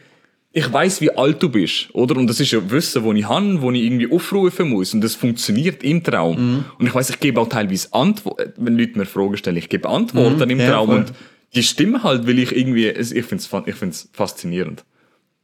ich 0.51 0.71
weiß, 0.73 1.01
wie 1.01 1.11
alt 1.11 1.43
du 1.43 1.49
bist, 1.49 1.89
oder? 1.93 2.15
Und 2.17 2.27
das 2.27 2.39
ist 2.39 2.51
ja 2.51 2.71
Wissen, 2.71 3.03
das 3.03 3.13
ich 3.15 3.25
habe, 3.29 3.53
das 3.55 3.73
ich 3.75 3.83
irgendwie 3.83 4.11
aufrufen 4.11 4.69
muss. 4.69 4.93
Und 4.95 5.01
das 5.01 5.13
funktioniert 5.15 5.83
im 5.83 6.03
Traum. 6.03 6.35
Mhm. 6.53 6.65
Und 6.79 6.87
ich 6.87 6.95
weiß, 6.95 7.11
ich 7.11 7.19
gebe 7.19 7.39
auch 7.39 7.49
teilweise 7.49 7.93
Antworten, 7.93 8.53
wenn 8.57 8.77
Leute 8.77 8.97
mir 8.97 9.05
Fragen 9.05 9.37
stellen, 9.37 9.57
ich 9.57 9.69
gebe 9.69 9.87
Antworten 9.87 10.49
im 10.49 10.57
Mhm. 10.57 10.63
ja, 10.63 10.71
Traum. 10.71 10.87
voll. 10.87 10.97
Und 10.97 11.13
die 11.53 11.63
stimmen 11.63 12.03
halt, 12.03 12.25
weil 12.27 12.39
ich 12.39 12.55
irgendwie, 12.55 12.87
ich 12.87 13.25
finde 13.25 13.35
es 13.43 13.49
ich 13.67 13.75
find's 13.75 14.09
faszinierend. 14.13 14.83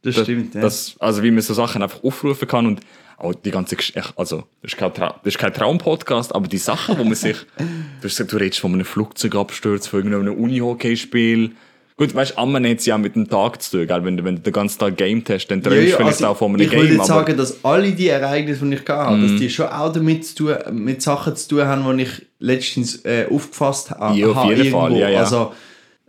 das 0.02 0.16
Das, 0.16 0.24
stimmt. 0.24 0.54
Ja. 0.54 0.60
das, 0.62 0.96
also 0.98 1.22
wie 1.22 1.30
man 1.30 1.40
so 1.42 1.54
Sachen 1.54 1.82
einfach 1.82 2.02
aufrufen 2.02 2.48
kann 2.48 2.66
und 2.66 2.80
auch 3.18 3.32
die 3.34 3.50
ganze 3.50 3.76
Geschichte, 3.76 4.02
also 4.16 4.44
das 4.62 4.72
ist 4.72 4.76
kein, 4.78 4.92
Tra 4.92 5.20
das 5.24 5.34
ist 5.34 5.38
kein 5.38 5.52
Traumpodcast, 5.54 6.34
aber 6.34 6.48
die 6.48 6.58
Sachen, 6.58 6.98
wo 6.98 7.04
man 7.04 7.14
sich, 7.14 7.36
du, 7.58 7.64
hast 7.96 8.02
gesagt, 8.02 8.32
du 8.32 8.36
redest 8.36 8.60
von 8.60 8.72
einem 8.74 8.84
Flugzeugabsturz, 8.84 9.86
von 9.86 10.00
irgendeinem 10.04 10.34
Unihockeyspiel. 10.36 11.52
Gut, 11.98 12.14
weißt 12.14 12.32
du, 12.32 12.38
Ammen 12.38 12.66
hat 12.68 12.76
es 12.78 12.84
ja 12.84 12.98
mit 12.98 13.14
dem 13.16 13.26
Tag 13.26 13.62
zu 13.62 13.78
tun, 13.78 13.86
gell? 13.86 14.04
Wenn, 14.04 14.18
du- 14.18 14.24
wenn 14.24 14.36
du 14.36 14.42
den 14.42 14.52
ganzen 14.52 14.78
Tag 14.78 14.98
gamed 14.98 15.30
hast, 15.30 15.46
dann 15.48 15.62
träumst 15.62 15.92
du 15.94 15.96
vielleicht 15.96 16.24
auch 16.24 16.36
von 16.36 16.48
einem 16.48 16.56
also 16.60 16.64
ich 16.64 16.70
Game. 16.70 16.80
würde 16.80 16.94
aber- 16.94 17.02
Mhm. 17.04 17.06
sagen, 17.08 17.36
dass 17.38 17.64
alle 17.64 17.92
die 17.92 18.08
Ereignisse, 18.08 18.66
die 18.66 18.74
ich 18.74 18.84
gehabt 18.84 19.10
habe, 19.10 19.22
dass 19.22 19.36
die 19.36 19.48
schon 19.48 19.66
auch 19.66 19.90
damit 19.92 20.26
zu 20.26 20.34
tun, 20.34 20.54
mit 20.72 21.00
Sachen 21.00 21.34
zu 21.36 21.48
tun 21.48 21.64
haben, 21.64 21.96
die 21.96 22.02
ich 22.04 22.26
letztens 22.38 23.02
äh, 23.06 23.24
aufgefasst 23.30 23.92
ha 23.92 24.12
Ja, 24.12 24.26
auf 24.28 24.34
habe. 24.36 24.52
jeden 24.54 24.70
Fall, 24.72 24.90
irgendwo. 24.90 25.00
ja, 25.00 25.08
ja. 25.08 25.20
Also 25.20 25.52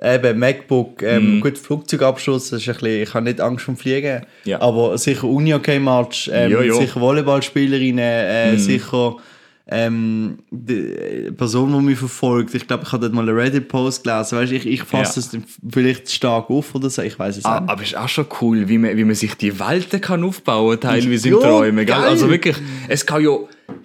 eben 0.02 0.38
MacBook, 0.40 1.02
ähm, 1.04 1.38
Mhm. 1.38 1.40
gut, 1.42 1.58
Flugzeugabschuss, 1.58 2.50
das 2.50 2.62
ist 2.62 2.68
ein 2.68 2.74
bisschen, 2.74 3.04
ich 3.04 3.14
habe 3.14 3.24
nicht 3.24 3.40
Angst 3.40 3.64
vom 3.64 3.78
Fliegen, 3.78 4.26
Ja. 4.44 4.60
aber 4.62 4.98
sicher 4.98 5.24
Uni-OK-Match, 5.24 6.30
ähm, 6.34 6.52
Ja, 6.52 6.62
ja. 6.64 6.74
sicher 6.74 7.00
Volleyballspielerinnen, 7.00 8.00
äh, 8.04 8.52
Mhm. 8.52 8.60
sicher 8.60 9.16
ähm, 9.70 10.40
die 10.50 11.30
Person, 11.36 11.74
die 11.74 11.84
mich 11.86 12.00
verfolgt. 12.00 12.54
Ich 12.56 12.68
glaube, 12.68 12.84
ich 12.86 12.92
habe 12.92 13.02
dort 13.02 13.14
mal 13.14 13.28
einen 13.28 13.38
Reddit-Post 13.38 14.04
gelesen. 14.04 14.38
Weißt, 14.38 14.52
ich, 14.54 14.66
ich 14.66 14.84
fasse 14.84 15.20
es 15.20 15.32
vielleicht 15.70 16.10
stark 16.10 16.50
auf 16.50 16.74
oder 16.74 16.90
so, 16.90 17.02
ich 17.02 17.20
weiß 17.20 17.38
es 17.38 17.46
Ah, 17.46 17.60
nicht. 17.60 17.70
aber 17.70 17.82
es 17.82 17.90
ist 17.90 17.98
auch 17.98 18.08
schon 18.08 18.28
cool, 18.42 18.70
wie 18.70 18.78
man, 18.78 18.96
wie 18.96 19.04
man 19.04 19.16
sich 19.16 19.36
die 19.36 19.60
Welten 19.60 20.00
kann 20.00 20.24
aufbauen 20.24 20.80
kann, 20.80 20.92
teilweise 21.02 21.30
im 21.30 21.40
Träumen. 21.40 21.86
Gell? 21.86 21.96
Also 21.96 22.30
wirklich, 22.30 22.56
es 22.88 23.06
kann 23.06 23.22
ja, 23.24 23.38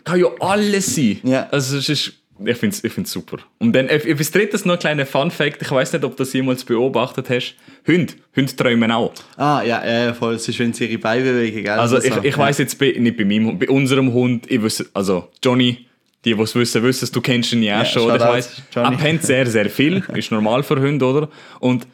kann 0.05 0.21
ja 0.21 0.27
alles 0.41 0.95
sein. 0.95 1.19
Ja. 1.25 1.49
Also 1.51 1.79
es 1.79 1.89
ist, 1.89 2.13
ich 2.45 2.57
finde 2.57 2.77
es 2.77 2.85
ich 2.85 2.93
find's 2.93 3.13
super. 3.13 3.39
Und 3.59 3.73
dann, 3.75 3.89
äh, 3.89 3.97
etwas 3.97 4.31
drittes 4.31 4.65
noch 4.65 4.75
ein 4.75 4.81
kleiner 4.81 5.07
Fun-Fact, 5.07 5.63
ich 5.63 5.71
weiß 5.71 5.93
nicht, 5.93 6.05
ob 6.05 6.17
du 6.17 6.25
das 6.25 6.33
jemals 6.33 6.65
beobachtet 6.65 7.29
hast. 7.31 7.55
Hunde, 7.87 8.15
Hunde 8.37 8.55
träumen 8.57 8.91
auch. 8.91 9.13
Ah, 9.37 9.63
ja, 9.63 9.85
ja, 9.85 10.15
voll. 10.15 10.35
Es 10.35 10.49
ist, 10.49 10.59
wenn 10.59 10.73
sie 10.73 10.87
ihre 10.87 10.99
Beine 10.99 11.25
bewegen, 11.25 11.65
gell? 11.65 11.79
Also 11.79 11.99
ich, 11.99 12.13
so. 12.13 12.21
ich 12.23 12.37
weiß 12.37 12.59
jetzt 12.59 12.79
bei, 12.79 12.95
nicht 12.99 13.17
bei 13.17 13.25
meinem 13.25 13.47
Hund, 13.47 13.61
bei 13.61 13.69
unserem 13.69 14.13
Hund, 14.13 14.51
ich 14.51 14.63
wüsste, 14.63 14.87
also 14.95 15.29
Johnny, 15.43 15.87
die, 16.25 16.35
die 16.35 16.41
es 16.41 16.55
wissen, 16.55 16.83
wissen 16.83 17.09
du 17.13 17.21
kennst 17.21 17.53
ihn 17.53 17.63
ja 17.63 17.81
auch 17.81 17.85
Ja, 17.85 17.85
schon? 17.85 18.15
Ich 18.39 18.47
Johnny. 18.75 18.95
er 18.95 18.99
pennt 18.99 19.23
sehr, 19.23 19.47
sehr 19.47 19.69
viel, 19.69 20.03
ist 20.15 20.31
normal 20.31 20.63
für 20.63 20.81
Hunde, 20.81 21.05
oder? 21.05 21.29
Und 21.61 21.87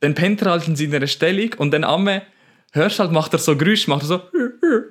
dann 0.00 0.14
pennt 0.14 0.42
er 0.42 0.52
halt 0.52 0.68
in 0.68 0.76
seiner 0.76 1.06
Stellung 1.06 1.50
und 1.58 1.72
dann 1.72 1.84
amme 1.84 2.22
hörst 2.74 2.98
halt, 2.98 3.12
macht 3.12 3.32
er 3.32 3.38
so 3.38 3.56
Geräusche, 3.56 3.88
macht 3.88 4.02
er 4.02 4.06
so 4.06 4.20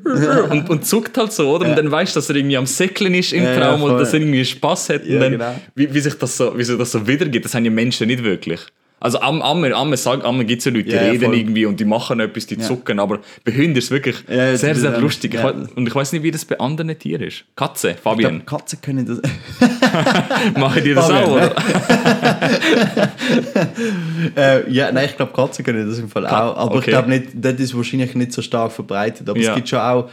und, 0.51 0.69
und 0.69 0.85
zuckt 0.85 1.17
halt 1.17 1.31
so, 1.33 1.55
oder? 1.55 1.69
Und 1.69 1.77
dann 1.77 1.89
weißt 1.91 2.15
du, 2.15 2.19
dass 2.19 2.29
er 2.29 2.35
irgendwie 2.35 2.57
am 2.57 2.65
Säckeln 2.65 3.13
ist 3.13 3.33
im 3.33 3.43
Ja, 3.43 3.53
ja, 3.53 3.59
Traum 3.59 3.83
oder 3.83 3.93
voll. 3.93 3.99
dass 4.01 4.13
er 4.13 4.19
irgendwie 4.19 4.45
Spaß 4.45 4.89
hat. 4.89 5.05
Ja, 5.05 5.15
und 5.15 5.21
dann, 5.21 5.31
genau. 5.33 5.55
wie, 5.75 5.93
wie, 5.93 5.99
sich 5.99 6.13
das 6.15 6.37
so, 6.37 6.57
wie 6.57 6.63
sich 6.63 6.77
das 6.77 6.91
so 6.91 7.05
wiedergibt, 7.07 7.45
das 7.45 7.53
haben 7.53 7.65
ja 7.65 7.71
Menschen 7.71 8.07
nicht 8.07 8.23
wirklich. 8.23 8.61
Also 9.03 9.19
am 9.19 9.41
Amme, 9.41 9.75
Amme 9.75 9.97
sagt, 9.97 10.23
Amme 10.23 10.45
gibt 10.45 10.59
es 10.59 10.65
ja 10.65 10.71
Leute, 10.71 10.85
die 10.85 10.91
Ja, 10.95 11.03
ja, 11.03 11.11
reden 11.11 11.25
voll. 11.25 11.35
irgendwie 11.35 11.65
und 11.65 11.77
die 11.77 11.83
machen 11.85 12.21
etwas, 12.21 12.45
die 12.47 12.57
zucken, 12.57 12.99
aber 12.99 13.19
bei 13.43 13.51
Hunden 13.51 13.75
ist 13.75 13.85
es 13.85 13.91
wirklich 13.91 14.15
Ja, 14.29 14.35
ja, 14.51 14.55
sehr, 14.57 14.75
sehr 14.75 14.91
die- 14.91 15.01
lustig. 15.01 15.33
Ich 15.33 15.41
ja. 15.41 15.49
Und 15.49 15.85
ich 15.87 15.93
weiß 15.93 16.13
nicht, 16.13 16.23
wie 16.23 16.31
das 16.31 16.45
bei 16.45 16.57
anderen 16.57 16.97
Tieren 16.97 17.21
ist. 17.23 17.43
Katze, 17.57 17.91
Ich 17.91 17.97
Fabian, 17.97 18.43
glaub, 18.45 18.59
Katzen 18.61 18.79
können 18.81 19.05
das. 19.05 19.19
machen 20.57 20.83
die 20.85 20.93
das 20.93 21.05
Fabian, 21.07 21.23
auch, 21.25 21.31
oder? 21.35 21.55
äh, 24.37 24.71
ja, 24.71 24.91
nein, 24.91 25.05
ich 25.05 25.15
glaube, 25.17 25.33
Katzen 25.33 25.65
können 25.65 25.87
das 25.89 25.99
im 25.99 26.09
Fall 26.09 26.23
Ka- 26.23 26.51
auch. 26.51 26.57
Aber 26.57 26.71
okay. 26.75 26.79
ich 26.79 26.85
glaube 26.87 27.09
nicht, 27.09 27.27
das 27.33 27.53
ist 27.55 27.75
wahrscheinlich 27.75 28.15
nicht 28.15 28.31
so 28.33 28.41
stark 28.41 28.71
verbreitet. 28.71 29.27
Aber 29.29 29.39
Ja. 29.39 29.49
es 29.51 29.55
gibt 29.55 29.69
schon 29.69 29.79
auch. 29.79 30.09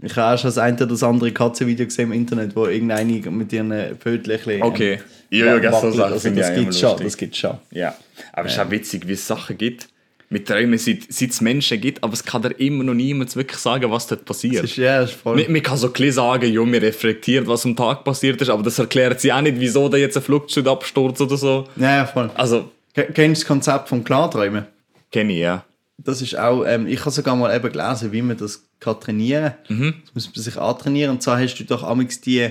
Ich 0.00 0.14
habe 0.16 0.34
auch 0.34 0.38
schon 0.38 0.48
das 0.48 0.58
eine 0.58 0.76
oder 0.76 0.86
das 0.86 1.02
andere 1.02 1.32
Katzenvideo 1.32 1.86
gesehen 1.86 2.06
im 2.06 2.12
Internet, 2.12 2.54
wo 2.54 2.66
irgendeine 2.66 3.30
mit 3.30 3.52
ihren 3.52 3.70
Pötchen. 3.98 4.62
Okay. 4.62 5.00
Ja, 5.30 5.46
ja, 5.46 5.58
gell, 5.58 5.72
so 5.72 5.90
Sachen 5.90 6.12
also, 6.12 6.28
ich 6.28 6.34
das 6.36 6.54
gibt 6.54 6.74
schon, 6.74 7.02
das 7.02 7.16
gibt 7.16 7.36
schon. 7.36 7.58
Ja. 7.72 7.94
Aber 8.32 8.46
es 8.46 8.54
ist 8.54 8.60
auch 8.60 8.70
witzig, 8.70 9.06
wie 9.08 9.12
es 9.12 9.26
Sachen 9.26 9.58
gibt. 9.58 9.88
Mit 10.30 10.46
Träumen, 10.46 10.78
seit 10.78 11.04
seit 11.08 11.30
es 11.30 11.40
Menschen 11.40 11.80
gibt, 11.80 12.04
aber 12.04 12.12
es 12.12 12.22
kann 12.22 12.42
dir 12.42 12.50
immer 12.60 12.84
noch 12.84 12.92
niemand 12.92 13.34
wirklich 13.34 13.58
sagen, 13.58 13.90
was 13.90 14.06
dort 14.06 14.26
passiert. 14.26 14.62
Das 14.62 14.70
ist, 14.70 14.76
ja, 14.76 15.00
das 15.00 15.10
ist 15.10 15.16
voll. 15.20 15.36
Man, 15.42 15.50
man 15.52 15.62
kann 15.62 15.78
so 15.78 15.90
ein 15.90 16.12
sagen, 16.12 16.52
ja, 16.52 16.60
man 16.60 16.74
reflektiert, 16.74 17.46
was 17.46 17.64
am 17.64 17.74
Tag 17.74 18.04
passiert 18.04 18.40
ist, 18.42 18.50
aber 18.50 18.62
das 18.62 18.78
erklärt 18.78 19.20
sie 19.22 19.32
auch 19.32 19.40
nicht, 19.40 19.58
wieso 19.58 19.88
da 19.88 19.96
jetzt 19.96 20.18
ein 20.18 20.22
Flugzeugabsturz 20.22 21.20
oder 21.22 21.36
so. 21.38 21.66
ja, 21.76 21.96
ja, 21.96 22.06
voll. 22.06 22.30
Also, 22.34 22.70
Ke- 22.94 23.08
Kennst 23.14 23.40
du 23.42 23.44
das 23.44 23.48
Konzept 23.48 23.88
vom 23.88 24.04
Klarträumen? 24.04 24.66
kenne 25.10 25.32
ich, 25.32 25.38
ja. 25.38 25.64
Das 25.98 26.22
ist 26.22 26.38
auch, 26.38 26.64
ähm, 26.64 26.86
ich 26.86 27.00
habe 27.00 27.10
sogar 27.10 27.34
mal 27.34 27.54
eben 27.54 27.72
gelesen, 27.72 28.12
wie 28.12 28.22
man 28.22 28.36
das 28.36 28.64
kann 28.78 29.00
trainieren 29.00 29.54
kann. 29.66 29.94
Das 30.04 30.14
muss 30.14 30.34
man 30.34 30.42
sich 30.42 30.56
antrainieren. 30.56 31.10
Und 31.12 31.22
zwar 31.22 31.40
hast 31.40 31.56
du 31.56 31.64
doch 31.64 31.82
amigs 31.82 32.20
die, 32.20 32.50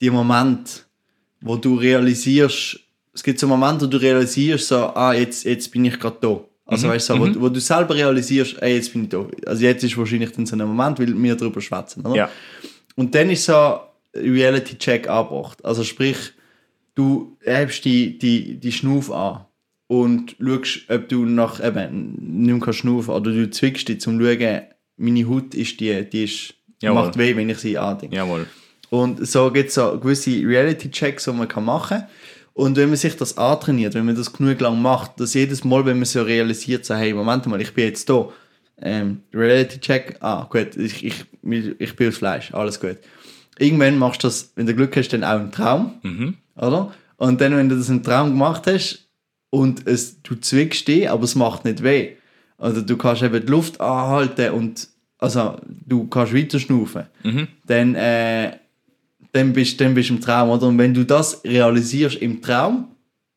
die 0.00 0.10
Momente, 0.10 0.80
wo 1.40 1.56
du 1.56 1.74
realisierst, 1.76 2.80
es 3.12 3.22
gibt 3.22 3.38
so 3.38 3.46
Momente, 3.46 3.84
wo 3.84 3.90
du 3.90 3.98
realisierst, 3.98 4.68
so, 4.68 4.76
ah, 4.76 5.12
jetzt, 5.12 5.44
jetzt 5.44 5.70
bin 5.70 5.84
ich 5.84 5.98
gerade 5.98 6.16
da. 6.20 6.40
Also 6.66 6.88
weißt 6.88 7.10
du, 7.10 7.14
so, 7.14 7.20
wo, 7.20 7.40
wo 7.42 7.48
du 7.48 7.60
selber 7.60 7.94
realisierst, 7.94 8.60
ey, 8.60 8.74
jetzt 8.74 8.92
bin 8.92 9.04
ich 9.04 9.10
da. 9.10 9.24
Also 9.46 9.62
jetzt 9.62 9.84
ist 9.84 9.96
wahrscheinlich 9.96 10.32
dann 10.32 10.46
so 10.46 10.56
ein 10.56 10.66
Moment, 10.66 10.98
weil 10.98 11.22
wir 11.22 11.36
darüber 11.36 11.60
schwätzen, 11.60 12.04
oder? 12.04 12.16
Ja. 12.16 12.30
Und 12.96 13.14
dann 13.14 13.30
ist 13.30 13.44
so 13.44 13.54
ein 13.54 13.78
Reality-Check 14.14 15.08
angebracht. 15.08 15.64
Also 15.64 15.84
sprich, 15.84 16.16
du 16.94 17.36
hebst 17.42 17.84
die, 17.84 18.18
die, 18.18 18.58
die 18.58 18.72
Schnuff 18.72 19.10
an 19.12 19.44
und 19.88 20.36
schaust, 20.40 20.90
ob 20.90 21.08
du 21.08 21.24
nach 21.24 21.64
eben 21.64 22.44
nicht 22.44 22.64
mehr 22.64 22.72
schnaufen 22.72 23.14
oder 23.14 23.30
du 23.30 23.50
zwickst 23.50 23.88
dich, 23.88 24.06
um 24.06 24.18
zu 24.18 24.24
schauen, 24.24 24.62
meine 24.96 25.28
Haut 25.28 25.54
ist 25.54 25.80
die, 25.80 26.08
die 26.08 26.24
ist, 26.24 26.54
Jawohl. 26.80 27.02
macht 27.02 27.18
weh, 27.18 27.36
wenn 27.36 27.48
ich 27.48 27.58
sie 27.58 27.78
andenke. 27.78 28.16
Jawohl. 28.16 28.46
Und 28.90 29.26
so 29.26 29.50
gibt 29.50 29.68
es 29.68 29.74
so 29.74 29.98
gewisse 29.98 30.30
Reality-Checks, 30.30 31.24
die 31.24 31.32
man 31.32 31.48
kann 31.48 31.64
machen 31.64 31.98
kann. 31.98 32.08
Und 32.54 32.76
wenn 32.76 32.88
man 32.88 32.96
sich 32.96 33.16
das 33.16 33.36
antrainiert, 33.36 33.94
wenn 33.94 34.06
man 34.06 34.16
das 34.16 34.32
genug 34.32 34.60
lang 34.60 34.80
macht, 34.80 35.20
dass 35.20 35.34
jedes 35.34 35.64
Mal, 35.64 35.84
wenn 35.84 35.98
man 35.98 36.06
so 36.06 36.22
realisiert, 36.22 36.86
so, 36.86 36.94
hey, 36.94 37.12
Moment 37.12 37.46
mal, 37.46 37.60
ich 37.60 37.74
bin 37.74 37.84
jetzt 37.84 38.08
da, 38.08 38.28
ähm, 38.80 39.22
Reality-Check, 39.34 40.16
ah, 40.20 40.46
gut, 40.48 40.76
ich, 40.76 41.04
ich, 41.04 41.24
ich 41.78 41.96
bin 41.96 42.08
aus 42.08 42.16
Fleisch, 42.16 42.52
alles 42.54 42.80
gut. 42.80 42.96
Irgendwann 43.58 43.98
machst 43.98 44.22
du 44.22 44.28
das, 44.28 44.52
wenn 44.54 44.66
du 44.66 44.74
Glück 44.74 44.96
hast, 44.96 45.08
dann 45.08 45.24
auch 45.24 45.40
im 45.40 45.50
Traum, 45.50 45.94
oder? 46.56 46.92
Und 47.16 47.40
dann, 47.40 47.56
wenn 47.56 47.68
du 47.68 47.76
das 47.76 47.88
im 47.88 48.02
Traum 48.02 48.30
gemacht 48.30 48.66
hast 48.66 49.05
und 49.60 49.86
es, 49.86 50.22
du 50.22 50.34
zwickst 50.36 50.86
dich, 50.88 51.08
aber 51.10 51.24
es 51.24 51.34
macht 51.34 51.64
nicht 51.64 51.82
weh. 51.82 52.12
Also 52.58 52.80
du 52.80 52.96
kannst 52.96 53.22
eben 53.22 53.40
die 53.44 53.50
Luft 53.50 53.80
anhalten 53.80 54.50
und 54.52 54.88
also 55.18 55.56
du 55.86 56.06
kannst 56.08 56.34
weiter 56.34 56.58
schnaufen. 56.58 57.04
Dann, 57.66 57.94
äh, 57.94 58.52
dann 59.32 59.52
bist, 59.52 59.80
dann 59.80 59.94
bist 59.94 60.10
du 60.10 60.14
im 60.14 60.20
Traum, 60.20 60.50
oder? 60.50 60.66
Und 60.66 60.78
wenn 60.78 60.94
du 60.94 61.04
das 61.04 61.42
realisierst 61.44 62.16
im 62.16 62.40
Traum, 62.42 62.88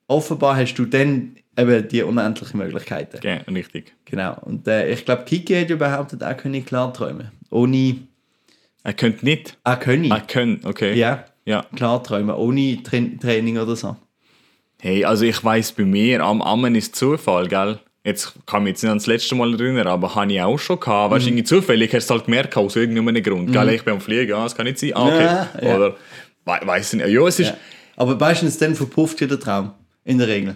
offenbar 0.08 0.55
hast 0.58 0.75
du 0.75 0.86
dann 0.86 1.36
eben 1.58 1.88
die 1.89 2.03
unendlichen 2.03 2.58
Möglichkeiten. 2.60 3.17
Okay, 3.17 3.39
richtig. 3.53 3.93
Genau. 4.05 4.38
Und 4.41 4.67
äh, 4.67 4.89
ich 4.91 5.03
glaube, 5.05 5.23
Kiki 5.25 5.53
hat 5.55 5.69
ja 5.69 5.75
behauptet, 5.75 6.21
er 6.21 6.36
könne 6.36 6.62
klar 6.62 6.93
träumen. 6.93 7.32
Ohne, 7.49 7.97
Er 8.84 8.93
könnte 8.93 9.25
nicht. 9.25 9.58
er 9.63 9.77
könne. 9.77 10.10
Er 10.10 10.21
könnte, 10.21 10.67
okay. 10.67 10.97
Ja, 10.97 11.25
Ja. 11.45 11.65
klar 11.75 12.01
träumen. 12.03 12.36
Ohne 12.36 12.82
Tra 12.84 12.97
Training 13.19 13.58
oder 13.58 13.75
so. 13.75 13.95
Hey, 14.81 15.03
also 15.03 15.25
ich 15.25 15.43
weiß 15.43 15.73
bei 15.73 15.83
mir, 15.83 16.21
am 16.23 16.41
Ammen 16.41 16.73
ist 16.75 16.95
Zufall, 16.95 17.47
gell? 17.47 17.79
Jetzt 18.05 18.33
kann 18.45 18.61
ich 18.61 18.63
mich 18.63 18.71
jetzt 18.71 18.83
nicht 18.83 18.89
ans 18.89 19.07
letzte 19.07 19.35
Mal 19.35 19.53
erinnern, 19.53 19.87
aber 19.87 20.15
habe 20.15 20.31
ich 20.31 20.41
auch 20.41 20.57
schon 20.57 20.79
gehabt. 20.79 21.11
Mhm. 21.11 21.15
Weißt 21.15 21.25
du, 21.25 21.29
irgendwie 21.29 21.43
zufällig 21.43 21.93
hast 21.93 22.09
du 22.09 22.13
es 22.13 22.17
halt 22.17 22.25
gemerkt, 22.25 22.55
aus 22.55 22.75
irgendeinem 22.77 23.21
Grund. 23.21 23.51
Gell, 23.51 23.69
ich 23.69 23.83
bin 23.83 23.95
am 23.95 24.01
Fliegen, 24.01 24.33
ah, 24.33 24.43
das 24.43 24.55
kann 24.55 24.65
nicht 24.65 24.79
sein. 24.79 24.91
Ah, 24.95 25.05
okay. 25.05 25.23
Ja, 25.23 25.47
ja. 25.61 25.75
Oder, 25.75 25.95
we 26.45 26.59
weiß 26.67 26.93
nicht. 26.93 27.07
Ja, 27.07 27.27
es 27.27 27.39
ist, 27.39 27.49
Ja. 27.49 27.57
Aber 27.97 28.15
meistens 28.15 28.57
dann 28.57 28.73
verpufft 28.75 29.19
ja 29.19 29.27
der 29.27 29.39
Traum. 29.39 29.73
In 30.05 30.17
der 30.17 30.29
Regel. 30.29 30.55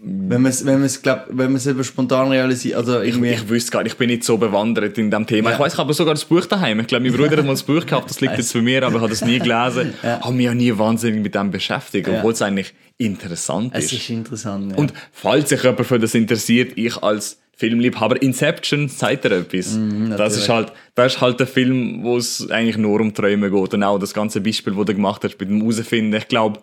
Wenn 0.00 0.42
man 0.42 0.50
es 0.50 0.64
wenn 0.64 0.78
man's, 0.78 1.00
glaub, 1.00 1.24
wenn 1.30 1.50
man's 1.50 1.66
eben 1.66 1.82
spontan 1.82 2.28
realisiert. 2.30 2.76
Also 2.76 3.00
ich, 3.00 3.14
irgendwie. 3.14 3.30
ich 3.30 3.48
wüsste 3.48 3.72
gar 3.72 3.82
nicht, 3.82 3.92
ich 3.94 3.98
bin 3.98 4.08
nicht 4.10 4.22
so 4.22 4.36
bewandert 4.36 4.96
in 4.98 5.10
dem 5.10 5.26
Thema. 5.26 5.48
Ja. 5.48 5.56
Ich 5.56 5.60
weiß, 5.60 5.72
ich 5.72 5.78
habe 5.78 5.92
sogar 5.94 6.12
das 6.14 6.26
Buch 6.26 6.44
daheim. 6.44 6.78
Ich 6.80 6.86
glaube, 6.86 7.08
mein 7.08 7.16
Bruder 7.18 7.38
hat 7.38 7.44
mal 7.46 7.52
das 7.52 7.62
Buch 7.64 7.84
gehabt, 7.84 8.10
das 8.10 8.20
liegt 8.20 8.36
jetzt 8.36 8.52
bei 8.52 8.60
mir, 8.60 8.82
aber 8.84 8.96
ich 8.96 9.00
habe 9.00 9.10
das 9.10 9.24
nie 9.24 9.38
gelesen. 9.38 9.94
Habe 10.02 10.32
mich 10.34 10.48
auch 10.50 10.54
nie 10.54 10.76
wahnsinnig 10.78 11.22
mit 11.22 11.34
dem 11.34 11.50
beschäftigt, 11.50 12.06
Ja. 12.06 12.18
obwohl 12.18 12.32
es 12.34 12.42
eigentlich 12.42 12.74
interessant 12.98 13.72
es 13.74 13.86
ist. 13.86 13.92
ist 13.94 14.10
interessant. 14.10 14.72
Ja. 14.72 14.76
Und 14.78 14.92
falls 15.12 15.48
sich 15.48 15.62
jemand 15.62 15.86
für 15.86 15.98
das 15.98 16.14
interessiert, 16.14 16.72
ich 16.76 16.96
als 17.02 17.38
Filmliebhaber, 17.56 18.20
Inception 18.22 18.88
zeigt 18.88 19.24
er 19.24 19.32
etwas. 19.32 19.74
Mhm, 19.74 20.14
das, 20.16 20.36
ist 20.36 20.48
halt, 20.48 20.72
das 20.94 21.14
ist 21.14 21.20
halt 21.20 21.40
der 21.40 21.46
Film, 21.48 22.04
wo 22.04 22.16
es 22.16 22.48
eigentlich 22.50 22.76
nur 22.76 23.00
um 23.00 23.12
Träume 23.14 23.50
geht. 23.50 23.74
Und 23.74 23.82
auch 23.82 23.98
das 23.98 24.14
ganze 24.14 24.40
Beispiel, 24.40 24.74
das 24.74 24.84
du 24.84 24.94
gemacht 24.94 25.24
hast 25.24 25.38
mit 25.40 25.48
dem 25.48 25.60
Herausfinden. 25.60 26.14
Ich 26.14 26.28
glaube, 26.28 26.60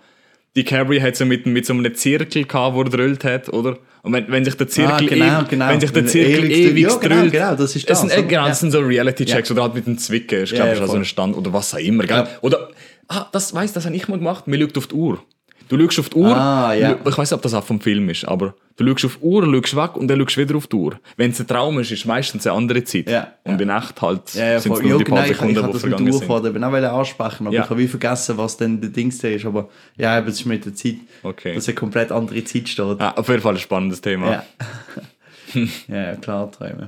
DiCaprio 0.55 1.01
hat 1.01 1.17
so 1.17 1.25
mit, 1.25 1.45
mit 1.47 1.65
so 1.65 1.73
einem 1.73 1.93
Zirkel 1.95 2.45
gehabt, 2.45 2.75
wo 2.75 2.81
er 2.83 2.89
drüllt 2.89 3.25
hat, 3.25 3.49
oder? 3.49 3.77
Und 4.03 4.13
wenn, 4.13 4.29
wenn 4.31 4.45
sich 4.45 4.55
der 4.55 4.67
Zirkel, 4.69 4.93
Ah, 4.93 4.99
genau, 4.99 5.39
ewig, 5.39 5.49
genau. 5.49 5.67
wenn 5.67 5.81
sich 5.81 5.91
der 5.91 6.03
er 6.03 6.07
Zirkel 6.07 6.45
ewig 6.45 6.57
ewig, 6.57 6.83
drüllt. 6.87 6.93
Ja, 6.93 6.97
genau, 7.09 7.15
drüllt, 7.21 7.31
genau, 7.33 7.55
das 7.55 7.75
ist 7.75 7.81
es 7.81 7.85
das, 7.85 7.99
sind, 8.01 8.11
äh, 8.11 8.19
oder? 8.19 8.23
genau, 8.27 8.41
Ja. 8.43 8.47
das 8.49 8.59
sind 8.61 8.71
so 8.71 8.79
Reality-Checks, 8.79 9.49
Ja. 9.49 9.53
oder 9.55 9.63
halt 9.63 9.73
mit 9.75 9.87
dem 9.87 9.97
Zwicken, 9.97 10.43
ich 10.43 10.51
Ja, 10.51 10.57
glaube, 10.57 10.69
ja, 10.69 10.75
das 10.75 10.79
ist 10.79 10.83
auch 10.83 10.85
so 10.87 10.91
voll. 10.93 11.01
ein 11.01 11.05
Stand, 11.05 11.35
oder 11.35 11.51
was 11.51 11.73
auch 11.73 11.79
immer, 11.79 12.03
gell? 12.05 12.17
Ja. 12.19 12.27
Oder, 12.41 12.69
ah, 13.09 13.25
das 13.33 13.53
weiss, 13.53 13.73
das 13.73 13.85
habe 13.85 13.95
ich 13.95 14.07
mal 14.07 14.17
gemacht, 14.17 14.47
man 14.47 14.61
schaut 14.61 14.77
auf 14.77 14.87
die 14.87 14.95
Uhr. 14.95 15.21
Du 15.67 15.79
schaust 15.79 15.99
auf 15.99 16.09
die 16.09 16.17
Uhr, 16.17 16.35
Ah, 16.35 16.75
du- 16.75 17.09
ich 17.09 17.17
weiß 17.17 17.31
nicht, 17.31 17.33
ob 17.33 17.41
das 17.41 17.53
auch 17.53 17.63
vom 17.63 17.79
Film 17.81 18.07
ist, 18.09 18.23
aber 18.25 18.53
du 18.75 18.87
schaust 18.87 19.05
auf 19.05 19.17
die 19.17 19.23
Uhr, 19.25 19.43
schaust 19.43 19.75
weg 19.75 19.95
und 19.95 20.07
dann 20.07 20.19
schaust 20.19 20.37
du 20.37 20.41
wieder 20.41 20.55
auf 20.55 20.67
die 20.67 20.75
Uhr. 20.75 20.99
Wenn 21.17 21.31
es 21.31 21.39
ein 21.39 21.47
Traum 21.47 21.79
ist, 21.79 21.91
ist 21.91 21.99
es 21.99 22.05
meistens 22.05 22.45
eine 22.45 22.55
andere 22.55 22.83
Zeit. 22.83 23.09
Ja, 23.09 23.33
Und 23.43 23.59
in 23.59 23.69
echt 23.69 23.99
halt 24.01 24.33
Ja, 24.35 24.51
ja, 24.51 24.59
sind 24.59 24.73
es 24.73 24.81
nur 24.81 24.91
ja 24.91 24.97
die 24.97 25.03
paar 25.05 25.25
ich, 25.25 25.31
ich, 25.31 25.37
Sekunden, 25.37 25.57
habe 25.57 25.67
die 25.67 25.73
das 25.73 25.83
mit 25.83 25.91
der 25.91 25.97
vergangen 25.97 26.11
sind. 26.13 26.29
Urfahrt 26.29 26.45
eben 26.55 26.63
auch 26.63 26.71
wollen 26.71 26.85
ansprechen, 26.85 27.47
aber 27.47 27.55
ich 27.55 27.61
habe 27.69 27.77
wie 27.79 27.87
vergessen, 27.87 28.37
was 28.37 28.57
denn 28.57 28.79
der 28.81 28.89
Dings 28.91 29.17
da 29.17 29.27
ist. 29.27 29.45
Aber 29.45 29.69
ja, 29.97 30.17
eben, 30.17 30.27
das 30.27 30.35
ist 30.39 30.45
mit 30.45 30.65
der 30.65 30.75
Zeit, 30.75 30.95
Okay. 31.23 31.55
dass 31.55 31.67
eine 31.67 31.75
komplett 31.75 32.11
andere 32.11 32.43
Zeit 32.43 32.69
steht. 32.69 32.99
Ja, 32.99 33.15
auf 33.17 33.27
jeden 33.27 33.41
Fall 33.41 33.53
ein 33.55 33.59
spannendes 33.59 34.01
Thema. 34.01 34.43
Ja. 35.53 36.15
klar, 36.21 36.51
träumen. 36.51 36.87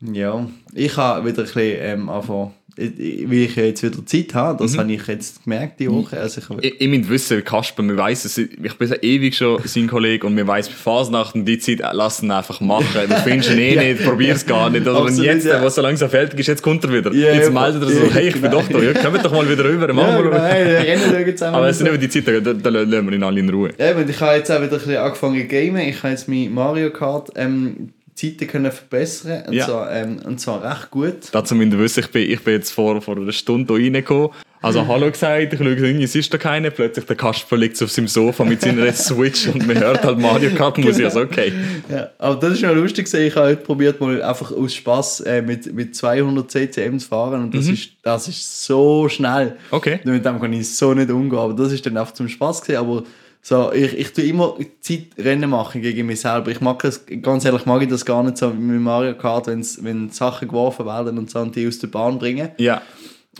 Ja, 0.00 0.44
ich 0.74 0.96
habe 0.96 1.24
wieder 1.28 1.42
ein 1.42 1.44
bisschen 1.44 1.76
ähm, 1.80 2.08
angefangen, 2.08 2.52
ich- 2.76 3.28
weil 3.28 3.38
ich 3.38 3.56
ja 3.56 3.64
jetzt 3.64 3.82
wieder 3.82 4.04
Zeit 4.06 4.34
habe, 4.34 4.62
das 4.64 4.76
habe 4.78 4.92
ich 4.92 5.06
jetzt 5.06 5.44
gemerkt 5.44 5.78
die 5.80 5.90
Woche. 5.90 6.18
Also 6.18 6.40
ich 6.40 6.64
Ich, 6.64 6.80
ich 6.80 6.88
muss 6.98 7.08
wissen, 7.08 7.44
Kasper, 7.44 7.82
wir 7.82 7.96
weiss 7.96 8.24
es, 8.24 8.38
ich 8.38 8.56
bin 8.78 8.88
so 8.88 8.94
ewig 9.02 9.36
schon 9.36 9.60
sein 9.64 9.86
Kollege 9.88 10.26
und 10.26 10.36
wir 10.36 10.46
weiss, 10.46 10.68
bei 10.68 10.74
Fasnachten 10.74 11.44
die 11.44 11.58
Zeit 11.58 11.80
äh, 11.80 11.92
lassen 11.94 12.30
einfach 12.30 12.60
machen. 12.60 12.86
Du 13.08 13.14
findest 13.16 13.50
ihn 13.52 13.58
eh 13.58 13.74
Ja. 13.74 13.82
nicht, 13.82 14.04
probier's 14.04 14.46
gar 14.46 14.70
nicht. 14.70 14.82
Oder 14.86 15.00
Absolut, 15.02 15.24
jetzt, 15.24 15.46
ja. 15.46 15.62
was 15.62 15.74
so 15.74 15.82
langsam 15.82 16.08
fertig 16.10 16.38
ist, 16.40 16.46
jetzt 16.46 16.62
kommt 16.62 16.82
er 16.84 16.92
wieder. 16.92 17.12
Ja, 17.12 17.34
jetzt 17.34 17.52
ja, 17.52 17.60
meldet 17.60 17.82
er 17.82 17.88
so, 17.90 18.04
ja, 18.04 18.10
hey, 18.12 18.28
ich 18.28 18.32
bin 18.34 18.42
genau. 18.42 18.60
doch 18.62 18.68
da, 18.68 18.78
ja, 18.82 18.92
kommt 18.94 19.24
doch 19.24 19.32
mal 19.32 19.48
wieder 19.50 19.64
rüber, 19.64 19.92
machen 19.92 20.08
ja, 20.08 20.16
wir 20.16 20.22
genau, 20.30 20.36
mal. 20.38 20.48
hey, 20.50 20.64
der 20.64 20.86
Rennen 20.86 21.02
schauen 21.10 21.36
zusammen. 21.36 21.54
Aber 21.56 21.68
es 21.68 21.78
sind 21.78 21.86
eben 21.88 22.00
die 22.00 22.08
Zeiten, 22.08 22.42
da, 22.44 22.52
da 22.54 22.68
lassen 22.70 23.06
wir 23.06 23.12
ihn 23.12 23.22
alle 23.22 23.40
in 23.40 23.50
Ruhe. 23.50 23.70
Ja, 23.78 23.94
und 23.96 24.08
ich 24.08 24.20
habe 24.20 24.36
jetzt 24.36 24.50
auch 24.50 24.56
wieder 24.62 24.72
ein 24.72 24.78
bisschen 24.78 24.96
angefangen 24.96 25.40
zu 25.40 25.46
gamen. 25.46 25.88
Ich 25.88 25.98
habe 26.02 26.08
jetzt 26.10 26.28
meine 26.28 26.48
Mario 26.50 26.90
Kart 26.90 27.30
ähm, 27.36 27.90
Zeiten 28.22 28.46
können 28.46 28.72
verbessern 28.72 29.44
und, 29.48 29.52
Ja. 29.52 29.66
zwar, 29.66 29.92
ähm, 29.92 30.20
und 30.24 30.40
zwar 30.40 30.62
recht 30.62 30.90
gut. 30.90 31.14
Dazu 31.32 31.54
müsst 31.54 31.72
ihr 31.72 31.78
wissen, 31.78 32.00
ich 32.00 32.10
bin, 32.10 32.30
ich 32.30 32.40
bin 32.42 32.54
jetzt 32.54 32.70
vor, 32.70 33.00
vor 33.02 33.16
einer 33.16 33.32
Stunde 33.32 33.74
hier 33.76 33.86
reingekommen. 33.86 34.30
Also 34.62 34.86
Hallo 34.86 35.10
gesagt, 35.10 35.52
ich 35.52 35.58
schaue, 35.58 35.74
irgendwie, 35.74 36.04
es 36.04 36.14
ist 36.14 36.32
da 36.32 36.38
keiner. 36.38 36.70
Plötzlich 36.70 37.04
der 37.04 37.16
Kasper 37.16 37.56
liegt 37.56 37.82
auf 37.82 37.90
seinem 37.90 38.06
Sofa 38.06 38.44
mit 38.44 38.60
seiner 38.60 38.92
Switch 38.92 39.48
und 39.48 39.66
man 39.66 39.76
hört 39.80 40.04
halt 40.04 40.20
Mario 40.20 40.50
Kart 40.54 40.78
Musik. 40.78 41.04
Also 41.04 41.22
okay. 41.22 41.52
Ja, 41.90 42.10
aber 42.18 42.36
das 42.36 42.52
ist 42.52 42.62
noch 42.62 42.72
lustig. 42.72 43.12
Ich 43.12 43.34
habe 43.34 43.48
heute 43.48 43.62
probiert, 43.62 44.00
mal 44.00 44.22
einfach 44.22 44.52
aus 44.52 44.72
Spaß 44.72 45.20
äh, 45.22 45.42
mit, 45.42 45.74
mit 45.74 45.96
200 45.96 46.48
CCM 46.48 47.00
zu 47.00 47.08
fahren 47.08 47.42
und 47.42 47.54
das, 47.54 47.66
ist, 47.66 47.88
das 48.04 48.28
ist 48.28 48.64
so 48.64 49.08
schnell. 49.08 49.56
Okay. 49.72 49.98
Mit 50.04 50.24
dem 50.24 50.40
kann 50.40 50.52
ich 50.52 50.72
so 50.72 50.94
nicht 50.94 51.10
umgehen. 51.10 51.40
Aber 51.40 51.54
das 51.54 51.72
ist 51.72 51.84
dann 51.84 51.96
einfach 51.96 52.14
zum 52.14 52.28
Spaß 52.28 52.62
gewesen. 52.62 52.78
Aber 52.78 53.02
so, 53.44 53.72
ich, 53.72 53.98
ich 53.98 54.12
tue 54.12 54.24
immer 54.24 54.56
Zeitrennen 54.80 55.50
machen 55.50 55.82
gegen 55.82 56.06
mich 56.06 56.20
selber. 56.20 56.52
Ich 56.52 56.60
mag 56.60 56.80
das, 56.82 57.04
ganz 57.20 57.44
ehrlich, 57.44 57.66
mag 57.66 57.82
ich 57.82 57.88
das 57.88 58.04
gar 58.04 58.22
nicht 58.22 58.38
so 58.38 58.50
mit 58.50 58.80
Mario 58.80 59.14
Kart, 59.14 59.48
wenn's, 59.48 59.82
wenn 59.82 60.10
Sachen 60.10 60.46
geworfen 60.46 60.86
werden 60.86 61.18
und 61.18 61.28
so 61.28 61.40
und 61.40 61.56
die 61.56 61.66
aus 61.66 61.80
der 61.80 61.88
Bahn 61.88 62.20
bringen. 62.20 62.50
Ja. 62.58 62.82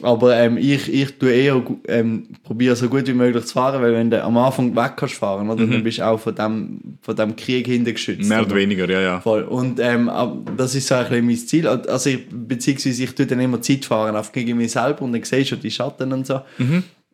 Aber 0.01 0.37
ähm, 0.37 0.57
ich, 0.57 0.93
ich 0.93 1.19
tue 1.19 1.31
eher 1.31 1.63
ähm, 1.87 2.27
probiere 2.43 2.75
so 2.75 2.89
gut 2.89 3.07
wie 3.07 3.13
möglich 3.13 3.45
zu 3.45 3.53
fahren, 3.53 3.81
weil 3.81 3.93
wenn 3.93 4.11
du 4.11 4.25
am 4.25 4.37
Anfang 4.39 4.75
weg 4.75 4.95
kannst 4.97 5.17
fahren, 5.17 5.49
oder, 5.49 5.67
dann 5.67 5.85
bist 5.85 5.99
du 5.99 6.07
auch 6.07 6.19
von 6.19 6.35
dem, 6.35 6.99
von 7.03 7.15
dem 7.15 7.37
Krieg 7.37 7.67
hintergeschützt. 7.67 8.29
Mehr 8.29 8.39
oder 8.39 8.49
oder? 8.49 8.57
weniger, 8.57 8.91
ja, 8.91 9.01
ja. 9.01 9.21
Voll. 9.21 9.43
Und 9.43 9.79
ähm, 9.79 10.11
das 10.57 10.75
ist 10.75 10.89
so 10.89 10.97
ein 10.97 11.09
bisschen 11.09 11.27
mein 11.27 11.37
Ziel. 11.37 11.69
Also 11.69 12.11
ich, 12.11 12.27
beziehungsweise 12.29 13.05
ich 13.05 13.15
tue 13.15 13.27
dann 13.27 13.39
immer 13.39 13.61
Zeit 13.61 13.85
fahren 13.85 14.17
auf 14.17 14.33
gegen 14.33 14.57
mich 14.57 14.73
selber 14.73 15.03
und 15.03 15.13
dann 15.13 15.23
sehe 15.23 15.41
ich 15.41 15.49
schon 15.49 15.61
die 15.61 15.71
Schatten 15.71 16.13
und 16.13 16.27
so. 16.27 16.41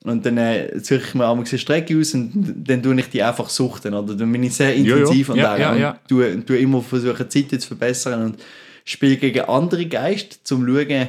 Und 0.04 0.24
dann 0.24 0.38
äh, 0.38 0.78
suche 0.78 1.02
ich 1.08 1.14
mir 1.14 1.28
einmal 1.28 1.44
eine 1.44 1.58
Strecke 1.58 1.98
aus 1.98 2.14
und 2.14 2.64
dann 2.68 2.82
tue 2.82 2.98
ich 3.00 3.08
die 3.08 3.22
einfach 3.22 3.48
suchten. 3.48 3.94
Oder 3.94 4.14
dann 4.14 4.30
bin 4.30 4.44
ich 4.44 4.54
sehr 4.54 4.76
ja. 4.76 4.96
intensiv 4.96 5.30
an 5.30 5.36
Ja, 5.36 5.56
der 5.56 5.60
ja, 5.60 5.72
und 5.72 5.80
ja. 5.80 6.40
tue, 6.40 6.58
immer 6.58 6.82
versuchen, 6.82 7.26
die 7.28 7.48
Zeit 7.48 7.60
zu 7.60 7.68
verbessern 7.68 8.22
und 8.24 8.42
spiele 8.84 9.16
gegen 9.16 9.40
andere 9.40 9.86
Geister, 9.86 10.36
zum 10.44 10.66
schauen, 10.66 11.08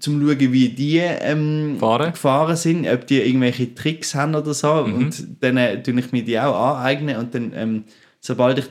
zum 0.00 0.20
schauen, 0.20 0.52
wie 0.52 0.68
die 0.70 0.98
ähm, 0.98 1.76
Fahren? 1.78 2.12
gefahren 2.12 2.56
sind, 2.56 2.88
ob 2.88 3.06
die 3.06 3.20
irgendwelche 3.20 3.74
Tricks 3.74 4.14
haben 4.14 4.34
oder 4.34 4.54
so. 4.54 4.84
Mhm. 4.84 4.94
Und 4.94 5.26
dann 5.40 5.56
äh, 5.56 5.80
tue 5.82 5.98
ich 5.98 6.10
mir 6.10 6.24
die 6.24 6.38
auch 6.40 6.76
aneignen 6.76 7.16
und 7.16 7.34
dann, 7.34 7.52
ähm, 7.54 7.84
sobald 8.24 8.60
ich 8.60 8.66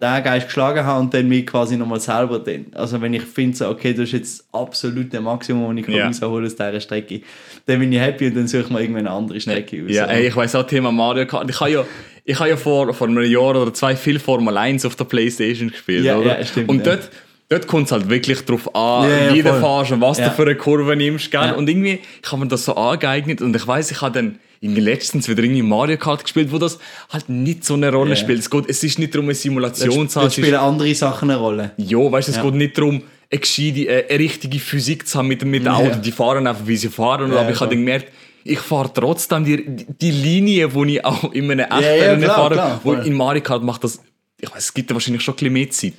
den 0.00 0.22
Geist 0.22 0.46
geschlagen 0.46 0.84
habe 0.84 1.00
und 1.00 1.12
dann 1.12 1.28
mich 1.28 1.44
quasi 1.44 1.76
nochmal 1.76 1.98
selber, 1.98 2.38
den, 2.38 2.66
also 2.74 3.00
wenn 3.00 3.12
ich 3.14 3.22
finde, 3.22 3.56
so, 3.56 3.68
okay, 3.68 3.92
das 3.92 4.04
ist 4.04 4.12
jetzt 4.12 4.44
absolut 4.52 5.12
der 5.12 5.20
Maximum, 5.20 5.74
das 5.76 5.84
ich 5.84 5.90
Ja. 5.90 5.96
yeah. 5.98 6.06
rausholen 6.06 6.46
aus 6.46 6.54
dieser 6.54 6.80
Strecke, 6.80 7.20
dann 7.66 7.80
bin 7.80 7.92
ich 7.92 7.98
happy 7.98 8.28
und 8.28 8.36
dann 8.36 8.46
suche 8.46 8.62
ich 8.62 8.70
mir 8.70 8.80
irgendwann 8.80 9.06
eine 9.08 9.16
andere 9.16 9.40
Strecke 9.40 9.82
aus. 9.84 9.90
Ja, 9.92 10.04
ey, 10.06 10.28
ich 10.28 10.36
weiß 10.36 10.54
auch 10.54 10.66
Thema 10.66 10.92
Mario 10.92 11.26
Kart. 11.26 11.50
Ich 11.50 11.58
habe 11.58 11.70
ja, 11.72 11.84
ich 12.24 12.38
habe 12.38 12.50
ja 12.50 12.56
vor, 12.56 12.94
vor 12.94 13.08
einem 13.08 13.24
Jahr 13.24 13.56
oder 13.56 13.74
zwei 13.74 13.96
viel 13.96 14.20
Formel 14.20 14.56
1 14.56 14.84
auf 14.86 14.94
der 14.94 15.04
Playstation 15.04 15.70
gespielt, 15.70 16.04
Ja, 16.04 16.16
oder? 16.18 16.38
ja, 16.38 16.44
stimmt, 16.44 16.68
und 16.68 16.86
ja. 16.86 16.94
dort, 16.94 17.10
dort 17.48 17.66
kommt 17.66 17.86
es 17.86 17.92
halt 17.92 18.08
wirklich 18.08 18.44
drauf 18.44 18.72
an, 18.72 19.10
Ja, 19.10 19.16
ja, 19.26 19.34
wie 19.34 19.42
du 19.42 19.52
fährst 19.52 19.90
und 19.90 20.00
was 20.00 20.18
Ja. 20.18 20.28
du 20.28 20.34
für 20.36 20.42
eine 20.42 20.54
Kurve 20.54 20.94
nimmst, 20.94 21.28
gell? 21.32 21.40
Ja. 21.40 21.52
Und 21.54 21.68
irgendwie, 21.68 21.98
ich 22.22 22.30
habe 22.30 22.42
mir 22.42 22.48
das 22.48 22.64
so 22.66 22.76
angeeignet 22.76 23.40
und 23.42 23.56
ich 23.56 23.66
weiß, 23.66 23.90
ich 23.90 24.00
habe 24.00 24.12
dann 24.14 24.38
irgendwie 24.62 24.80
letztens 24.80 25.28
wieder 25.28 25.42
irgendwie 25.42 25.60
Mario 25.62 25.98
Kart 25.98 26.22
gespielt, 26.22 26.50
wo 26.52 26.56
das 26.58 26.78
halt 27.10 27.28
nicht 27.28 27.64
so 27.64 27.74
eine 27.74 27.92
Rolle 27.92 28.10
Ja. 28.10 28.16
spielt. 28.16 28.38
Es, 28.38 28.48
geht, 28.48 28.64
es 28.68 28.82
ist 28.82 28.98
nicht 28.98 29.12
darum, 29.14 29.26
eine 29.26 29.34
Simulation 29.34 30.08
zu 30.08 30.20
haben. 30.20 30.28
Es 30.28 30.34
spielen 30.34 30.54
andere 30.54 30.94
Sachen 30.94 31.30
eine 31.30 31.38
Rolle. 31.38 31.72
ja, 31.76 31.98
weißt 31.98 32.28
du, 32.28 32.32
es 32.32 32.36
Ja. 32.38 32.42
geht 32.44 32.54
nicht 32.54 32.78
darum, 32.78 33.02
eine, 33.30 33.40
gescheite, 33.40 33.80
äh, 33.88 34.08
eine 34.08 34.18
richtige 34.18 34.58
Physik 34.60 35.06
zu 35.08 35.18
haben 35.18 35.28
mit, 35.28 35.44
mit 35.44 35.64
Ja. 35.64 35.74
Autos. 35.74 36.00
Die 36.00 36.12
fahren 36.12 36.46
einfach, 36.46 36.66
wie 36.66 36.76
sie 36.76 36.88
fahren. 36.88 37.32
Ja, 37.32 37.40
aber 37.40 37.50
ich 37.50 37.56
habe 37.56 37.58
voll. 37.58 37.68
dann 37.68 37.78
gemerkt, 37.78 38.12
ich 38.44 38.58
fahre 38.60 38.90
trotzdem 38.92 39.44
die, 39.44 39.84
die 40.00 40.10
Linie, 40.10 40.68
die 40.68 40.94
ich 40.96 41.04
auch 41.04 41.32
in 41.32 41.50
einem 41.50 41.60
echten 41.60 41.82
ja, 41.82 41.88
Rennen 42.10 42.22
klar, 42.22 42.34
fahre. 42.36 42.54
klar, 42.54 42.80
wo 42.84 42.92
in 42.94 43.14
Mario 43.14 43.42
Kart 43.42 43.62
macht 43.62 43.82
das, 43.84 44.00
ich 44.40 44.48
weiß, 44.50 44.58
es 44.64 44.74
gibt 44.74 44.90
da 44.90 44.94
wahrscheinlich 44.94 45.22
schon 45.22 45.34
ein 45.34 45.36
bisschen 45.38 45.52
mehr 45.52 45.70
Zeit. 45.70 45.94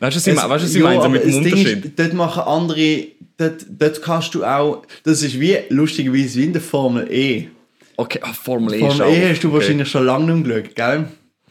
Weißt 0.00 0.14
du, 0.14 0.20
was 0.20 0.26
ich, 0.26 0.32
Es- 0.32 0.36
meine? 0.36 0.50
weißt, 0.50 0.62
du, 0.62 0.66
was 0.68 0.74
ich 0.74 0.80
ja, 0.80 0.84
meine? 0.84 0.96
So 0.96 1.04
aber 1.04 1.12
mit 1.14 1.24
dem 1.24 1.34
Unterschied. 1.34 1.84
Ist, 1.86 1.98
dort 1.98 2.12
machen 2.14 2.42
andere, 2.42 3.06
dort, 3.36 3.66
dort 3.68 4.02
kannst 4.02 4.34
du 4.34 4.44
auch, 4.44 4.82
das 5.02 5.22
ist 5.22 5.38
wie, 5.40 5.56
lustigerweise, 5.70 6.38
wie 6.40 6.44
in 6.44 6.52
der 6.52 6.62
Formel 6.62 7.10
E. 7.10 7.48
okay, 7.98 8.20
ah, 8.22 8.32
Formel 8.32 8.74
E 8.74 8.78
Formel 8.78 9.08
ist 9.12 9.18
E 9.18 9.28
hast 9.30 9.44
du 9.44 9.48
okay. 9.48 9.56
wahrscheinlich 9.56 9.88
schon 9.88 10.06
lange 10.06 10.32
nicht 10.32 10.46
mehr 10.46 10.62
geschaut, 10.62 10.74
gell? 10.76 11.04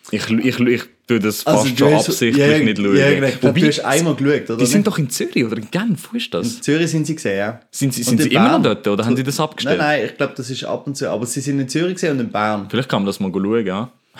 Ich, 0.10 0.29
ich, 0.29 0.60
ich, 0.60 0.83
tue 1.05 1.19
das 1.19 1.45
Also, 1.45 1.63
fast 1.65 1.73
du 1.73 1.77
schon 1.86 1.93
hast- 1.93 2.07
absichtlich 2.10 2.47
ja, 2.47 2.57
nicht 2.60 2.77
schauen. 2.77 2.95
Ja, 2.97 3.10
genau. 3.13 3.27
ich 3.27 3.39
glaube, 3.39 3.55
Wobei, 3.55 3.60
du 3.60 3.67
hast 3.67 3.79
einmal 3.81 4.15
geschaut, 4.15 4.49
oder? 4.49 4.57
die 4.57 4.65
sind 4.65 4.77
nicht? 4.79 4.88
doch 4.88 4.97
in 4.97 5.10
Zürich 5.10 5.43
oder 5.45 5.57
in 5.57 5.69
Genf, 5.69 6.10
wo 6.12 6.17
ist 6.17 6.33
das? 6.33 6.55
in 6.55 6.62
Zürich 6.62 6.89
sind 6.89 7.05
sie 7.07 7.15
gesehen, 7.15 7.38
ja. 7.38 7.60
Sind 7.71 7.93
sie, 7.93 8.01
Und 8.01 8.05
sind 8.07 8.19
in 8.21 8.29
sie 8.29 8.36
immer 8.36 8.57
noch 8.57 8.62
Bern. 8.63 8.79
dort 8.83 8.88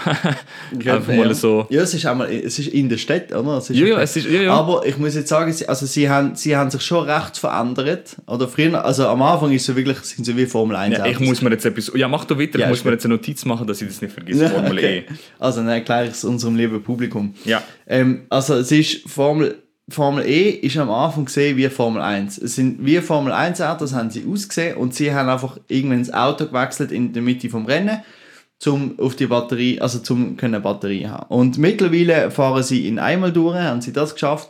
ja. 0.06 0.36
Ja, 0.84 0.96
Einfach 0.96 1.14
mal 1.16 1.34
so. 1.34 1.66
Ja, 1.70 1.82
es 1.82 1.94
ist 1.94 2.06
einmal, 2.06 2.32
es 2.32 2.60
ist 2.60 2.68
in 2.70 2.90
der 2.90 2.98
Stadt, 2.98 3.32
oder? 3.34 3.58
Es 3.58 3.70
Ja, 3.70 3.86
ja, 3.86 4.02
es 4.02 4.16
ist- 4.16 4.28
ja, 4.30 4.42
ja. 4.42 4.54
Aber 4.54 4.86
ich 4.86 4.98
muss 4.98 5.16
jetzt 5.16 5.30
sagen, 5.30 5.52
sie- 5.52 5.68
also 5.68 5.86
sie 5.86 6.10
haben, 6.10 6.36
sie 6.36 6.56
haben 6.56 6.70
sich 6.70 6.82
schon 6.82 7.10
recht 7.10 7.38
verändert. 7.38 8.16
Oder 8.28 8.48
früher, 8.48 8.84
also 8.84 9.08
am 9.08 9.22
Anfang 9.22 9.52
ist 9.52 9.66
so 9.66 9.76
wirklich, 9.76 9.98
sind 10.00 10.26
sie 10.26 10.36
wie 10.38 10.46
Formel 10.46 10.76
1 10.76 10.98
Ja, 10.98 11.06
ich 11.06 11.20
muss 11.20 11.42
mir 11.42 11.52
jetzt 11.52 11.66
etwas. 11.66 11.92
Ja, 11.96 12.08
mach 12.08 12.26
du 12.26 12.38
weiter. 12.40 12.60
Ja, 12.60 12.66
ich 12.66 12.70
muss 12.70 12.84
mir 12.86 12.92
jetzt 12.92 13.06
eine 13.06 13.16
Notiz 13.16 13.44
machen, 13.46 13.66
dass 13.68 13.82
ich 13.82 13.88
das 13.88 14.02
nicht 14.02 14.14
vergesse. 14.14 14.50
Formel 14.50 14.78
Okay. 14.78 14.98
E. 15.10 15.14
Also 15.40 15.60
dann 15.62 15.70
erkläre 15.70 16.06
ich 16.06 16.12
es 16.12 16.24
unserem 16.24 16.56
lieben 16.56 16.82
Publikum. 16.84 17.34
Ja. 17.46 17.62
Ähm, 17.88 18.22
also 18.30 18.56
es 18.56 18.72
ist 18.72 19.10
Formel, 19.10 19.56
Formel 19.90 20.26
E 20.28 20.50
ist 20.50 20.76
am 20.78 20.90
Anfang 20.92 21.26
gesehen 21.26 21.56
wie 21.56 21.70
Formel 21.70 22.02
1. 22.02 22.38
Es 22.40 22.56
sind 22.56 22.86
wie 22.86 22.98
Formel 23.00 23.32
1 23.32 23.62
Autos 23.62 23.94
haben 23.94 24.10
sie 24.10 24.26
ausgesehen 24.30 24.76
und 24.76 24.94
sie 24.94 25.14
haben 25.14 25.30
einfach 25.30 25.58
irgendwann 25.70 26.00
das 26.00 26.14
Auto 26.14 26.46
gewechselt 26.46 26.92
in 26.92 27.14
der 27.14 27.22
Mitte 27.22 27.50
vom 27.50 27.66
Rennen, 27.66 28.00
zum 28.60 29.00
auf 29.00 29.16
die 29.16 29.28
Batterie, 29.28 29.80
also 29.80 30.00
zum 30.00 30.36
können 30.38 30.62
Batterie 30.62 31.08
haben. 31.08 31.28
Und 31.30 31.58
mittlerweile 31.58 32.32
fahren 32.32 32.64
sie 32.64 32.88
in 32.88 33.00
einmal 33.00 33.32
durch, 33.32 33.58
haben 33.58 33.82
sie 33.82 33.94
das 33.94 34.14
geschafft 34.14 34.50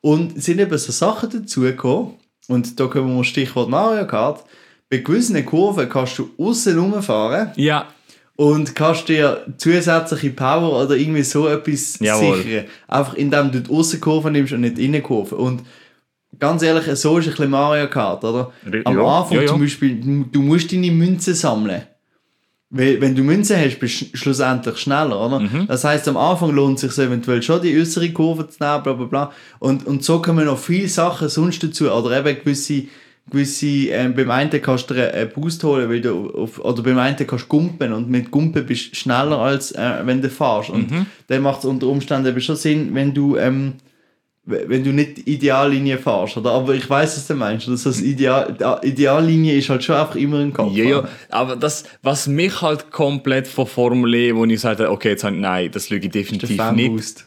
und 0.00 0.42
sind 0.42 0.60
eben 0.60 0.76
so 0.76 0.92
Sachen 0.92 1.30
dazugekommen. 1.30 2.14
Und 2.48 2.78
da 2.78 2.86
kommen 2.86 3.16
wir 3.16 3.24
Stichwort 3.24 3.68
Mario 3.68 4.06
Kart. 4.06 4.44
Bei 4.90 4.98
gewissen 4.98 5.44
Kurven 5.46 5.88
kannst 5.88 6.18
du 6.18 6.30
außen 6.36 6.78
rumfahren 6.78 7.52
Ja, 7.56 7.86
und 8.36 8.74
kannst 8.74 9.08
dir 9.08 9.46
zusätzliche 9.58 10.30
Power 10.30 10.84
oder 10.84 10.96
irgendwie 10.96 11.22
so 11.22 11.48
etwas 11.48 11.98
Jawohl. 12.00 12.38
sichern. 12.42 12.64
Einfach 12.88 13.14
indem 13.14 13.52
du 13.52 13.60
die 13.60 13.72
Aussenkurve 13.72 14.30
nimmst 14.30 14.52
und 14.52 14.62
nicht 14.62 14.76
die 14.76 14.86
Innenkurve. 14.86 15.36
Und 15.36 15.62
ganz 16.38 16.62
ehrlich, 16.62 16.84
so 16.98 17.18
ist 17.18 17.26
ein 17.26 17.30
bisschen 17.30 17.50
Mario 17.50 17.88
Kart, 17.88 18.24
oder? 18.24 18.52
Ja, 18.70 18.80
Am 18.84 18.98
Anfang 18.98 19.36
ja, 19.36 19.42
ja. 19.42 19.48
zum 19.48 19.60
Beispiel, 19.60 20.26
du 20.30 20.42
musst 20.42 20.72
deine 20.72 20.90
Münzen 20.90 21.34
sammeln. 21.34 21.82
Weil, 22.76 23.00
wenn 23.00 23.14
du 23.14 23.22
Münzen 23.22 23.56
hast, 23.56 23.78
bist 23.78 24.00
du 24.00 24.04
sch- 24.06 24.16
schlussendlich 24.16 24.78
schneller, 24.78 25.18
oder? 25.24 25.38
Mhm. 25.40 25.66
Das 25.68 25.84
heißt, 25.84 26.08
am 26.08 26.16
Anfang 26.16 26.50
lohnt 26.50 26.82
es 26.82 26.94
sich 26.96 27.04
eventuell 27.06 27.40
schon, 27.40 27.62
die 27.62 27.78
äußere 27.78 28.10
Kurve 28.10 28.48
zu 28.48 28.56
nehmen, 28.62 28.82
bla 28.82 28.92
bla 28.94 29.06
bla. 29.06 29.32
Und, 29.60 29.86
und 29.86 30.02
so 30.02 30.20
kommen 30.20 30.44
noch 30.46 30.58
viele 30.58 30.88
Sachen 30.88 31.28
sonst 31.28 31.62
dazu. 31.62 31.90
Oder 31.90 32.18
eben 32.18 32.36
gewisse, 32.42 32.82
gewisse 33.30 33.66
ähm, 33.90 34.14
beim 34.14 34.30
einen 34.30 34.50
kannst 34.60 34.90
du 34.90 34.94
einen 34.94 35.30
Boost 35.30 35.62
holen, 35.62 35.88
weil 35.88 36.00
du 36.00 36.30
auf, 36.30 36.58
oder 36.58 36.82
beim 36.82 36.98
einen 36.98 37.16
kannst 37.16 37.44
du 37.44 37.48
gumpen 37.48 37.92
und 37.92 38.10
mit 38.10 38.30
Gumpen 38.32 38.66
bist 38.66 38.90
du 38.90 38.96
schneller, 38.96 39.38
als 39.38 39.70
äh, 39.72 40.00
wenn 40.04 40.20
du 40.20 40.28
fährst. 40.28 40.70
Und 40.70 40.90
Mhm. 40.90 41.06
dann 41.28 41.42
macht 41.42 41.60
es 41.60 41.64
unter 41.66 41.86
Umständen 41.86 42.26
eben 42.28 42.40
schon 42.40 42.56
Sinn, 42.56 42.90
wenn 42.92 43.14
du, 43.14 43.36
ähm, 43.36 43.74
wenn 44.46 44.84
du 44.84 44.92
nicht 44.92 45.16
die 45.18 45.34
Ideallinie 45.34 45.96
fährst, 45.96 46.36
oder? 46.36 46.50
Aber 46.50 46.74
ich 46.74 46.88
weiß, 46.88 47.16
was 47.16 47.26
du 47.26 47.34
meinst. 47.34 47.66
Dass 47.66 47.84
das 47.84 48.00
Ideal, 48.02 48.54
die 48.82 48.88
Ideallinie 48.88 49.54
ist 49.56 49.70
halt 49.70 49.82
schon 49.82 49.96
einfach 49.96 50.16
immer 50.16 50.40
im 50.40 50.52
Kopf. 50.52 50.72
ja, 50.74 50.84
ja. 50.84 51.08
Aber 51.30 51.56
das, 51.56 51.84
was 52.02 52.26
mich 52.26 52.60
halt 52.60 52.90
komplett 52.90 53.46
von 53.48 53.66
Formel 53.66 54.14
E, 54.14 54.34
wo 54.34 54.44
ich 54.44 54.60
sagte, 54.60 54.90
okay, 54.90 55.10
jetzt 55.10 55.24
halt, 55.24 55.36
nein, 55.36 55.70
das 55.72 55.88
lüge 55.88 56.06
ich 56.06 56.12
Der 56.12 56.22
definitiv 56.22 56.50
nicht, 56.50 56.58
Fanboost. 56.58 57.24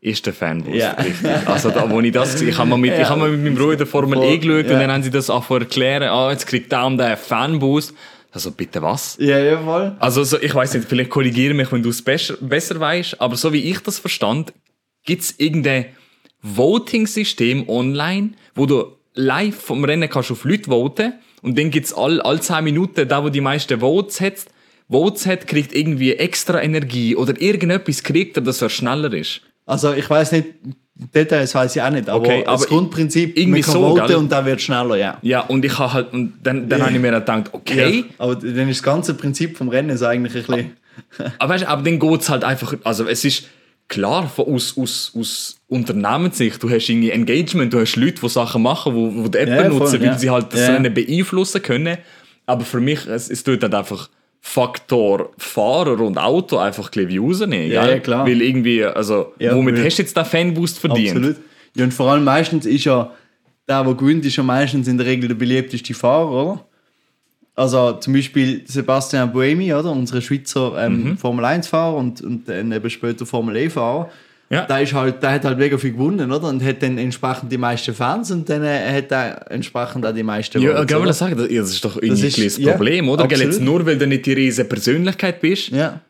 ist 0.00 0.26
der 0.26 0.32
Fanboost. 0.32 0.76
Ja. 0.76 0.90
Richtig. 0.92 1.30
Also 1.46 1.70
da, 1.70 1.88
wo 1.88 2.00
ich 2.00 2.10
das, 2.12 2.40
ich 2.42 2.58
habe 2.58 2.68
mal 2.70 2.78
mit, 2.78 2.92
ich 2.94 2.98
Ja. 2.98 3.10
habe 3.10 3.20
mal 3.20 3.30
mit 3.30 3.44
meinem 3.44 3.54
Bruder 3.54 3.76
der 3.76 3.86
Formel 3.86 4.20
E 4.24 4.38
geschaut 4.38 4.66
Ja. 4.66 4.74
und 4.74 4.80
dann 4.80 4.90
haben 4.90 5.02
sie 5.04 5.10
das 5.10 5.30
auch 5.30 5.48
erklären, 5.50 6.08
ah, 6.08 6.32
jetzt 6.32 6.46
kriegt 6.48 6.72
der 6.72 6.84
und 6.84 6.98
der 6.98 7.06
einen 7.06 7.16
Fanboost. 7.16 7.94
Also 8.32 8.50
bitte 8.50 8.82
was? 8.82 9.16
Ja, 9.20 9.38
ja, 9.38 9.58
voll. 9.62 9.94
Also 10.00 10.22
so, 10.24 10.36
ich 10.38 10.54
weiß 10.54 10.74
nicht, 10.74 10.88
vielleicht 10.88 11.10
korrigiere 11.10 11.54
mich, 11.54 11.70
wenn 11.72 11.82
du 11.82 11.88
es 11.90 12.02
besser, 12.02 12.34
besser 12.40 12.78
weißt, 12.78 13.20
aber 13.20 13.36
so 13.36 13.52
wie 13.52 13.60
ich 13.70 13.78
das 13.78 13.98
verstand, 14.00 14.52
gibt 15.04 15.22
es 15.22 15.34
irgendein 15.38 15.86
Voting-System 16.42 17.68
online, 17.68 18.30
wo 18.54 18.66
du 18.66 18.96
live 19.14 19.56
vom 19.56 19.84
Rennen 19.84 20.08
kannst 20.08 20.30
auf 20.30 20.44
Leute 20.44 20.70
voten 20.70 21.14
und 21.42 21.58
dann 21.58 21.70
gibt 21.70 21.86
es 21.86 21.94
all, 21.94 22.20
all 22.20 22.40
10 22.40 22.64
Minuten, 22.64 23.08
der, 23.08 23.24
wo 23.24 23.28
die 23.28 23.40
meisten 23.40 23.80
Votes 23.80 24.20
hat, 24.20 24.46
Votes 24.88 25.26
hat, 25.26 25.46
kriegt 25.46 25.74
irgendwie 25.74 26.12
extra 26.12 26.62
Energie 26.62 27.16
oder 27.16 27.40
irgendetwas 27.40 28.02
kriegt 28.02 28.36
er, 28.36 28.42
dass 28.42 28.62
er 28.62 28.68
schneller 28.68 29.12
ist. 29.12 29.40
Also 29.64 29.92
ich 29.94 30.08
weiß 30.08 30.32
nicht, 30.32 30.46
Details 30.94 31.54
weiß 31.54 31.76
ich 31.76 31.82
auch 31.82 31.90
nicht, 31.90 32.08
aber, 32.08 32.20
Okay, 32.20 32.44
das 32.44 32.62
aber 32.62 32.66
Grundprinzip, 32.66 33.36
irgendwie 33.36 33.60
man 33.60 33.62
kann 33.62 33.72
so, 33.72 33.80
voten 33.80 34.06
gell? 34.06 34.16
und 34.16 34.32
dann 34.32 34.46
wird 34.46 34.62
schneller, 34.62 34.96
ja. 34.96 35.18
Ja, 35.22 35.40
und 35.40 35.64
ich 35.64 35.78
habe 35.78 35.92
halt, 35.92 36.12
und 36.12 36.34
dann, 36.42 36.68
dann 36.68 36.82
habe 36.82 36.92
ich 36.92 37.00
mir 37.00 37.10
gedacht, 37.10 37.50
okay, 37.52 38.04
Ja, 38.08 38.14
aber 38.18 38.36
dann 38.36 38.68
ist 38.68 38.78
das 38.78 38.82
ganze 38.82 39.14
Prinzip 39.14 39.56
vom 39.56 39.68
Rennen 39.68 39.96
so 39.96 40.06
eigentlich 40.06 40.34
ein 40.36 40.46
bisschen... 40.46 40.76
Aber, 41.38 41.52
weißt, 41.52 41.64
du, 41.64 41.68
aber 41.68 41.82
dann 41.82 41.98
geht 41.98 42.20
es 42.20 42.30
halt 42.30 42.44
einfach, 42.44 42.74
also 42.84 43.06
es 43.06 43.24
ist 43.24 43.48
klar 43.88 44.28
von, 44.28 44.46
aus, 44.46 44.76
aus, 44.76 45.12
aus 45.18 45.56
Unternehmenssicht, 45.68 46.62
du 46.62 46.70
hast 46.70 46.88
irgendwie 46.88 47.10
Engagement, 47.10 47.72
du 47.72 47.80
hast 47.80 47.96
Leute, 47.96 48.20
die 48.20 48.28
Sachen 48.28 48.62
machen, 48.62 48.94
wo, 48.94 49.24
wo 49.24 49.28
die 49.28 49.38
App 49.38 49.48
Ja, 49.48 49.56
voll, 49.56 49.70
benutzen, 49.70 50.00
weil 50.00 50.06
ja. 50.06 50.18
sie 50.18 50.30
halt 50.30 50.52
das 50.52 50.68
Ja. 50.68 50.78
Beeinflussen 50.78 51.62
können. 51.62 51.98
Aber 52.46 52.64
für 52.64 52.80
mich, 52.80 53.06
es, 53.06 53.30
es 53.30 53.42
tut 53.42 53.62
halt 53.62 53.74
einfach 53.74 54.08
Faktor 54.40 55.30
Fahrer 55.38 56.00
und 56.00 56.18
Auto 56.18 56.58
einfach 56.58 56.90
ein 56.92 57.06
bisschen 57.06 57.24
rausnehmen. 57.24 57.70
Ja, 57.70 57.88
ja, 57.88 57.98
klar. 57.98 58.26
Weil 58.26 58.40
irgendwie, 58.42 58.84
also, 58.84 59.32
womit 59.40 59.78
hast 59.84 59.98
du 59.98 60.02
jetzt 60.02 60.16
den 60.16 60.24
Fanboost 60.24 60.78
verdient? 60.78 61.16
Absolut. 61.16 61.36
Ja, 61.74 61.84
und 61.84 61.92
vor 61.92 62.10
allem 62.12 62.24
meistens 62.24 62.64
ist 62.64 62.84
ja, 62.84 63.10
der, 63.68 63.82
der 63.82 63.94
gewinnt, 63.94 64.24
ist 64.24 64.36
ja 64.36 64.42
meistens 64.44 64.86
in 64.86 64.98
der 64.98 65.06
Regel 65.06 65.28
der 65.28 65.34
beliebteste 65.34 65.94
Fahrer, 65.94 66.30
oder? 66.30 66.66
Also 67.56 67.92
zum 67.94 68.12
Beispiel 68.12 68.62
Sebastian 68.66 69.32
Buemi, 69.32 69.72
oder? 69.72 69.90
Unser 69.90 70.20
Schweizer 70.20 70.74
ähm, 70.78 71.02
Mhm. 71.04 71.18
Formel 71.18 71.44
1-Fahrer 71.44 71.96
und, 71.96 72.20
und 72.20 72.48
dann 72.48 72.70
eben 72.70 72.90
später 72.90 73.24
Formel 73.26 73.56
E-Fahrer. 73.56 74.10
Ja. 74.48 74.64
Der, 74.66 74.80
ist 74.82 74.92
halt, 74.94 75.20
der 75.24 75.32
hat 75.32 75.44
halt 75.44 75.58
mega 75.58 75.76
viel 75.76 75.90
gewonnen, 75.90 76.30
oder? 76.30 76.48
Und 76.48 76.62
hat 76.62 76.80
dann 76.80 76.98
entsprechend 76.98 77.50
die 77.50 77.58
meisten 77.58 77.92
Fans 77.94 78.30
und 78.30 78.48
dann 78.48 78.62
äh, 78.62 78.96
hat 78.98 79.10
er 79.10 79.50
entsprechend 79.50 80.06
auch 80.06 80.12
die 80.14 80.22
meisten 80.22 80.62
Ja, 80.62 80.84
kann 80.84 80.98
man 80.98 81.08
das 81.08 81.18
sagen? 81.18 81.36
Das, 81.36 81.50
ja, 81.50 81.62
das 81.62 81.70
ist 81.70 81.84
doch 81.84 81.96
ist- 81.96 82.22
ein 82.22 82.30
kleines 82.30 82.56
ja, 82.58 82.72
Problem, 82.74 83.08
oder? 83.08 83.26
Gell, 83.26 83.38
Jetzt 83.40 83.56
absolut. 83.56 83.64
nur, 83.78 83.86
weil 83.86 83.98
du 83.98 84.06
nicht 84.06 84.24
die 84.24 84.34
riesige 84.34 84.68
Persönlichkeit 84.68 85.40
bist, 85.40 85.70
Ja. 85.70 86.00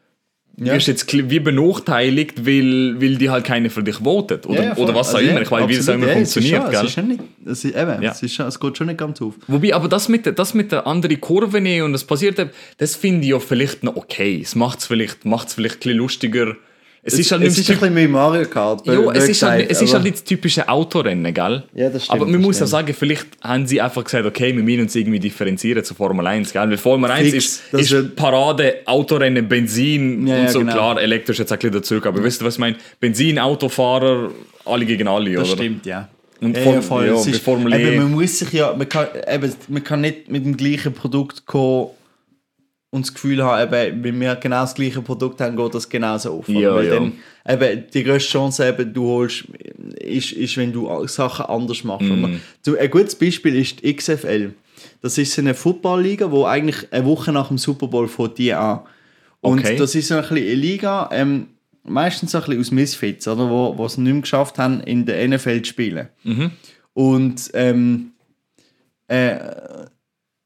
Ja. 0.59 0.73
wirst 0.73 0.87
jetzt 0.89 1.13
wie 1.13 1.39
benachteiligt, 1.39 2.47
weil, 2.47 3.01
weil 3.01 3.17
die 3.17 3.29
halt 3.29 3.45
keiner 3.45 3.69
für 3.69 3.83
dich 3.83 3.97
votet. 3.97 4.47
Oder, 4.47 4.63
Ja, 4.63 4.69
ja, 4.71 4.77
oder 4.77 4.95
was 4.95 5.11
auch 5.15 5.19
Also, 5.19 5.31
immer. 5.31 5.43
Ich 5.43 5.51
weiß, 5.51 5.69
wie 5.69 5.77
das 5.77 5.89
immer 5.89 6.07
Ja, 6.07 6.13
es 6.15 6.29
ist 6.29 6.35
funktioniert. 6.35 6.63
schon- 6.63 6.71
gell? 6.71 6.81
Es, 6.81 6.87
ist 6.87 6.95
schon 6.95 7.09
nicht, 7.09 7.21
es, 7.45 7.65
eben, 7.67 8.03
es, 8.03 8.23
ist 8.23 8.35
schon, 8.35 8.47
es 8.47 8.59
geht 8.61 8.79
schon 8.79 8.87
nicht 8.87 8.99
ganz 8.99 9.21
auf. 9.21 9.35
Wobei, 9.49 9.75
aber 9.75 9.89
das 9.89 10.09
mit, 10.09 10.25
der- 10.25 10.33
das 10.33 10.55
mit 10.55 10.73
der 10.73 10.87
anderen 10.87 11.21
Kurve 11.21 11.61
nehmen 11.61 11.85
und 11.87 11.93
das 11.93 12.05
passiert, 12.05 12.39
das 12.79 12.97
finde 12.97 13.25
ich 13.25 13.31
ja 13.33 13.39
vielleicht 13.39 13.85
noch 13.85 13.97
okay. 13.97 14.41
Es 14.43 14.55
macht 14.55 14.79
es 14.79 14.87
vielleicht, 14.87 15.27
macht's 15.27 15.53
vielleicht 15.53 15.77
ein 15.77 15.81
bisschen 15.81 15.99
lustiger. 15.99 16.57
Es, 17.07 17.19
ist 17.19 17.31
halt 17.33 17.43
es 17.45 17.57
nicht 17.57 17.69
ist 17.69 17.71
ein 17.71 17.79
bisschen 17.79 17.95
mehr 17.95 18.09
Mario 18.09 18.47
Kart. 18.49 18.87
Jo, 18.87 19.11
es 19.13 19.29
ist, 19.29 19.43
halt, 19.43 19.71
es 19.71 19.81
ist 19.81 19.95
halt 19.95 20.03
nicht 20.05 20.17
das 20.17 20.25
typische 20.25 20.69
Autorennen, 20.69 21.33
gell? 21.33 21.63
Ja, 21.75 21.89
das 21.89 22.05
stimmt, 22.05 22.17
Aber 22.21 22.25
man 22.31 22.35
das 22.41 22.43
muss 22.43 22.63
auch 22.63 22.67
sagen, 22.67 22.93
vielleicht 22.93 23.27
haben 23.43 23.67
sie 23.67 23.81
einfach 23.81 24.03
gesagt, 24.05 24.27
okay, 24.27 24.55
wir 24.57 24.63
müssen 24.63 24.81
uns 24.83 24.95
irgendwie 24.97 25.21
differenzieren 25.21 25.85
zu 25.85 25.95
Formel 25.95 26.27
1, 26.27 26.53
gell? 26.53 26.69
Weil 26.69 26.77
Formel 26.77 27.11
1 27.11 27.31
Fix, 27.31 27.45
ist, 27.45 27.63
das 27.71 27.91
ist 27.93 28.17
Parade, 28.17 28.77
Autorennen, 28.87 29.49
Benzin 29.49 30.27
Ja, 30.27 30.35
und 30.37 30.43
ja, 30.43 30.49
so. 30.51 30.59
genau. 30.59 30.73
Klar, 30.73 31.01
elektrisch 31.01 31.39
jetzt 31.39 31.53
ein 31.53 31.59
bisschen 31.59 31.73
dazu, 31.73 31.95
aber 32.05 32.23
weißt 32.25 32.41
du, 32.41 32.45
was 32.45 32.55
ich 32.55 32.61
meine? 32.61 32.77
Benzin, 33.01 33.39
Autofahrer, 33.39 34.31
alle 34.65 34.85
gegen 34.85 35.07
alle, 35.09 35.33
Das 35.35 35.49
oder? 35.49 35.57
stimmt, 35.63 35.87
ja. 35.87 36.09
Und 36.41 36.57
ja, 36.57 36.63
Form- 36.65 36.75
ja, 36.75 36.81
voll. 36.83 37.07
ja, 37.07 37.15
Es 37.15 37.27
ist, 37.27 37.43
Formel 37.43 37.73
E- 37.73 37.83
eben, 37.95 38.03
man 38.03 38.13
muss 38.13 38.39
sich 38.41 38.53
ja, 38.53 38.75
man 38.77 38.89
kann, 38.89 39.07
eben, 39.33 39.55
man 39.69 39.83
kann 39.85 40.01
nicht 40.03 40.29
mit 40.31 40.45
dem 40.45 40.57
gleichen 40.57 40.93
Produkt 40.93 41.47
kommen 41.47 41.89
und 42.97 43.07
das 43.07 43.15
Gefühl 43.15 43.45
haben, 43.45 43.73
eben, 43.73 44.03
wenn 44.03 44.21
wir 44.21 44.35
genau 44.37 44.63
das 44.63 44.75
gleiche 44.75 45.01
Produkt 45.03 45.41
haben, 45.41 45.57
geht 45.57 45.75
das 45.75 45.89
genauso 45.89 46.39
auf. 46.39 46.49
Ja, 46.49 46.75
Weil 46.75 46.87
ja. 46.87 46.95
Dann, 46.95 47.13
eben, 47.49 47.85
die 47.93 48.03
grösste 48.03 48.33
Chance, 48.33 48.69
eben, 48.69 48.93
du 48.93 49.07
holst, 49.07 49.45
ist, 50.01 50.33
ist, 50.33 50.57
wenn 50.57 50.73
du 50.73 51.07
Sachen 51.07 51.47
anders 51.47 51.85
machst. 51.85 52.09
Mhm. 52.09 52.25
Oder? 52.25 52.35
So, 52.63 52.77
ein 52.77 52.91
gutes 52.91 53.15
Beispiel 53.15 53.55
ist 53.55 53.83
die 53.83 53.95
XFL. 53.95 54.53
Das 55.03 55.19
ist 55.19 55.39
eine 55.39 55.55
Footballliga, 55.55 56.31
wo 56.31 56.45
eigentlich 56.45 56.93
eine 56.93 57.05
Woche 57.05 57.31
nach 57.33 57.49
dem 57.49 57.59
Super 57.59 57.87
Bowl 57.87 58.09
fängt 58.09 58.39
die 58.39 58.53
an. 58.53 58.81
Und 59.41 59.61
Okay. 59.61 59.77
das 59.77 59.95
ist 59.95 60.09
so 60.09 60.15
ein 60.15 60.23
bisschen 60.23 60.37
eine 60.39 60.55
Liga, 60.55 61.09
ähm, 61.13 61.49
meistens 61.85 62.33
so 62.33 62.39
ein 62.39 62.45
bisschen 62.45 62.61
aus 62.61 62.71
Misfits, 62.73 63.29
oder, 63.29 63.49
wo, 63.49 63.77
wo 63.77 63.85
es 63.87 63.97
nicht 63.97 64.13
mehr 64.13 64.23
geschafft 64.23 64.59
haben, 64.59 64.81
in 64.81 65.07
der 65.07 65.29
NFL 65.29 65.63
zu 65.63 65.69
spielen. 65.71 66.09
Und 66.95 67.51
ähm, 67.55 68.13
äh, 69.07 69.37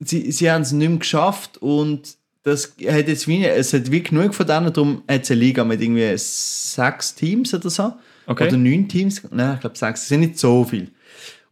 sie, 0.01 0.33
sie 0.33 0.51
haben 0.51 0.63
es 0.63 0.73
nicht 0.73 0.89
mehr 0.89 0.99
geschafft 0.99 1.59
und 1.59 2.17
das 2.43 2.75
hat 2.87 3.09
jetzt 3.09 3.29
wie, 3.29 3.45
es 3.45 3.73
hat 3.73 3.91
wie 3.91 4.03
genug 4.03 4.35
von 4.35 4.47
denen, 4.47 4.73
darum 4.73 5.03
hat 5.09 5.23
es 5.23 5.31
eine 5.31 5.41
Liga 5.41 5.65
mit 5.65 5.81
irgendwie 5.81 6.13
sechs 6.17 7.15
Teams 7.15 7.53
oder 7.53 7.71
so. 7.71 7.93
Okay. 8.27 8.49
Oder 8.49 8.57
neun 8.57 8.89
Teams. 8.89 9.23
Nein, 9.31 9.55
ich 9.55 9.61
glaube 9.61 9.77
sechs. 9.77 10.03
Es 10.03 10.09
sind 10.09 10.21
nicht 10.21 10.39
so 10.39 10.65
viel. 10.65 10.91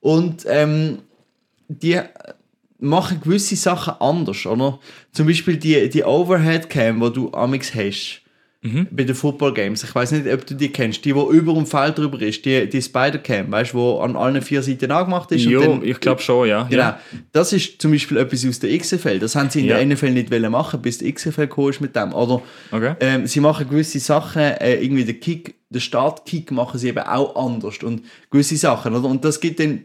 Und 0.00 0.44
ähm, 0.46 0.98
die 1.68 2.00
machen 2.78 3.20
gewisse 3.20 3.56
Sachen 3.56 3.94
anders, 4.00 4.46
oder? 4.46 4.78
Zum 5.12 5.26
Beispiel 5.26 5.56
die, 5.56 5.88
die 5.88 6.04
Overhead-Cam, 6.04 7.00
die 7.00 7.12
du 7.12 7.32
amix 7.32 7.74
hast. 7.74 8.22
Bei 8.61 9.04
den 9.04 9.14
Football 9.14 9.54
Games. 9.54 9.84
Ich 9.84 9.94
weiß 9.94 10.11
nicht, 10.12 10.26
ob 10.32 10.44
du 10.44 10.54
die 10.54 10.70
kennst. 10.70 11.04
Die, 11.04 11.14
wo 11.14 11.30
über 11.30 11.54
dem 11.54 11.64
Feld 11.64 11.96
drüber 11.96 12.20
ist, 12.20 12.44
die, 12.44 12.68
die 12.68 12.82
Spider-Cam, 12.82 13.52
weißt 13.52 13.72
du, 13.72 13.78
wo 13.78 13.98
an 14.00 14.16
allen 14.16 14.42
vier 14.42 14.62
Seiten 14.62 14.90
angemacht 14.90 15.30
ist. 15.30 15.44
Jo, 15.44 15.61
dann- 15.61 15.84
ich 15.84 16.00
glaube 16.00 16.20
schon, 16.20 16.48
ja. 16.48 16.64
Genau. 16.64 16.82
ja. 16.82 17.00
Das 17.30 17.52
ist 17.52 17.80
zum 17.80 17.92
Beispiel 17.92 18.16
etwas 18.16 18.44
aus 18.44 18.59
der 18.59 18.76
XFL. 18.76 19.20
Das 19.20 19.36
haben 19.36 19.48
sie 19.48 19.61
in 19.61 19.66
Ja. 19.66 19.76
der 19.76 19.86
NFL 19.86 20.11
nicht 20.11 20.32
wollen 20.32 20.50
machen, 20.50 20.82
bis 20.82 20.98
die 20.98 21.12
XFL 21.12 21.42
gekommen 21.42 21.70
ist 21.70 21.80
mit 21.80 21.94
dem. 21.94 22.12
Oder 22.12 22.42
Okay. 22.72 22.94
ähm, 22.98 23.28
sie 23.28 23.38
machen 23.38 23.68
gewisse 23.68 24.00
Sachen, 24.00 24.42
äh, 24.42 24.74
irgendwie 24.82 25.04
den 25.04 25.20
Kick, 25.20 25.54
den 25.70 25.80
Startkick 25.80 26.50
machen 26.50 26.78
sie 26.80 26.88
eben 26.88 26.98
auch 26.98 27.36
anders 27.36 27.78
und 27.84 28.02
gewisse 28.30 28.56
Sachen, 28.56 28.92
oder? 28.94 29.09
Und 29.09 29.24
das 29.24 29.38
gibt 29.38 29.61
dann 29.61 29.84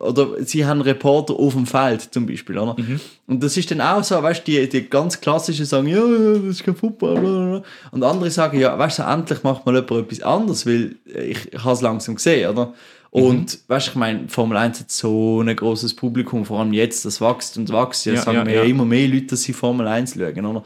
oder 0.00 0.44
sie 0.44 0.64
haben 0.64 0.80
Reporter 0.80 1.34
auf 1.34 1.54
dem 1.54 1.66
Feld 1.66 2.12
zum 2.12 2.26
Beispiel, 2.26 2.58
oder? 2.58 2.76
Mhm. 2.78 3.00
Und 3.26 3.42
das 3.42 3.56
ist 3.56 3.70
dann 3.70 3.80
auch 3.80 4.02
so, 4.04 4.22
weißt 4.22 4.46
du, 4.46 4.52
die, 4.52 4.68
die 4.68 4.88
ganz 4.88 5.20
klassischen 5.20 5.66
sagen, 5.66 5.88
ja, 5.88 6.00
das 6.00 6.56
ist 6.56 6.64
kein 6.64 6.76
Football, 6.76 7.14
bla, 7.14 7.30
bla, 7.30 7.46
bla. 7.46 7.62
und 7.90 8.02
andere 8.02 8.30
sagen, 8.30 8.58
ja, 8.58 8.78
weißt 8.78 9.00
du, 9.00 9.02
endlich 9.02 9.42
macht 9.42 9.64
mal 9.66 9.74
jemand 9.74 9.90
etwas 9.92 10.20
anderes, 10.22 10.66
weil 10.66 10.96
ich, 11.04 11.52
ich 11.52 11.64
habe 11.64 11.74
es 11.74 11.80
langsam 11.80 12.14
gesehen, 12.16 12.50
oder? 12.50 12.74
Und 13.10 13.60
weißt 13.68 13.86
du, 13.86 13.90
ich 13.92 13.96
meine, 13.96 14.28
Formel 14.28 14.56
1 14.56 14.80
hat 14.80 14.90
so 14.90 15.40
ein 15.40 15.54
großes 15.54 15.94
Publikum, 15.94 16.44
vor 16.44 16.58
allem 16.58 16.72
jetzt, 16.72 17.04
das 17.04 17.20
wächst 17.20 17.56
und 17.56 17.72
wächst. 17.72 18.06
Jetzt 18.06 18.16
Ja, 18.16 18.22
sagen 18.22 18.38
ja, 18.38 18.44
mir 18.44 18.54
ja. 18.56 18.62
ja 18.64 18.68
immer 18.68 18.84
mehr 18.84 19.06
Leute, 19.06 19.26
dass 19.26 19.42
sie 19.42 19.52
Formel 19.52 19.86
1 19.86 20.14
schauen, 20.14 20.44
oder? 20.44 20.64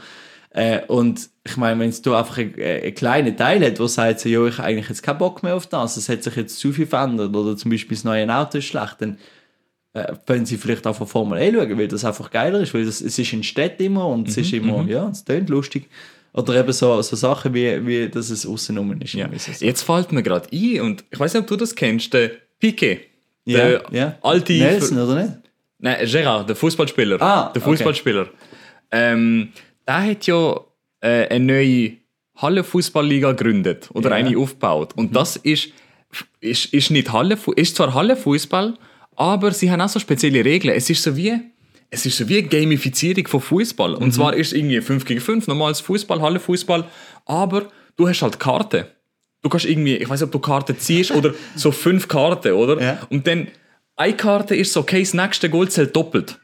Äh, 0.58 0.84
und 0.88 1.30
ich 1.44 1.56
meine, 1.56 1.78
wenn 1.78 1.88
es 1.88 2.02
da 2.02 2.18
einfach 2.18 2.38
einen 2.38 2.52
ein 2.60 2.92
kleinen 2.92 3.36
Teil 3.36 3.64
hat, 3.64 3.78
der 3.78 3.86
sagt, 3.86 4.18
so, 4.18 4.28
ja, 4.28 4.44
ich 4.44 4.58
habe 4.58 4.66
eigentlich 4.66 4.88
jetzt 4.88 5.04
keinen 5.04 5.18
Bock 5.18 5.44
mehr 5.44 5.54
auf 5.54 5.68
das, 5.68 5.96
es 5.96 6.08
hat 6.08 6.24
sich 6.24 6.34
jetzt 6.34 6.58
zu 6.58 6.72
viel 6.72 6.86
verändert 6.86 7.34
oder 7.36 7.56
zum 7.56 7.70
Beispiel 7.70 7.96
das 7.96 8.02
neue 8.02 8.28
Auto 8.34 8.58
ist 8.58 8.64
schlecht, 8.64 8.96
dann 8.98 9.18
äh, 9.92 10.14
können 10.26 10.46
sie 10.46 10.56
vielleicht 10.56 10.84
auch 10.88 10.96
von 10.96 11.06
Formel 11.06 11.40
E 11.40 11.52
schauen, 11.52 11.78
weil 11.78 11.86
das 11.86 12.04
einfach 12.04 12.28
geiler 12.30 12.58
ist, 12.58 12.74
weil 12.74 12.84
das, 12.84 13.00
es 13.00 13.16
ist 13.16 13.32
in 13.32 13.44
Städten 13.44 13.84
immer 13.84 14.08
und 14.08 14.26
es 14.26 14.36
ist 14.36 14.52
immer, 14.52 14.84
ja, 14.88 15.08
es 15.08 15.24
tönt 15.24 15.48
lustig. 15.48 15.88
Oder 16.32 16.56
eben 16.56 16.72
so, 16.72 17.00
so 17.02 17.14
Sachen 17.14 17.54
wie, 17.54 17.86
wie 17.86 18.08
dass 18.08 18.28
es 18.28 18.44
außenrum 18.44 19.00
ist. 19.00 19.14
Ja. 19.14 19.30
so. 19.38 19.64
Jetzt 19.64 19.82
fällt 19.82 20.10
mir 20.10 20.24
gerade 20.24 20.48
ein, 20.52 20.80
und 20.80 21.04
ich 21.08 21.20
weiß 21.20 21.34
nicht, 21.34 21.42
ob 21.42 21.46
du 21.46 21.54
das 21.54 21.72
kennst, 21.72 22.12
der 22.12 22.32
Piquet. 22.58 23.02
ja, 23.44 23.58
Der 23.58 23.82
ja. 23.92 24.18
alte. 24.22 24.54
Nelson, 24.54 24.98
oder 24.98 25.22
nicht? 25.22 25.34
Nein, 25.78 26.04
Gerard, 26.04 26.48
der 26.48 26.56
Fußballspieler. 26.56 27.22
Ah, 27.22 27.52
der 27.54 27.62
okay. 27.62 27.70
Fußballspieler. 27.70 28.28
Ähm, 28.90 29.52
der 29.88 30.06
hat 30.10 30.26
ja 30.26 30.60
äh, 31.00 31.26
eine 31.28 31.44
neue 31.44 31.92
Hallenfußballliga 32.36 33.32
gegründet 33.32 33.88
oder 33.94 34.10
Ja. 34.10 34.16
eine 34.16 34.36
aufgebaut. 34.38 34.92
Und 34.96 35.14
das 35.16 35.36
ist, 35.36 35.70
ist, 36.40 36.66
ist 36.72 36.90
nicht 36.90 37.12
Hallenfu 37.12 37.52
ist 37.52 37.76
zwar 37.76 37.94
Hallenfußball, 37.94 38.74
aber 39.16 39.50
sie 39.52 39.70
haben 39.70 39.80
auch 39.80 39.88
so 39.88 39.98
spezielle 39.98 40.44
Regeln. 40.44 40.74
Es 40.76 40.88
ist 40.90 41.02
so 41.02 41.16
wie 41.16 41.40
es 41.90 42.04
ist 42.04 42.18
so 42.18 42.28
wie 42.28 42.38
eine 42.38 42.48
Gamifizierung 42.48 43.26
von 43.26 43.40
Fußball. 43.40 43.94
Und 43.94 44.12
zwar 44.12 44.34
ist 44.34 44.48
es 44.48 44.52
irgendwie 44.52 44.80
5 44.82 45.06
gegen 45.06 45.20
5, 45.22 45.46
normales 45.46 45.80
Fußball, 45.80 46.20
Hallenfußball, 46.20 46.84
aber 47.24 47.66
du 47.96 48.06
hast 48.06 48.20
halt 48.20 48.38
Karten. 48.38 48.84
Du 49.40 49.48
kannst 49.48 49.64
irgendwie, 49.64 49.96
ich 49.96 50.08
weiß 50.08 50.20
nicht, 50.20 50.26
ob 50.26 50.32
du 50.32 50.38
Karten 50.38 50.78
ziehst 50.78 51.12
oder 51.12 51.32
so 51.56 51.72
fünf 51.72 52.06
Karten, 52.06 52.52
oder? 52.52 52.82
Ja. 52.82 53.06
Und 53.08 53.26
dann 53.26 53.48
eine 53.96 54.12
Karte 54.14 54.54
ist 54.54 54.72
so, 54.74 54.80
okay, 54.80 55.00
das 55.00 55.14
nächste 55.14 55.48
Goal 55.48 55.68
zählt 55.70 55.96
doppelt. 55.96 56.38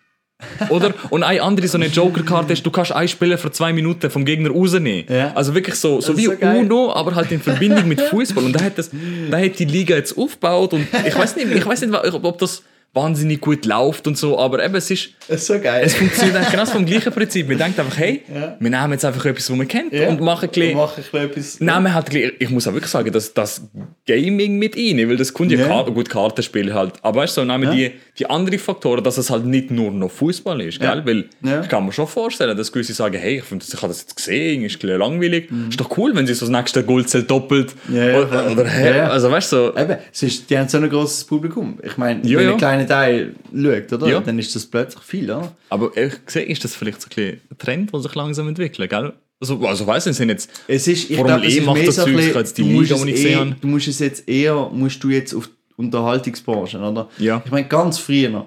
Oder? 0.68 0.94
Und 1.10 1.22
eine 1.22 1.42
andere, 1.42 1.68
so 1.68 1.78
eine 1.78 1.86
Joker-Karte 1.86 2.52
ist, 2.52 2.64
du 2.64 2.70
kannst 2.70 2.92
einen 2.92 3.08
Spieler 3.08 3.38
für 3.38 3.50
zwei 3.50 3.72
Minuten 3.72 4.10
vom 4.10 4.24
Gegner 4.24 4.50
rausnehmen. 4.50 5.04
Ja. 5.08 5.32
Also 5.34 5.54
wirklich 5.54 5.76
so, 5.76 6.00
so 6.00 6.16
wie 6.16 6.26
so. 6.26 6.32
Uno, 6.32 6.92
aber 6.92 7.14
halt 7.14 7.30
in 7.32 7.40
Verbindung 7.40 7.86
mit 7.88 8.00
Fußball. 8.00 8.44
Und 8.44 8.52
da 8.52 8.64
hat, 8.64 8.78
das, 8.78 8.90
da 9.30 9.38
hat 9.38 9.58
die 9.58 9.64
Liga 9.64 9.94
jetzt 9.96 10.16
aufgebaut 10.16 10.72
und 10.72 10.86
ich 11.06 11.16
weiß 11.16 11.36
nicht, 11.36 11.50
ich 11.50 11.66
weiß 11.66 11.80
nicht, 11.82 11.94
ob 11.94 12.38
das 12.38 12.62
wahnsinnig 12.94 13.40
gut 13.40 13.66
läuft 13.66 14.06
und 14.06 14.16
so, 14.16 14.38
aber 14.38 14.64
eben, 14.64 14.74
es 14.76 14.90
ist, 14.90 15.10
Das 15.28 15.40
ist 15.42 15.46
so 15.48 15.58
geil. 15.58 15.82
es 15.84 15.94
funktioniert 15.94 16.36
eigentlich 16.36 16.50
genau 16.52 16.64
vom 16.66 16.86
gleichen 16.86 17.12
Prinzip. 17.12 17.48
Man 17.48 17.58
denkt 17.58 17.78
einfach, 17.80 17.98
hey, 17.98 18.22
Ja. 18.32 18.56
wir 18.58 18.70
nehmen 18.70 18.92
jetzt 18.92 19.04
einfach 19.04 19.24
etwas, 19.26 19.50
was 19.50 19.56
man 19.56 19.66
kennt 19.68 19.92
Ja. 19.92 20.08
und 20.08 20.20
machen 20.20 20.48
ein 20.48 20.50
bisschen, 20.52 20.70
Und 20.70 20.76
machen 20.76 20.94
ein 20.96 21.28
bisschen 21.28 21.30
etwas. 21.30 21.60
Man 21.60 21.94
hat, 21.94 22.10
gleich- 22.10 22.32
ich 22.38 22.50
muss 22.50 22.66
auch 22.68 22.72
wirklich 22.72 22.90
sagen, 22.90 23.10
dass 23.12 23.34
das 23.34 23.62
Gaming 24.06 24.58
mit 24.58 24.76
rein, 24.76 25.08
weil 25.08 25.16
das 25.16 25.32
kommt 25.32 25.50
ja, 25.50 25.58
Ja. 25.58 25.66
Kar 25.66 25.84
gut 25.90 26.08
Kartenspiel 26.08 26.72
halt. 26.72 26.94
Aber 27.02 27.20
weißt 27.22 27.36
du, 27.36 27.40
so 27.40 27.46
nehmen 27.46 27.70
die, 27.74 27.90
die 28.18 28.26
anderen 28.30 28.58
Faktoren, 28.58 29.02
dass 29.02 29.18
es 29.18 29.30
halt 29.30 29.44
nicht 29.44 29.70
nur 29.70 29.90
noch 29.90 30.10
Fußball 30.10 30.60
ist, 30.60 30.78
gell? 30.80 31.02
Weil 31.04 31.24
ich 31.62 31.68
kann 31.68 31.84
mir 31.86 31.92
schon 31.92 32.06
vorstellen, 32.06 32.56
dass 32.56 32.70
gewisse 32.70 32.92
sagen, 32.94 33.16
hey, 33.18 33.38
ich, 33.38 33.44
find, 33.44 33.64
ich 33.66 33.74
habe 33.76 33.88
das 33.88 34.02
jetzt 34.02 34.16
gesehen, 34.16 34.62
ist 34.64 34.76
ein 34.76 34.78
bisschen 34.80 34.98
langweilig. 34.98 35.50
Mhm. 35.50 35.68
Ist 35.70 35.80
doch 35.80 35.96
cool, 35.98 36.14
wenn 36.14 36.26
sie 36.26 36.34
so 36.34 36.46
das 36.46 36.50
nächste 36.50 36.84
Goldzelt 36.84 37.30
doppelt. 37.30 37.74
Ja, 37.92 38.20
oder, 38.20 38.50
oder 38.52 38.64
hey, 38.66 39.00
also 39.00 39.30
weißt 39.30 39.52
du, 39.52 39.56
so, 39.56 39.76
Eben, 39.76 39.96
es 40.12 40.22
ist, 40.22 40.48
die 40.50 40.56
haben 40.58 40.68
so 40.68 40.78
ein 40.78 40.88
großes 40.88 41.24
Publikum. 41.24 41.78
Ich 41.82 41.96
meine, 41.96 42.20
Ja, 42.26 42.40
ja. 42.40 42.52
ein 42.52 42.58
kleiner 42.86 42.88
Teil 42.88 43.34
schaut, 43.52 43.92
oder? 43.92 44.08
Ja. 44.08 44.20
dann 44.20 44.38
ist 44.38 44.54
das 44.54 44.66
plötzlich 44.66 45.02
viel, 45.04 45.24
oder? 45.30 45.54
aber 45.70 45.90
ich 45.96 46.14
sehe, 46.26 46.42
ist 46.44 46.64
das 46.64 46.74
vielleicht 46.74 47.00
so 47.02 47.08
ein, 47.08 47.40
Trend, 47.58 47.92
der 47.92 48.00
sich 48.00 48.14
langsam 48.14 48.48
entwickelt, 48.48 48.90
gell? 48.90 49.12
Also, 49.40 49.66
also 49.66 49.86
du, 49.86 50.10
es 50.10 50.16
sind 50.16 50.28
jetzt 50.30 50.48
Es 50.68 50.86
ist, 50.88 51.10
ich 51.10 51.16
Formel 51.16 51.32
glaube, 51.34 51.46
es 51.46 51.54
E 51.54 51.58
ist 51.58 51.66
macht 51.66 51.86
das 51.88 51.96
so 51.96 52.04
Zeug, 52.04 52.14
ich 52.18 52.34
jetzt 52.34 52.58
die 52.58 52.62
du 52.62 52.68
musst 52.68 52.82
Liga, 52.90 52.94
es 52.94 53.04
die 53.04 53.10
ich 53.10 53.16
eh- 53.18 53.22
gesehen 53.22 53.40
habe. 53.40 53.56
Du 53.60 53.66
musst 53.66 53.88
es 53.88 53.98
jetzt 53.98 54.28
eher, 54.28 54.70
musst 54.72 55.04
du 55.04 55.08
jetzt 55.10 55.34
auf 55.34 55.46
die 55.48 55.52
Unterhaltungsbranche, 55.76 56.78
oder? 56.78 57.08
Ja. 57.18 57.42
Ich 57.44 57.50
meine, 57.50 57.66
ganz 57.66 57.98
früher 57.98 58.46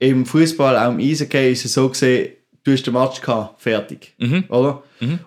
im 0.00 0.26
Fußball, 0.26 0.76
auch 0.76 0.92
im 0.92 0.98
Eishockey, 0.98 1.52
ist 1.52 1.64
es 1.64 1.72
so 1.74 1.88
gesehen, 1.88 2.30
du 2.64 2.72
hast 2.72 2.82
den 2.86 2.94
Match 2.94 3.20
gehabt, 3.20 3.60
fertig, 3.62 4.14
Mhm. 4.18 4.44
oder? 4.48 4.82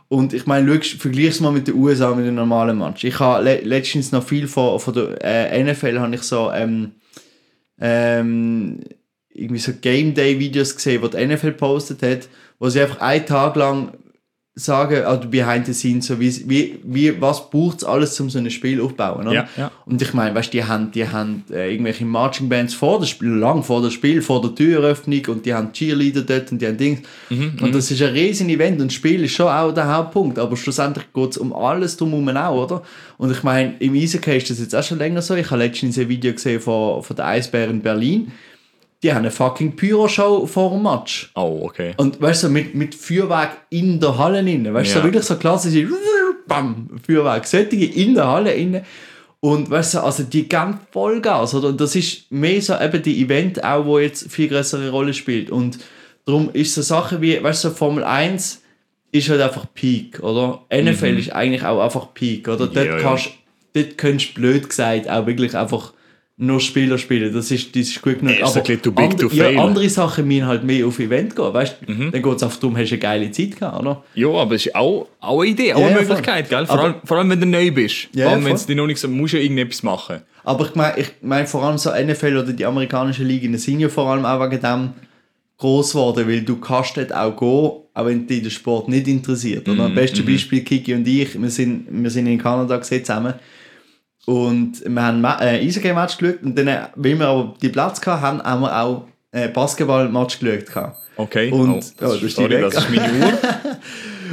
Und 0.08 0.34
ich 0.34 0.45
meine, 0.47 0.80
vergleich 0.82 1.28
es 1.28 1.39
mal 1.39 1.51
mit 1.51 1.68
den 1.68 1.76
USA, 1.76 2.14
mit 2.16 2.26
dem 2.26 2.34
normalen 2.36 2.78
Match. 2.80 3.03
Ich 3.03 3.20
habe 3.20 3.43
le 3.43 3.60
letztens 3.64 4.12
noch 4.12 4.24
viel 4.26 4.47
von, 4.47 4.80
von 4.80 4.93
der 4.93 5.24
äh, 5.24 5.64
NFL, 5.64 5.99
habe 5.99 6.16
ich 6.16 6.24
so, 6.24 6.51
ähm, 6.51 6.93
ähm, 7.80 8.80
irgendwie 9.30 9.59
so 9.59 9.73
Game 9.80 10.13
Day 10.13 10.39
Videos 10.39 10.75
gesehen, 10.75 11.01
die 11.01 11.17
die 11.17 11.25
NFL 11.28 11.51
postet 11.53 12.01
hat, 12.01 12.30
wo 12.59 12.69
sie 12.69 12.82
einfach 12.82 12.99
einen 12.99 13.25
Tag 13.25 13.55
lang 13.55 13.93
sagen, 14.60 15.05
also 15.05 15.30
behind 15.30 15.68
the 15.68 15.74
scenes, 15.74 16.08
so 16.08 16.20
wie, 16.20 16.34
wie, 16.49 16.80
wie 16.84 17.22
was 17.22 17.47
braucht 17.49 17.78
es 17.78 17.84
alles, 17.84 18.20
um 18.20 18.30
so 18.30 18.39
ein 18.39 18.49
Spiel 18.49 18.82
aufzubauen? 18.82 19.32
Ja, 19.32 19.47
ja. 19.55 19.72
Und 19.86 20.01
ich 20.01 20.14
meine, 20.16 20.34
weißt, 20.34 20.51
die 20.51 20.64
haben, 20.64 20.91
die 20.91 21.08
haben 21.08 21.43
äh, 21.51 21.72
irgendwelche 21.72 22.05
Marching 22.05 22.49
Bands 22.49 22.74
vor 22.74 22.97
dem 22.97 23.05
Spiel, 23.05 23.30
lang 23.30 23.62
vor 23.62 23.82
dem 23.82 23.91
Spiel, 23.91 24.22
vor 24.22 24.41
der 24.41 24.55
Türöffnung 24.55 25.22
und 25.28 25.45
die 25.45 25.53
haben 25.53 25.72
Cheerleader 25.72 26.22
dort 26.22 26.51
und 26.51 26.60
die 26.60 26.68
haben 26.68 26.78
Dings. 26.78 27.01
Mhm, 27.30 27.58
und 27.62 27.76
das 27.76 27.91
ist 27.91 28.01
ein 28.01 28.14
riesen 28.14 28.49
Event 28.49 28.82
und 28.82 28.88
das 28.88 28.95
Spiel 28.95 29.24
ist 29.24 29.34
schon 29.34 29.47
auch 29.47 29.72
der 29.72 29.93
Hauptpunkt, 29.93 30.39
aber 30.39 30.58
schlussendlich 30.58 31.05
geht 31.14 31.32
es 31.32 31.38
um 31.38 31.53
alles 31.53 31.95
drumherum 31.95 32.30
auch, 32.30 32.64
oder? 32.64 32.84
Und 33.20 33.32
ich 33.32 33.43
meine, 33.43 33.76
im 33.78 33.93
Eishockey 33.93 34.38
ist 34.38 34.49
das 34.49 34.60
jetzt 34.60 34.76
auch 34.76 34.84
schon 34.84 34.97
länger 34.97 35.22
so. 35.22 35.36
Ich 35.36 35.51
habe 35.51 35.62
letztens 35.62 35.99
ein 35.99 36.10
Video 36.10 36.34
gesehen 36.34 36.60
von, 36.60 37.03
von 37.03 37.16
der 37.16 37.28
Eisbären 37.28 37.76
in 37.76 37.82
Berlin. 37.82 38.32
Die 39.04 39.12
haben 39.12 39.20
eine 39.20 39.32
fucking 39.32 39.76
Pyro-Show 39.76 40.48
vor 40.48 40.72
dem 40.72 40.82
Match. 40.84 41.32
Oh, 41.36 41.60
okay. 41.66 41.93
Und 41.98 42.20
weißt 42.20 42.43
du, 42.43 42.50
mit, 42.50 42.74
mit 42.74 42.95
Feuerwerk 42.95 43.52
in 43.70 44.00
der 44.00 44.18
Halle 44.18 44.39
innen. 44.39 44.74
Weißt 44.74 44.91
du, 44.91 44.95
Ja. 44.95 45.02
so 45.02 45.04
wirklich 45.08 45.24
so 45.24 45.36
klassische 45.36 45.88
Bam, 46.48 46.89
Feuerwerk. 47.06 47.45
Solche 47.45 47.76
in 47.76 48.16
der 48.16 48.28
Halle 48.28 48.54
innen. 48.54 48.84
Und 49.39 49.70
weißt 49.70 49.93
du, 49.95 50.00
also 50.00 50.24
die 50.24 50.50
geben 50.50 50.80
Vollgas, 50.91 51.54
oder? 51.54 51.68
Und 51.68 51.80
das 51.80 51.95
ist 51.95 52.32
mehr 52.32 52.60
so 52.62 52.74
eben 52.80 53.04
die 53.04 53.22
Event 53.24 53.64
auch, 53.64 53.86
wo 53.86 54.00
jetzt 54.00 54.32
viel 54.32 54.48
größere 54.48 54.89
Rolle 54.89 55.14
spielt. 55.14 55.52
Und 55.52 55.78
darum 56.26 56.50
ist 56.54 56.74
so 56.74 56.82
Sachen 56.82 57.22
wie, 57.22 57.41
weißt 57.41 57.66
du, 57.66 57.70
Formel 57.70 58.04
1 58.04 58.64
ist 59.12 59.30
halt 59.30 59.41
einfach 59.41 59.68
Peak, 59.76 60.20
oder? 60.24 60.66
NFL 60.74 61.20
ist 61.20 61.32
eigentlich 61.32 61.64
auch 61.64 61.82
einfach 61.84 62.14
Peak, 62.16 62.48
oder? 62.48 62.66
dort, 62.68 62.76
Mhm. 62.76 62.91
ja. 62.93 62.98
kannst, 63.00 63.30
dort 63.74 63.98
kannst 63.98 64.30
du 64.30 64.34
blöd 64.41 64.68
gesagt 64.70 65.08
auch 65.08 65.28
wirklich 65.28 65.56
einfach 65.56 65.93
nur 66.39 66.59
Spieler 66.59 66.99
spielen. 66.99 67.33
Das 67.33 67.49
ist, 67.49 67.75
das 67.75 67.88
ist 67.89 68.01
gut 68.01 68.19
genug. 68.19 68.38
Ja, 68.39 68.45
ist 68.45 68.53
bisschen 68.53 68.79
too 68.81 68.91
big 68.91 69.05
and- 69.05 69.19
to 69.19 69.27
ja, 69.29 69.45
fail. 69.45 69.57
andere 69.57 69.89
Sachen 69.89 70.27
müssen 70.27 70.45
halt 70.45 70.63
mehr 70.63 70.85
auf 70.85 70.99
Event 70.99 71.35
gehen, 71.35 71.51
weißt? 71.53 71.77
Mhm. 71.88 72.11
Dann 72.11 72.21
geht 72.21 72.35
es 72.35 72.43
einfach 72.43 72.57
darum, 72.59 72.77
hast 72.77 72.89
du 72.89 72.93
eine 72.93 72.99
geile 72.99 73.31
Zeit 73.31 73.57
gehabt, 73.59 73.79
oder? 73.79 74.03
Ja, 74.13 74.27
aber 74.29 74.53
es 74.55 74.67
ist 74.67 74.75
auch, 74.75 75.07
auch 75.19 75.41
eine 75.41 75.49
Idee, 75.49 75.73
auch 75.73 75.79
Ja, 75.79 75.88
eine 75.88 75.95
ja, 75.95 76.01
Möglichkeit, 76.01 76.47
gell? 76.49 76.65
Vor, 76.67 76.75
Aber- 76.75 76.83
allem, 76.83 76.95
vor 77.03 77.17
allem, 77.17 77.29
wenn 77.31 77.39
du 77.39 77.47
neu 77.47 77.71
bist. 77.71 78.09
Ja, 78.13 78.25
vor 78.25 78.33
allem, 78.33 78.41
ja, 78.43 78.49
wenn 78.49 78.55
es 78.55 78.65
dir 78.67 78.75
noch 78.75 78.85
nicht 78.85 78.99
so, 78.99 79.07
musst 79.07 79.33
du 79.33 79.38
ja 79.38 79.43
irgendetwas 79.43 79.81
machen. 79.81 80.21
Aber 80.43 80.65
ich 80.67 80.75
meine 80.75 80.99
ich 80.99 81.07
mein, 81.21 81.47
vor 81.47 81.63
allem 81.63 81.77
so 81.79 81.89
NFL 81.89 82.38
oder 82.38 82.53
die 82.53 82.65
amerikanischen 82.65 83.25
Ligen 83.27 83.57
sind 83.57 83.79
ja 83.79 83.89
vor 83.89 84.07
allem 84.11 84.23
auch 84.23 84.39
wegen 84.49 84.61
dem 84.61 84.89
groß 85.57 85.93
geworden, 85.93 86.27
weil 86.27 86.41
du 86.43 86.57
kannst 86.57 86.97
dort 86.97 87.13
auch 87.15 87.35
gehen, 87.35 87.47
auch 87.95 88.05
wenn 88.05 88.27
dich 88.27 88.43
der 88.43 88.51
Sport 88.51 88.89
nicht 88.89 89.07
interessiert. 89.07 89.67
Oder? 89.67 89.89
Mhm, 89.89 89.95
Beste 89.95 90.21
Beispiel, 90.21 90.61
Kiki 90.61 90.93
und 90.93 91.07
ich, 91.07 91.41
wir 91.41 91.49
sind, 91.49 91.88
wir 91.89 92.11
sind 92.11 92.27
in 92.27 92.38
Kanada 92.38 92.77
gesehen 92.77 93.03
zusammen 93.03 93.33
und 94.28 94.84
wir 94.86 95.01
haben 95.03 95.21
Ma- 95.21 95.39
äh, 95.41 95.65
Eishockey-Match 95.65 96.17
geschaut 96.17 96.43
und 96.43 96.57
dann, 96.57 96.67
äh, 96.67 96.80
weil 96.95 97.17
wir 97.17 97.28
aber 97.28 97.53
die 97.61 97.69
Platz 97.69 98.05
hatten, 98.05 98.21
haben, 98.21 98.43
haben 98.43 98.61
wir 98.61 98.78
auch 98.82 99.05
äh, 99.32 99.47
Basketball-Match 99.47 100.39
geschaut. 100.39 100.65
gehabt. 100.65 100.97
Okay. 101.15 101.49
Und- 101.49 101.93
oh, 102.01 102.05
oh, 102.05 102.13
du 102.13 102.19
bist 102.21 102.36
sorry, 102.36 102.59
das 102.61 102.75
ist 102.75 102.89
meine 102.89 103.25
Uhr. 103.25 103.34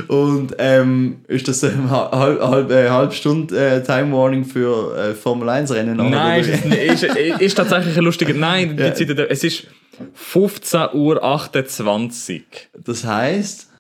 Und 0.25 0.57
ähm, 0.59 1.19
ist 1.29 1.47
das 1.47 1.63
eine 1.63 1.89
halb, 1.89 2.43
halb, 2.43 2.69
äh, 2.73 2.89
halbe 2.91 3.15
Stunde 3.15 3.57
äh, 3.57 3.81
Time 3.81 4.11
Warning 4.13 4.45
für 4.45 4.93
äh, 4.97 5.15
Formel 5.15 5.49
1 5.49 5.71
Rennen? 5.71 5.97
Nein, 6.11 6.41
ist, 6.41 6.65
ist, 6.65 7.03
ist, 7.05 7.41
ist 7.41 7.55
tatsächlich 7.55 7.97
ein 7.97 8.03
lustiger. 8.03 8.35
Nein, 8.35 8.77
die 8.77 8.93
Zeit, 8.93 9.17
es 9.31 9.45
ist 9.45 9.69
15.28 10.33 12.35
Uhr. 12.35 12.41
Das 12.85 13.05
heißt, 13.05 13.69
da, 13.71 13.74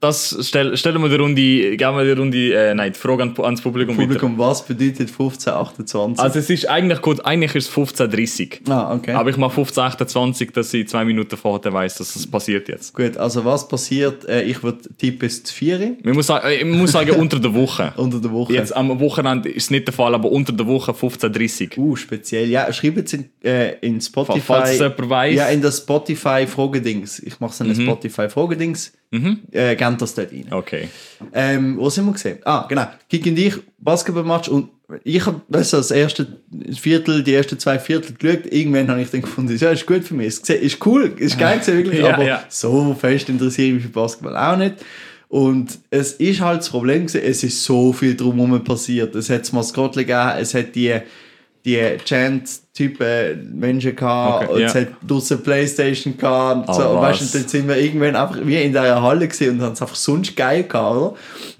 das 0.00 0.36
stell, 0.42 0.76
stellen 0.76 1.02
wir 1.02 1.08
die 1.08 1.14
Runde, 1.16 1.76
geben 1.76 1.96
wir 1.96 2.04
die 2.04 2.20
Runde, 2.20 2.54
äh, 2.54 2.74
nein, 2.74 2.92
die 2.92 2.98
Frage 2.98 3.22
an, 3.22 3.34
ans 3.38 3.60
Publikum, 3.60 3.96
Publikum, 3.96 4.38
was 4.38 4.64
bedeutet 4.64 5.08
1528? 5.10 6.18
weiter. 6.18 6.22
Also 6.22 6.38
es 6.38 6.50
ist 6.50 6.68
eigentlich 6.68 7.00
gut, 7.00 7.24
eigentlich 7.24 7.54
ist 7.54 7.68
es 7.68 7.74
15.30 7.74 8.70
ah, 8.70 8.94
okay. 8.94 9.12
Aber 9.12 9.30
ich 9.30 9.36
mache 9.36 9.60
15.28, 9.60 10.52
dass 10.52 10.72
ich 10.74 10.88
zwei 10.88 11.04
Minuten 11.04 11.36
vorher 11.36 11.72
weiß, 11.72 11.96
dass 11.96 12.16
es 12.16 12.30
passiert 12.30 12.68
jetzt. 12.68 12.94
Gut, 12.94 13.16
also 13.16 13.44
was 13.44 13.66
passiert? 13.66 14.28
Äh, 14.28 14.42
ich 14.42 14.62
würde 14.62 14.78
tippen, 14.98 15.26
es 15.26 15.38
ist 15.38 15.52
4 15.52 15.96
Man 16.02 16.14
muss, 16.14 16.26
sagen- 16.26 16.46
äh, 16.48 16.64
man 16.64 16.78
muss 16.78 16.92
sagen, 16.92 17.10
unter 17.12 17.38
der 17.40 17.54
Woche. 17.54 17.92
unter 17.96 18.18
der 18.20 18.30
Woche. 18.30 18.52
Jetzt 18.52 18.76
am 18.76 19.00
Wochenende 19.00 19.48
ist 19.48 19.64
es 19.64 19.70
nicht 19.70 19.86
der 19.86 19.94
Fall, 19.94 20.14
aber 20.14 20.30
unter 20.30 20.52
der 20.52 20.66
Woche 20.66 20.92
15.30 20.92 21.78
Uh, 21.78 21.96
speziell. 21.96 22.48
Ja, 22.48 22.70
schreibt 22.72 23.06
es 23.06 23.12
in, 23.14 23.30
äh, 23.42 23.78
in 23.80 24.00
Spotify. 24.00 24.40
Falls 24.40 24.70
es 24.70 24.78
jemand 24.78 25.08
weiss. 25.10 25.34
Ja, 25.34 25.46
in 25.48 25.62
das 25.62 25.78
Spotify-Fragedings. 25.78 27.20
Ich 27.20 27.40
mache 27.40 27.52
es 27.52 27.60
in 27.60 27.68
das 27.68 27.78
Spotify-Fragedings. 27.78 28.92
Äh, 29.12 29.76
gebt 29.76 30.02
das 30.02 30.14
dort 30.14 30.32
rein. 30.32 30.46
Okay. 30.50 30.88
Ähm, 31.32 31.76
wo 31.78 31.88
sind 31.88 32.06
wir 32.06 32.12
gesehen? 32.12 32.38
Ah, 32.44 32.66
genau. 32.68 32.86
Kick 33.08 33.26
in 33.26 33.36
dich, 33.36 33.54
Basketballmatch 33.78 34.48
und 34.48 34.70
ich 35.02 35.26
habe 35.26 35.40
weißt 35.48 35.72
du, 35.72 35.76
das 35.78 35.90
erste 35.90 36.40
Viertel, 36.80 37.24
die 37.24 37.34
ersten 37.34 37.58
zwei 37.58 37.78
Viertel 37.78 38.14
geschaut. 38.14 38.46
Irgendwann 38.52 38.88
habe 38.88 39.02
ich 39.02 39.10
dann 39.10 39.22
gefunden, 39.22 39.56
ja, 39.56 39.70
ist 39.70 39.86
gut 39.86 40.04
für 40.04 40.14
mich. 40.14 40.28
Es 40.28 40.48
ist 40.48 40.86
cool, 40.86 41.12
ist 41.16 41.38
geil 41.38 41.58
gewesen, 41.58 41.76
wirklich, 41.76 42.00
Ja, 42.02 42.14
aber 42.14 42.24
ja. 42.24 42.44
so 42.48 42.94
fest 42.94 43.28
interessiere 43.28 43.68
ich 43.68 43.74
mich 43.74 43.82
für 43.84 43.88
Basketball 43.90 44.36
auch 44.36 44.56
nicht. 44.56 44.76
Und 45.28 45.78
es 45.90 46.12
ist 46.12 46.40
halt 46.40 46.60
das 46.60 46.70
Problem 46.70 47.06
gewesen, 47.06 47.20
es 47.24 47.42
ist 47.42 47.64
so 47.64 47.92
viel 47.92 48.14
drumherum 48.16 48.62
passiert. 48.62 49.14
Es 49.16 49.28
hat 49.28 49.40
das 49.40 49.52
Maskottchen 49.52 50.06
gegeben, 50.06 50.32
es 50.38 50.54
hat 50.54 50.74
die, 50.74 50.94
die 51.66 51.96
Chant-Typen 52.04 53.58
Menschen 53.58 53.94
gehabt, 53.96 54.44
Okay, 54.44 54.52
und 54.54 54.60
ja. 54.60 54.66
es 54.66 54.74
hat 54.74 54.88
draussen 55.06 55.42
Playstation 55.42 56.16
gehabt. 56.16 56.68
Und 56.68 56.74
so. 56.74 56.82
Ah, 56.82 56.86
Und 56.86 57.02
weißt, 57.02 57.34
du, 57.34 57.38
dann 57.38 57.48
sind 57.48 57.68
wir 57.68 57.76
irgendwann 57.76 58.16
einfach 58.16 58.38
wie 58.44 58.56
in 58.62 58.72
dieser 58.72 59.02
Halle 59.02 59.26
gesehen 59.28 59.56
und 59.56 59.62
haben 59.62 59.72
es 59.72 59.82
einfach 59.82 59.96
sonst 59.96 60.36
geil 60.36 60.64
gehabt, 60.64 60.96
oder? 60.96 61.14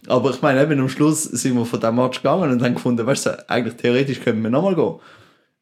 Aber 0.09 0.31
ich 0.31 0.41
meine, 0.41 0.63
eben 0.63 0.79
am 0.81 0.89
Schluss 0.89 1.25
sind 1.25 1.57
wir 1.57 1.65
von 1.67 1.81
diesem 1.81 1.97
Match 1.97 2.19
gegangen 2.23 2.51
und 2.51 2.63
haben 2.63 2.75
gefunden, 2.75 3.05
weißt 3.07 3.27
du, 3.27 3.51
eigentlich 3.51 3.75
theoretisch 3.77 4.21
können 4.21 4.43
wir 4.43 4.51
nochmal 4.51 4.75
gehen. 4.77 4.95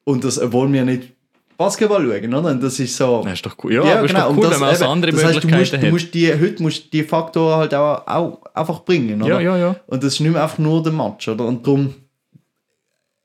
Und 0.05 0.23
das, 0.25 0.39
obwohl 0.39 0.71
wir 0.71 0.85
nicht 0.85 1.13
Basketball 1.57 2.05
schauen, 2.05 2.35
oder? 2.35 2.51
Und 2.51 2.63
das 2.63 2.79
ist 2.81 2.97
so. 2.97 3.23
Das 3.25 3.35
ist 3.35 3.47
doch 3.47 3.57
cool. 3.63 3.73
Ja, 3.73 4.03
doch 4.03 4.29
und 4.29 4.37
cool, 4.37 4.43
das 4.43 4.53
wenn 4.55 4.61
man 4.61 4.69
also 4.71 4.85
eben- 4.85 4.93
andere 4.93 5.13
das 5.13 5.25
heißt, 5.25 5.35
du 5.45 5.49
musst, 5.49 5.51
Möglichkeiten 5.73 5.81
du 5.81 5.87
hat. 5.87 5.93
musst 5.93 6.15
die, 6.15 6.33
heute 6.33 6.63
musst 6.63 6.93
die 6.93 7.03
Faktoren 7.05 7.57
halt 7.61 7.75
auch, 7.75 8.07
auch 8.07 8.41
einfach 8.53 8.81
bringen, 8.81 9.23
oder? 9.23 9.41
Ja, 9.41 9.41
ja, 9.41 9.57
ja. 9.57 9.77
Und 9.87 10.03
das 10.05 10.15
ist 10.15 10.21
nicht 10.21 10.33
mehr 10.33 10.43
einfach 10.43 10.59
nur 10.59 10.83
der 10.83 10.93
Match, 10.93 11.29
oder? 11.29 11.47
Und 11.47 11.65
darum 11.67 11.95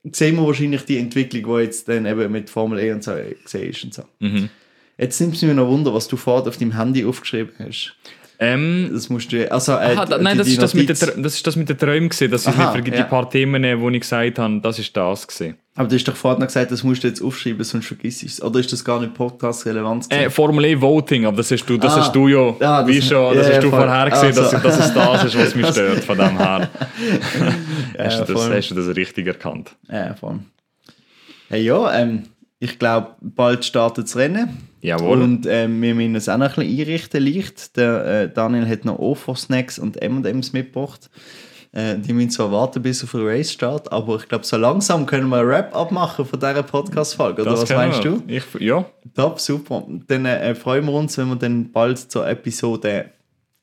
sehen 0.04 0.36
wir 0.36 0.46
wahrscheinlich 0.46 0.84
die 0.84 0.98
Entwicklung, 0.98 1.58
die 1.58 1.64
jetzt 1.64 1.88
dann 1.88 2.06
eben 2.06 2.32
mit 2.32 2.50
Formel 2.50 2.80
E 2.80 2.92
und 2.92 3.04
so 3.04 3.14
gesehen 3.44 3.70
ist 3.70 3.84
und 3.84 3.94
so. 3.94 4.04
Mhm. 4.20 4.50
Jetzt 4.98 5.20
nimmt 5.22 5.36
es 5.36 5.42
mich 5.42 5.54
noch 5.54 5.68
Wunder, 5.68 5.94
was 5.94 6.08
du 6.08 6.18
vorher 6.18 6.48
auf 6.48 6.58
deinem 6.58 6.76
Handy 6.76 7.06
aufgeschrieben 7.06 7.54
hast. 7.60 7.96
Ähm, 8.42 8.90
Das 8.94 9.10
musst 9.10 9.34
du, 9.34 9.52
also, 9.52 9.74
äh, 9.74 9.76
aha, 9.98 10.18
nein, 10.18 10.38
das 10.38 10.48
ist 10.48 10.62
das, 10.62 10.74
mit 10.74 10.88
der, 10.88 10.96
das 10.96 11.34
ist 11.36 11.46
das 11.46 11.58
mit 11.58 11.68
den 11.68 11.78
Träumen 11.78 12.08
gesehen, 12.08 12.32
dass 12.32 12.44
ich 12.44 12.48
Aha, 12.54 12.62
nicht 12.64 12.72
vergesse, 12.72 12.98
ja. 12.98 13.04
die 13.04 13.10
paar 13.10 13.30
Themen, 13.30 13.62
die 13.64 13.96
ich 13.98 14.02
gesagt 14.02 14.40
habe, 14.40 14.62
das 14.62 14.80
ist 14.80 14.96
das 14.96 15.28
gesehen. 15.28 15.56
Aber 15.76 15.90
du 15.90 15.96
hast 15.96 16.06
doch 16.06 16.16
vorhin 16.16 16.40
noch 16.40 16.48
gesagt, 16.48 16.72
das 16.72 16.82
musst 16.84 17.04
du 17.04 17.10
jetzt 17.10 17.22
aufschreiben, 17.22 17.62
sonst 17.66 17.88
vergisst 17.88 18.22
du 18.22 18.28
es. 18.28 18.42
Oder 18.42 18.62
ist 18.62 18.72
das 18.72 18.84
gar 18.86 19.02
nicht 19.02 19.14
podcast-relevant? 19.14 20.06
Äh, 20.10 20.16
gewesen? 20.20 20.32
Formel 20.32 20.66
E 20.66 20.80
Voting, 20.80 21.26
aber 21.26 21.36
das 21.38 21.52
hast 21.52 21.66
du, 21.66 21.78
das 21.78 21.94
Ah. 21.94 22.00
hast 22.00 22.16
du 22.16 22.28
ja, 22.30 22.56
Ja, 22.62 22.82
das- 22.82 22.88
wie 22.88 23.02
schon, 23.02 23.36
das 23.36 23.48
ja, 23.48 23.54
hast 23.56 23.64
du 23.64 23.70
voll. 23.72 23.80
vorher 23.82 24.10
gesehen, 24.10 24.26
Also. 24.28 24.42
dass, 24.44 24.52
dass 24.64 24.80
es 24.88 24.94
das 24.94 25.24
ist, 25.26 25.38
was 25.38 25.56
mich 25.56 25.68
stört 25.72 26.04
von 26.06 26.18
dem 26.18 26.38
her. 26.38 26.70
hast, 28.00 28.20
du 28.30 28.34
das, 28.34 28.50
hast 28.50 28.70
du 28.72 28.76
das 28.76 28.96
richtig 28.96 29.28
erkannt? 29.28 29.72
Ja, 29.92 30.14
voll. 30.16 30.40
Hey, 31.50 31.64
ja, 31.64 31.94
ähm, 32.00 32.24
ich 32.60 32.78
glaube, 32.78 33.16
bald 33.22 33.64
startet 33.66 34.06
das 34.06 34.16
Rennen. 34.16 34.58
Jawohl. 34.82 35.22
Und 35.22 35.46
ähm, 35.46 35.82
wir 35.82 35.96
müssen 35.96 36.16
es 36.16 36.30
auch 36.30 36.38
noch 36.38 36.58
ein 36.58 36.68
bisschen 36.68 36.80
einrichten, 36.88 37.26
leicht. 37.26 37.78
Der 37.78 38.06
äh, 38.06 38.30
Daniel 38.34 38.68
hat 38.68 38.86
noch 38.86 39.00
Ofo-Snacks 39.00 39.80
und 39.80 40.02
M&M's 40.02 40.54
mitgebracht. 40.54 41.10
Äh, 41.72 41.98
die 42.00 42.14
müssen 42.14 42.32
zwar 42.32 42.52
warten 42.52 42.82
bis 42.82 43.04
auf 43.04 43.12
den 43.12 43.26
Race-Start, 43.28 43.92
aber 43.92 44.16
ich 44.18 44.28
glaube, 44.28 44.46
so 44.46 44.58
langsam 44.58 45.06
können 45.06 45.30
wir 45.30 45.38
ein 45.38 45.48
Wrap-up 45.48 45.92
machen 45.92 46.26
von 46.26 46.40
dieser 46.40 46.64
Podcast-Folge. 46.64 47.44
Oder 47.44 47.52
Das 47.52 47.62
was 47.62 47.70
meinst 47.70 48.04
wir. 48.04 48.12
du? 48.12 48.24
Ich, 48.28 48.44
ja, 48.60 48.86
Top, 49.16 49.40
super. 49.40 49.86
Dann 50.08 50.26
äh, 50.26 50.56
freuen 50.56 50.86
wir 50.86 50.94
uns, 50.94 51.18
wenn 51.18 51.28
wir 51.28 51.36
dann 51.36 51.72
bald 51.72 52.00
zur 52.00 52.28
Episode 52.28 53.12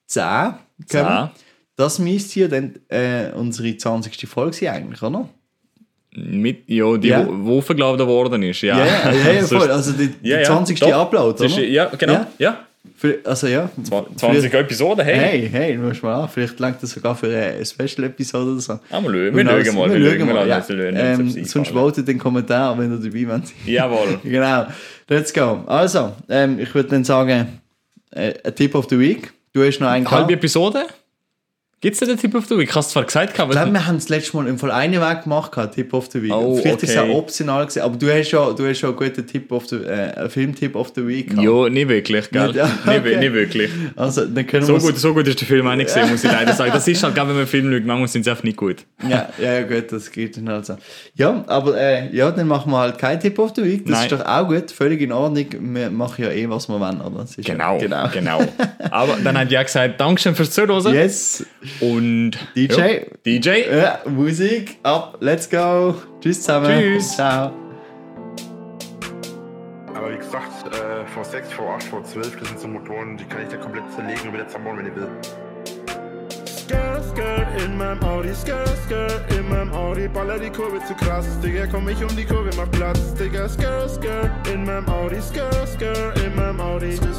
10 0.06 0.22
kommen. 0.22 0.58
10. 0.86 1.30
Das 1.76 1.98
müsste 1.98 2.40
ja 2.40 2.48
dann 2.48 2.74
äh, 2.88 3.32
unsere 3.34 3.76
20. 3.76 4.28
Folge 4.28 4.56
sein 4.56 4.68
eigentlich, 4.74 5.02
oder? 5.02 5.28
Mit, 6.16 6.68
ja 6.68 6.96
die, 6.96 7.08
Ja. 7.08 7.26
wo, 7.26 7.32
wo 7.56 7.60
verglaubter 7.60 8.06
worden 8.06 8.42
ist. 8.42 8.62
Ja, 8.62 8.78
Ja, 8.78 8.84
ja, 9.12 9.32
ja, 9.32 9.42
voll. 9.46 9.70
Also 9.70 9.92
die, 9.92 10.08
die 10.08 10.28
Ja, 10.28 10.38
ja, 10.38 10.44
20. 10.44 10.80
doch. 10.80 10.92
Upload, 10.92 11.44
oder? 11.44 11.62
ja, 11.64 11.86
genau. 11.96 12.12
Ja? 12.12 12.26
Ja. 12.38 12.60
Für, 12.96 13.18
also 13.24 13.46
ja. 13.48 13.68
20 14.16 14.54
Episoden, 14.54 15.04
hey. 15.04 15.18
Hey, 15.18 15.48
hey, 15.52 15.74
du 15.76 15.82
musst 15.82 16.02
mal 16.02 16.22
an. 16.22 16.28
Vielleicht 16.32 16.58
langt 16.60 16.82
das 16.82 16.90
sogar 16.92 17.14
für 17.14 17.26
eine 17.26 17.64
Special-Episode 17.66 18.52
oder 18.52 18.60
so. 18.60 18.72
Ah, 18.90 19.00
wir 19.02 19.02
schauen, 19.02 19.12
wir 19.36 19.64
schauen 19.64 19.74
mal. 19.76 20.00
Wir 20.00 20.10
schauen 20.18 20.26
mal. 20.26 20.34
mal. 20.34 20.48
Ja. 20.48 20.64
Ähm, 21.14 21.44
sonst 21.44 21.72
votet 21.72 22.08
den 22.08 22.18
Kommentar, 22.18 22.78
wenn 22.78 22.92
ihr 22.92 22.98
dabei 22.98 23.28
wollt. 23.28 23.52
Jawohl. 23.66 24.20
genau. 24.24 24.66
Let's 25.08 25.32
go. 25.34 25.62
Also, 25.66 26.12
ähm, 26.30 26.58
ich 26.58 26.74
würde 26.74 26.88
dann 26.90 27.04
sagen, 27.04 27.60
äh, 28.12 28.32
ein 28.44 28.54
Tip 28.54 28.74
of 28.74 28.86
the 28.88 28.98
Week. 28.98 29.30
Du 29.52 29.62
hast 29.64 29.78
noch 29.80 29.88
einen 29.88 30.10
Halbe. 30.10 30.32
Episode? 30.34 30.86
Gibt 31.82 31.92
es 32.00 32.08
den 32.08 32.16
Tipp 32.16 32.34
auf 32.34 32.46
du? 32.46 32.58
Ich 32.58 32.70
habe 32.70 32.80
es 32.80 32.88
zwar 32.88 33.04
gesagt, 33.04 33.38
aber 33.38 33.52
Ich 33.52 33.58
glaube, 33.58 33.72
wir 33.74 33.86
haben 33.86 33.96
das 33.96 34.08
letzte 34.08 34.34
Mal 34.34 34.46
im 34.46 34.58
Fall 34.58 34.70
einen 34.70 34.98
Weg 34.98 35.24
gemacht, 35.24 35.52
gehabt, 35.52 35.74
Tip 35.74 35.92
of 35.92 36.08
the 36.10 36.22
Week. 36.22 36.32
Oh, 36.32 36.56
Vielleicht 36.56 36.82
ist 36.82 36.90
es 36.90 36.96
okay. 36.96 37.10
auch 37.12 37.16
optional 37.18 37.66
gewesen, 37.66 37.82
aber 37.82 37.96
du 37.98 38.10
hast 38.10 38.30
schon, 38.30 38.56
du 38.56 38.66
hast 38.66 38.78
schon 38.78 38.88
einen 38.88 38.98
guten 38.98 39.26
Tipp 39.26 39.52
of 39.52 39.66
the, 39.68 39.76
äh, 39.76 40.10
einen 40.14 40.30
Film-Tipp 40.30 40.74
of 40.74 40.92
the 40.96 41.06
Week 41.06 41.28
gehabt. 41.28 41.44
ja, 41.46 41.68
nicht 41.68 41.88
wirklich, 41.88 42.30
gell? 42.30 42.46
Nicht, 42.46 42.56
ja, 42.56 42.64
nicht, 42.86 43.00
okay. 43.00 43.16
nicht 43.18 43.32
wirklich. 43.34 43.70
Also, 43.94 44.24
dann 44.24 44.46
können 44.46 44.64
So 44.64 44.78
gut, 44.78 44.98
so 44.98 45.12
gut 45.12 45.28
ist 45.28 45.38
der 45.38 45.46
Film 45.46 45.66
auch 45.66 45.74
nicht 45.76 45.88
gesehen, 45.88 46.08
muss 46.08 46.24
ich 46.24 46.32
leider 46.32 46.54
sagen. 46.54 46.72
Das 46.72 46.88
ist 46.88 47.02
halt, 47.02 47.14
glaube 47.14 47.30
wenn 47.30 47.36
man 47.36 47.46
Film 47.46 47.70
schaut, 47.70 47.84
manchmal 47.84 48.08
sind 48.08 48.24
sie 48.24 48.30
einfach 48.30 48.44
nicht 48.44 48.56
gut. 48.56 48.76
Ja, 49.06 49.28
ja, 49.38 49.52
ja, 49.52 49.62
gut, 49.62 49.92
das 49.92 50.10
geht 50.10 50.36
dann 50.38 50.48
halt 50.48 50.64
so. 50.64 50.78
Ja, 51.14 51.44
aber 51.46 51.78
äh, 51.78 52.08
ja, 52.16 52.30
dann 52.30 52.48
machen 52.48 52.72
wir 52.72 52.78
halt 52.78 52.96
kein 52.98 53.20
Tipp 53.20 53.38
of 53.38 53.52
the 53.54 53.62
Week. 53.62 53.84
Das 53.84 53.92
Nein. 53.92 54.02
ist 54.10 54.12
doch 54.12 54.26
auch 54.26 54.48
gut, 54.48 54.70
völlig 54.70 55.02
in 55.02 55.12
Ordnung. 55.12 55.46
Wir 55.60 55.90
machen 55.90 56.24
ja 56.24 56.30
eh, 56.30 56.48
was 56.48 56.68
wir 56.68 56.80
wollen, 56.80 57.02
oder? 57.02 57.26
Genau, 57.36 57.78
Ja, 57.80 58.06
genau. 58.12 58.40
Aber 58.90 59.16
dann 59.22 59.38
hat 59.38 59.50
ja 59.50 59.62
gesagt, 59.62 60.00
Dankeschön 60.00 60.34
fürs 60.34 60.50
Zuhören. 60.50 60.94
Yes, 60.94 61.44
Und 61.80 62.32
DJ. 62.54 62.74
Ja, 62.74 62.88
DJ. 63.24 63.48
ja, 63.70 63.98
Musik, 64.06 64.78
ab, 64.82 65.16
let's 65.20 65.48
go. 65.48 65.94
Tschüss 66.20 66.42
zusammen. 66.42 66.78
Tschüss. 66.78 67.14
Ciao. 67.16 67.52
Aber 69.94 70.12
wie 70.12 70.18
gesagt, 70.18 70.66
äh, 70.68 71.04
V6, 71.18 71.44
V8, 71.56 71.90
V12, 71.90 72.38
das 72.38 72.48
sind 72.48 72.60
so 72.60 72.68
Motoren, 72.68 73.16
die 73.16 73.24
kann 73.24 73.42
ich 73.42 73.48
da 73.48 73.56
komplett 73.56 73.84
zerlegen 73.94 74.28
und 74.28 74.34
wieder 74.34 74.48
zerbauen, 74.48 74.78
wenn 74.78 74.86
ihr 74.86 74.96
will. 74.96 75.08
Skirt, 76.46 77.04
Skirt 77.10 77.62
in 77.64 77.78
meinem 77.78 78.02
Audi, 78.02 78.34
Skirt, 78.34 78.68
Skirt 78.84 79.22
in 79.38 79.48
meinem 79.48 79.72
Audi, 79.72 80.08
baller 80.08 80.38
die 80.38 80.50
Kurve 80.50 80.84
zu 80.84 80.94
krass, 80.94 81.26
Digga, 81.40 81.66
komm 81.70 81.88
ich 81.88 82.02
um 82.02 82.14
die 82.16 82.24
Kurve, 82.24 82.50
mach 82.56 82.70
Platz, 82.72 83.14
Digga, 83.14 83.48
Skirt, 83.48 83.90
Skirt 83.90 84.30
in 84.52 84.64
meinem 84.64 84.88
Audi, 84.88 85.20
Skirt, 85.22 85.68
Skirt 85.68 86.18
in 86.24 86.34
meinem 86.34 86.60
Audi. 86.60 86.96
Skirt, 86.96 87.14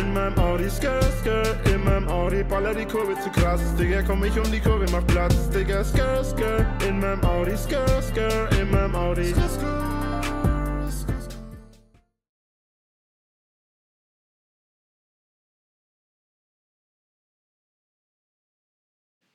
in 0.00 0.12
meinem 0.14 0.38
Audi, 0.38 0.70
Skirt, 0.70 1.04
Skirt 1.20 1.56
in 1.68 1.84
meinem 1.84 2.08
Audi, 2.08 2.42
baller 2.42 2.74
die 2.74 2.86
Kurve 2.86 3.14
zu 3.22 3.30
krass, 3.30 3.60
Digga, 3.78 4.02
komm 4.02 4.24
ich 4.24 4.38
um 4.38 4.50
die 4.50 4.60
Kurve, 4.60 4.86
mach 4.92 5.06
Platz, 5.06 5.34
Digga, 5.50 5.84
Skirt, 5.84 6.26
Skirt 6.26 6.66
in 6.88 7.00
meinem 7.00 7.22
Audi, 7.24 7.56
Skirt, 7.56 8.02
Skirt 8.04 8.58
in 8.60 8.70
meinem 8.70 8.94
Audi. 8.94 9.34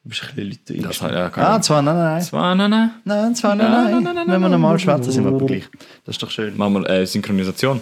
Du 0.04 0.10
bist 0.10 0.24
ein 0.24 0.36
bisschen 0.36 0.50
Leute 0.76 0.88
Das 0.88 1.02
hat 1.02 1.12
ja 1.14 1.32
Ah, 1.36 1.60
zwar, 1.62 1.82
nein, 1.82 1.96
nein, 1.96 2.06
nein. 2.14 2.22
Zwei, 2.22 2.54
nein, 2.54 2.70
nein. 2.70 2.92
Nein, 3.06 3.36
zwar, 3.36 3.56
nein, 3.56 4.04
Nein, 4.04 4.28
Wenn 4.28 4.42
wir 4.42 4.50
normal 4.50 4.78
schwätzen, 4.78 5.12
sind 5.12 5.24
wir 5.24 5.34
aber 5.34 5.46
gleich. 5.46 5.68
Das 6.06 6.16
ist 6.16 6.22
doch 6.22 6.30
schön. 6.30 6.56
Machen 6.58 6.74
wir 6.76 6.90
äh, 6.90 7.08
Synchronisation. 7.08 7.82